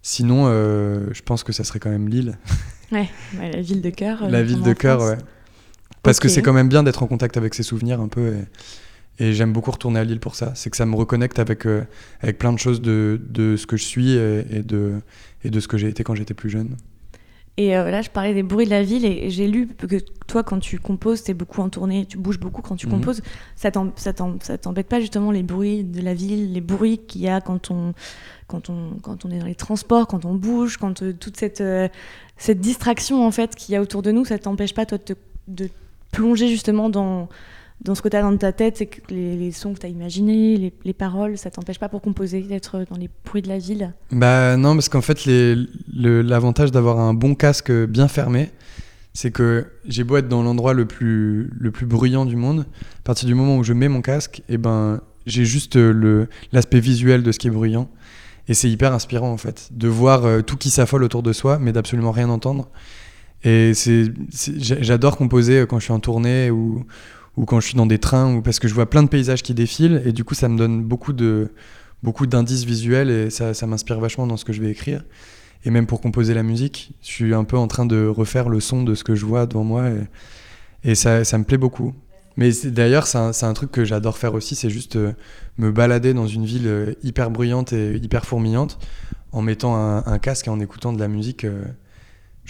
sinon, 0.03 0.47
je 0.49 1.23
pense 1.23 1.45
que 1.45 1.53
ça 1.53 1.65
serait 1.65 1.79
quand 1.81 1.91
même 1.91 2.09
Lille. 2.09 2.39
Ouais, 2.93 3.09
ouais, 3.39 3.53
la 3.53 3.61
ville 3.61 3.83
de 3.83 3.91
cœur. 3.91 4.29
la 4.29 4.43
ville 4.43 4.63
de 4.63 4.73
cœur, 4.73 5.01
ouais. 5.03 5.17
Parce 6.03 6.19
que 6.19 6.27
c'est 6.29 6.43
quand 6.43 6.53
même 6.53 6.69
bien 6.69 6.83
d'être 6.83 7.05
en 7.05 7.07
contact 7.07 7.37
avec 7.37 7.55
ses 7.55 7.63
souvenirs 7.63 8.01
un 8.01 8.09
peu. 8.09 8.35
Et, 9.21 9.27
et 9.27 9.33
j'aime 9.33 9.53
beaucoup 9.53 9.71
retourner 9.71 10.01
à 10.01 10.05
Lille 10.05 10.19
pour 10.19 10.35
ça. 10.35 10.53
C'est 10.57 10.71
que 10.71 10.77
ça 10.77 10.87
me 10.87 10.97
reconnecte 10.97 11.39
avec, 11.39 11.67
euh, 11.67 11.85
avec 12.21 12.39
plein 12.39 12.53
de 12.53 12.59
choses 12.59 12.81
de, 12.83 13.21
de 13.29 13.55
ce 13.55 13.67
que 13.69 13.77
je 13.77 13.85
suis 13.85 14.15
et, 14.15 14.45
et 14.51 14.63
de, 14.65 14.95
et 15.45 15.51
de 15.51 15.61
ce 15.61 15.69
que 15.69 15.79
j'ai 15.79 15.87
été 15.87 16.03
quand 16.03 16.17
j'étais 16.17 16.35
plus 16.35 16.51
jeune. 16.51 16.77
Et 17.57 17.77
euh, 17.77 17.91
là, 17.91 18.01
je 18.01 18.09
parlais 18.09 18.33
des 18.33 18.43
bruits 18.43 18.65
de 18.65 18.71
la 18.71 18.83
ville 18.83 19.05
et 19.05 19.29
j'ai 19.29 19.47
lu 19.47 19.67
que 19.67 19.97
toi, 20.27 20.43
quand 20.43 20.61
tu 20.61 20.79
composes, 20.79 21.23
t'es 21.25 21.35
beaucoup 21.35 21.61
en 21.61 21.69
tournée, 21.69 22.07
tu 22.07 22.17
bouges 22.17 22.39
beaucoup 22.39 22.63
quand 22.63 22.77
tu 22.77 22.87
Mhm. 22.87 22.93
composes. 22.93 23.21
Ça 23.55 23.71
t'em- 23.71 23.93
ça 23.97 24.13
t'em- 24.13 24.39
ça 24.41 24.57
t'embête 24.57 24.87
pas 24.89 25.01
justement 25.01 25.31
les 25.31 25.43
bruits 25.43 25.85
de 25.85 26.01
la 26.01 26.15
ville, 26.15 26.53
les 26.55 26.61
bruits 26.63 26.99
qu'il 26.99 27.21
y 27.23 27.29
a 27.29 27.41
quand 27.43 27.71
on, 27.71 27.93
quand, 28.47 28.71
on, 28.71 28.93
quand 29.03 29.25
on 29.27 29.31
est 29.31 29.39
dans 29.41 29.47
les 29.47 29.55
transports, 29.57 30.07
quand 30.07 30.25
on 30.25 30.35
bouge, 30.35 30.79
quand 30.79 31.03
euh, 31.03 31.13
toute 31.13 31.37
cette, 31.37 31.61
euh, 31.61 31.89
cette 32.39 32.61
distraction 32.61 33.27
en 33.27 33.31
fait 33.31 33.55
qu'il 33.55 33.75
y 33.75 33.77
a 33.77 33.83
autour 33.83 34.01
de 34.03 34.11
nous, 34.11 34.25
ça 34.25 34.39
t'empêche 34.39 34.73
pas 34.73 34.87
toi 34.87 34.97
de, 34.99 35.03
te- 35.03 35.19
de 35.49 35.69
plonger 36.13 36.49
justement 36.49 36.89
dans, 36.89 37.29
dans 37.83 37.95
ce 37.95 38.03
que 38.03 38.09
tu 38.09 38.17
as 38.17 38.23
dans 38.23 38.37
ta 38.37 38.53
tête, 38.53 38.77
c'est 38.77 38.87
que 38.87 39.01
les, 39.11 39.53
sons 39.53 39.75
que 39.75 39.79
tu 39.79 39.87
as 39.87 39.89
imaginés, 39.89 40.57
les, 40.57 40.73
les 40.85 40.93
paroles, 40.93 41.39
ça 41.39 41.51
t'empêche 41.51 41.79
pas 41.79 41.89
pour 41.89 42.03
composer 42.03 42.43
d'être 42.43 42.85
dans 42.91 42.97
les 42.97 43.09
bruits 43.25 43.43
de 43.43 43.49
la 43.49 43.59
ville 43.59 43.95
Bah 44.13 44.57
non, 44.57 44.75
parce 44.75 44.89
qu'en 44.89 45.01
fait, 45.01 45.21
l'avantage 45.93 46.71
d'avoir 46.73 46.99
un 46.99 47.15
bon 47.15 47.35
casque 47.35 47.73
bien 47.73 48.09
fermé, 48.09 48.51
c'est 49.13 49.31
que 49.31 49.67
j'ai 49.87 50.05
beau 50.05 50.17
être 50.17 50.29
dans 50.29 50.43
l'endroit 50.43 50.75
le 50.75 50.85
plus, 50.85 51.51
le 51.59 51.71
plus 51.71 51.87
bruyant 51.87 52.27
du 52.27 52.37
monde, 52.37 52.67
à 52.99 53.03
partir 53.03 53.27
du 53.27 53.35
moment 53.35 53.57
où 53.57 53.65
je 53.65 53.73
mets 53.73 53.89
mon 53.89 54.03
casque, 54.03 54.43
et 54.49 54.59
ben, 54.59 55.01
j'ai 55.27 55.45
juste 55.45 55.77
euh, 55.77 56.27
l'aspect 56.53 56.81
visuel 56.81 57.23
de 57.23 57.33
ce 57.33 57.39
qui 57.39 57.49
est 57.49 57.51
bruyant. 57.51 57.91
Et 58.49 58.55
c'est 58.55 58.71
hyper 58.71 58.93
inspirant 58.93 59.31
en 59.31 59.37
fait, 59.37 59.69
de 59.73 59.89
voir 59.89 60.25
euh, 60.25 60.43
tout 60.43 60.57
qui 60.57 60.71
s'affole 60.71 61.05
autour 61.05 61.23
de 61.23 61.33
soi, 61.33 61.59
mais 61.59 61.73
d'absolument 61.73 62.13
rien 62.13 62.29
entendre. 62.29 62.69
Et 63.43 63.73
j'adore 64.59 65.17
composer 65.17 65.61
euh, 65.61 65.67
quand 65.67 65.79
je 65.79 65.85
suis 65.85 65.93
en 65.93 66.01
tournée 66.01 66.51
ou, 66.51 66.85
ou 67.37 67.45
quand 67.45 67.61
je 67.61 67.67
suis 67.67 67.77
dans 67.77 67.87
des 67.87 67.99
trains, 67.99 68.35
ou 68.35 68.43
parce 68.43 68.59
que 68.59 68.69
je 68.69 68.75
vois 68.75 68.89
plein 68.89 69.03
de 69.03 69.09
paysages 69.09 69.43
qui 69.43 69.55
défilent, 69.55 70.03
et 70.05 70.13
du 70.13 70.25
coup 70.25 70.35
ça 70.35 70.49
me 70.49 70.59
donne 70.59 70.83
beaucoup 70.83 71.13
de, 71.13 71.51
beaucoup 72.03 72.27
d'indices 72.27 72.65
visuels 72.65 73.11
et 73.11 73.31
ça, 73.31 73.67
m'inspire 73.67 74.01
vachement 74.01 74.27
dans 74.27 74.37
ce 74.37 74.45
que 74.45 74.53
je 74.53 74.61
vais 74.61 74.71
écrire. 74.71 75.05
Et 75.65 75.71
même 75.71 75.87
pour 75.87 76.01
composer 76.01 76.33
la 76.33 76.43
musique, 76.43 76.93
je 77.03 77.09
suis 77.09 77.35
un 77.35 77.45
peu 77.45 77.59
en 77.59 77.67
train 77.67 77.85
de 77.85 78.07
refaire 78.07 78.49
le 78.49 78.61
son 78.61 78.83
de 78.83 78.95
ce 78.95 79.05
que 79.05 79.15
je 79.15 79.27
vois 79.27 79.47
devant 79.47 79.65
moi 79.65 79.91
et, 80.83 80.95
ça, 80.95 81.25
ça 81.25 81.37
me 81.37 81.45
plaît 81.45 81.59
beaucoup. 81.59 81.95
Mais 82.37 82.51
d'ailleurs, 82.65 83.07
c'est 83.07 83.19
un, 83.19 83.33
un 83.43 83.53
truc 83.53 83.71
que 83.71 83.85
j'adore 83.85 84.17
faire 84.17 84.33
aussi, 84.33 84.55
c'est 84.55 84.71
juste 84.71 84.97
euh, 84.97 85.13
me 85.59 85.71
balader 85.71 86.15
dans 86.15 86.27
une 86.27 86.47
ville 86.47 86.67
euh, 86.67 86.95
hyper 87.03 87.31
bruyante 87.31 87.75
et 87.75 87.97
hyper 87.97 88.25
fourmillante 88.25 88.79
en 89.33 89.43
mettant 89.43 89.77
un, 89.77 90.03
un 90.07 90.19
casque 90.19 90.47
et 90.47 90.51
en 90.51 90.59
écoutant 90.59 90.95
de 90.95 90.99
la 90.99 91.09
musique 91.09 91.45
euh, 91.45 91.65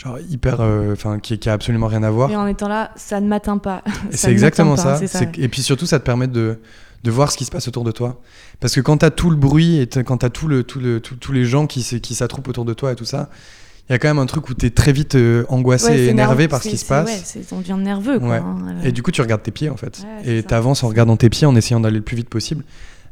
genre 0.01 0.19
hyper, 0.31 0.61
euh, 0.61 0.93
enfin 0.93 1.19
qui, 1.19 1.39
qui 1.39 1.49
a 1.49 1.53
absolument 1.53 1.87
rien 1.87 2.03
à 2.03 2.11
voir. 2.11 2.31
Et 2.31 2.37
en 2.37 2.47
étant 2.47 2.69
là, 2.69 2.91
ça 2.97 3.21
ne 3.21 3.27
m'atteint 3.29 3.59
pas. 3.59 3.83
C'est 4.11 4.31
exactement 4.31 4.77
pas, 4.77 5.07
ça. 5.07 5.25
Et 5.37 5.49
puis 5.49 5.63
surtout, 5.63 5.87
ça 5.87 5.99
te 5.99 6.05
permet 6.05 6.27
de, 6.27 6.59
de 7.05 7.11
voir 7.11 7.31
ce 7.31 7.37
qui 7.37 7.45
se 7.45 7.51
passe 7.51 7.69
autour 7.69 7.85
de 7.85 7.93
toi. 7.93 8.21
Parce 8.61 8.75
que 8.75 8.81
quand 8.81 8.99
tu 8.99 9.05
as 9.07 9.11
tout 9.11 9.31
le 9.31 9.37
bruit 9.37 9.79
et 9.79 9.87
t'as- 9.87 10.03
quand 10.03 10.19
tu 10.19 10.27
as 10.27 10.31
tout 10.31 10.49
le, 10.49 10.65
tout 10.65 10.81
le, 10.81 11.01
tous 11.01 11.33
les 11.33 11.45
gens 11.45 11.67
qui, 11.67 11.83
qui 12.01 12.15
s'attroupent 12.15 12.49
autour 12.49 12.65
de 12.65 12.73
toi 12.73 12.93
et 12.93 12.97
tout 12.97 13.05
ça, 13.05 13.29
il 13.89 13.93
y 13.93 13.95
a 13.95 13.99
quand 13.99 14.09
même 14.09 14.19
un 14.21 14.27
truc 14.27 14.49
où 14.49 14.55
tu 14.55 14.67
es 14.67 14.71
très 14.71 14.93
vite 14.93 15.17
euh, 15.17 15.45
angoissé 15.49 15.89
Ouais, 15.89 15.99
et 15.99 16.07
énervé 16.09 16.47
par 16.49 16.63
ce 16.63 16.69
qui 16.69 16.79
se 16.79 16.85
passe. 16.87 17.35
Ouais, 17.35 17.43
on 17.53 17.59
devient 17.59 17.77
nerveux, 17.79 18.21
quoi. 18.21 18.37
Hein. 18.37 18.77
Et 18.85 18.93
du 18.93 19.03
coup, 19.03 19.11
tu 19.11 19.21
regardes 19.21 19.43
tes 19.43 19.51
pieds 19.51 19.69
en 19.69 19.77
fait. 19.77 20.03
Et 20.25 20.43
ça. 20.43 20.49
tu 20.49 20.55
avances 20.55 20.85
en 20.85 20.89
regardant 20.89 21.17
tes 21.17 21.29
pieds, 21.29 21.47
en 21.47 21.57
essayant 21.57 21.81
d'aller 21.81 21.97
le 21.99 22.05
plus 22.05 22.17
vite 22.17 22.29
possible. 22.29 22.65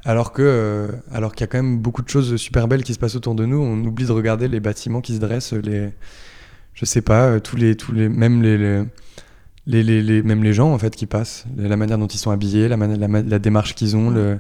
Alors 0.05 0.33
que, 0.33 0.42
euh, 0.42 0.88
alors 1.12 1.35
qu'il 1.35 1.40
y 1.40 1.44
a 1.44 1.48
quand 1.48 1.59
même 1.59 1.79
beaucoup 1.79 2.01
de 2.03 2.09
choses 2.09 2.37
super 2.37 2.68
belles 2.68 2.85
qui 2.85 2.94
se 2.94 2.98
passent 3.01 3.16
autour 3.16 3.35
de 3.35 3.44
nous. 3.44 3.59
On 3.61 3.77
oublie 3.85 4.07
de 4.07 4.12
regarder 4.12 4.46
les 4.46 4.61
bâtiments 4.61 5.01
qui 5.01 5.16
se 5.16 5.20
dressent, 5.20 5.53
les, 5.53 5.90
je 6.79 6.85
sais 6.85 7.03
pas, 7.03 7.25
euh, 7.27 7.41
tous 7.41 7.57
les, 7.57 7.75
tous 7.77 7.91
les, 7.93 8.09
même 8.09 8.41
les, 8.43 8.57
les, 8.57 8.83
les, 9.67 9.83
les- 9.83 10.03
les- 10.03 10.23
même 10.23 10.45
les 10.45 10.53
gens 10.53 10.73
en 10.73 10.79
fait 10.79 10.95
qui 10.95 11.07
passent, 11.07 11.45
la 11.57 11.77
manière 11.77 11.99
dont 11.99 12.07
ils 12.07 12.19
sont 12.19 12.31
habillés, 12.31 12.69
la, 12.69 12.77
la, 12.77 13.09
la 13.09 13.38
démarche 13.38 13.75
qu'ils 13.75 13.97
ont, 13.97 14.11
le, 14.11 14.38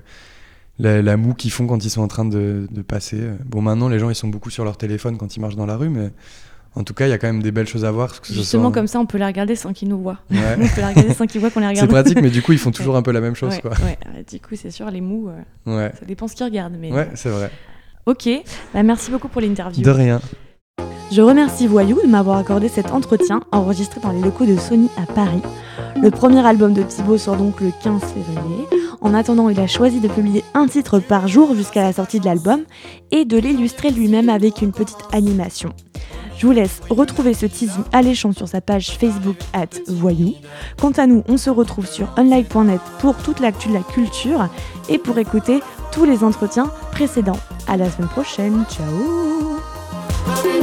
la, 0.78 1.02
la 1.02 1.16
moue 1.16 1.34
qu'ils 1.34 1.50
font 1.50 1.66
quand 1.66 1.84
ils 1.84 1.90
sont 1.90 2.02
en 2.02 2.06
train 2.08 2.24
de, 2.24 2.68
de 2.70 2.82
passer. 2.82 3.20
Bon, 3.44 3.60
maintenant, 3.60 3.88
les 3.88 3.98
gens 3.98 4.08
ils 4.10 4.14
sont 4.14 4.28
beaucoup 4.28 4.50
sur 4.50 4.64
leur 4.64 4.76
téléphone 4.76 5.16
quand 5.18 5.36
ils 5.36 5.40
marchent 5.40 5.56
dans 5.56 5.66
la 5.66 5.76
rue, 5.76 5.88
mais 5.88 6.10
en 6.76 6.84
tout 6.84 6.94
cas, 6.94 7.06
il 7.06 7.10
y 7.10 7.12
a 7.12 7.18
quand 7.18 7.26
même 7.26 7.42
des 7.42 7.50
belles 7.50 7.66
choses 7.66 7.84
à 7.84 7.90
voir. 7.90 8.20
que 8.20 8.32
Justement, 8.32 8.64
soit- 8.64 8.72
comme 8.72 8.86
ça, 8.86 9.00
on 9.00 9.06
peut 9.06 9.18
les 9.18 9.24
regarder 9.26 9.56
sans 9.56 9.72
qu'ils 9.72 9.88
nous 9.88 10.00
voient. 10.00 10.20
Ouais. 10.30 10.38
on 10.56 10.60
peut 10.68 10.80
les 10.80 10.84
regarder 10.86 11.14
sans 11.14 11.26
qu'ils 11.26 11.40
voient 11.40 11.50
qu'on 11.50 11.58
les 11.60 11.66
C'est 11.74 11.82
regarde. 11.82 11.90
pratique, 11.90 12.22
mais 12.22 12.30
du 12.30 12.40
coup, 12.42 12.52
ils 12.52 12.58
font 12.58 12.70
toujours 12.78 12.94
un 12.96 13.02
peu 13.02 13.10
la 13.10 13.20
même 13.20 13.34
chose, 13.34 13.54
Ouais, 13.54 13.60
quoi. 13.60 13.72
du 14.30 14.38
coup, 14.38 14.54
c'est 14.54 14.70
sûr, 14.70 14.88
les 14.90 15.00
mous, 15.00 15.28
euh, 15.66 15.90
ça 15.98 16.06
dépend 16.06 16.28
ce 16.28 16.36
qu'ils 16.36 16.44
regardent. 16.46 16.76
Mais... 16.78 16.92
ouais, 16.92 17.08
c'est 17.16 17.30
vrai. 17.30 17.50
Ok, 18.06 18.28
bah, 18.72 18.82
merci 18.84 19.10
beaucoup 19.10 19.28
pour 19.28 19.40
l'interview. 19.40 19.82
De 19.82 19.90
rien. 19.90 20.20
Je 21.10 21.22
remercie 21.22 21.66
Voyou 21.66 22.00
de 22.02 22.06
m'avoir 22.06 22.36
accordé 22.36 22.68
cet 22.68 22.92
entretien 22.92 23.40
enregistré 23.50 23.98
dans 24.00 24.12
les 24.12 24.20
locaux 24.20 24.44
de 24.44 24.56
Sony 24.56 24.90
à 24.96 25.10
Paris. 25.10 25.40
Le 26.02 26.10
premier 26.10 26.46
album 26.46 26.74
de 26.74 26.82
Thibaut 26.82 27.16
sort 27.16 27.36
donc 27.36 27.60
le 27.62 27.70
15 27.82 28.02
février. 28.02 28.66
En 29.00 29.14
attendant, 29.14 29.48
il 29.48 29.58
a 29.58 29.66
choisi 29.66 30.00
de 30.00 30.08
publier 30.08 30.44
un 30.52 30.66
titre 30.66 30.98
par 30.98 31.26
jour 31.26 31.54
jusqu'à 31.54 31.82
la 31.82 31.94
sortie 31.94 32.20
de 32.20 32.26
l'album 32.26 32.60
et 33.10 33.24
de 33.24 33.38
l'illustrer 33.38 33.90
lui-même 33.90 34.28
avec 34.28 34.60
une 34.60 34.72
petite 34.72 34.98
animation. 35.12 35.72
Je 36.36 36.46
vous 36.46 36.52
laisse 36.52 36.80
retrouver 36.90 37.32
ce 37.32 37.46
teasing 37.46 37.84
alléchant 37.92 38.32
sur 38.32 38.46
sa 38.46 38.60
page 38.60 38.90
Facebook 38.90 39.38
at 39.54 39.80
Voyou. 39.88 40.34
Quant 40.80 40.92
à 40.92 41.06
nous, 41.06 41.24
on 41.26 41.38
se 41.38 41.48
retrouve 41.48 41.86
sur 41.86 42.08
unlike.net 42.16 42.80
pour 43.00 43.16
toute 43.16 43.40
l'actu 43.40 43.68
de 43.68 43.74
la 43.74 43.82
culture 43.82 44.48
et 44.88 44.98
pour 44.98 45.18
écouter 45.18 45.60
tous 45.90 46.04
les 46.04 46.22
entretiens 46.22 46.70
précédents. 46.92 47.40
À 47.66 47.76
la 47.76 47.90
semaine 47.90 48.08
prochaine, 48.08 48.64
ciao 48.70 50.57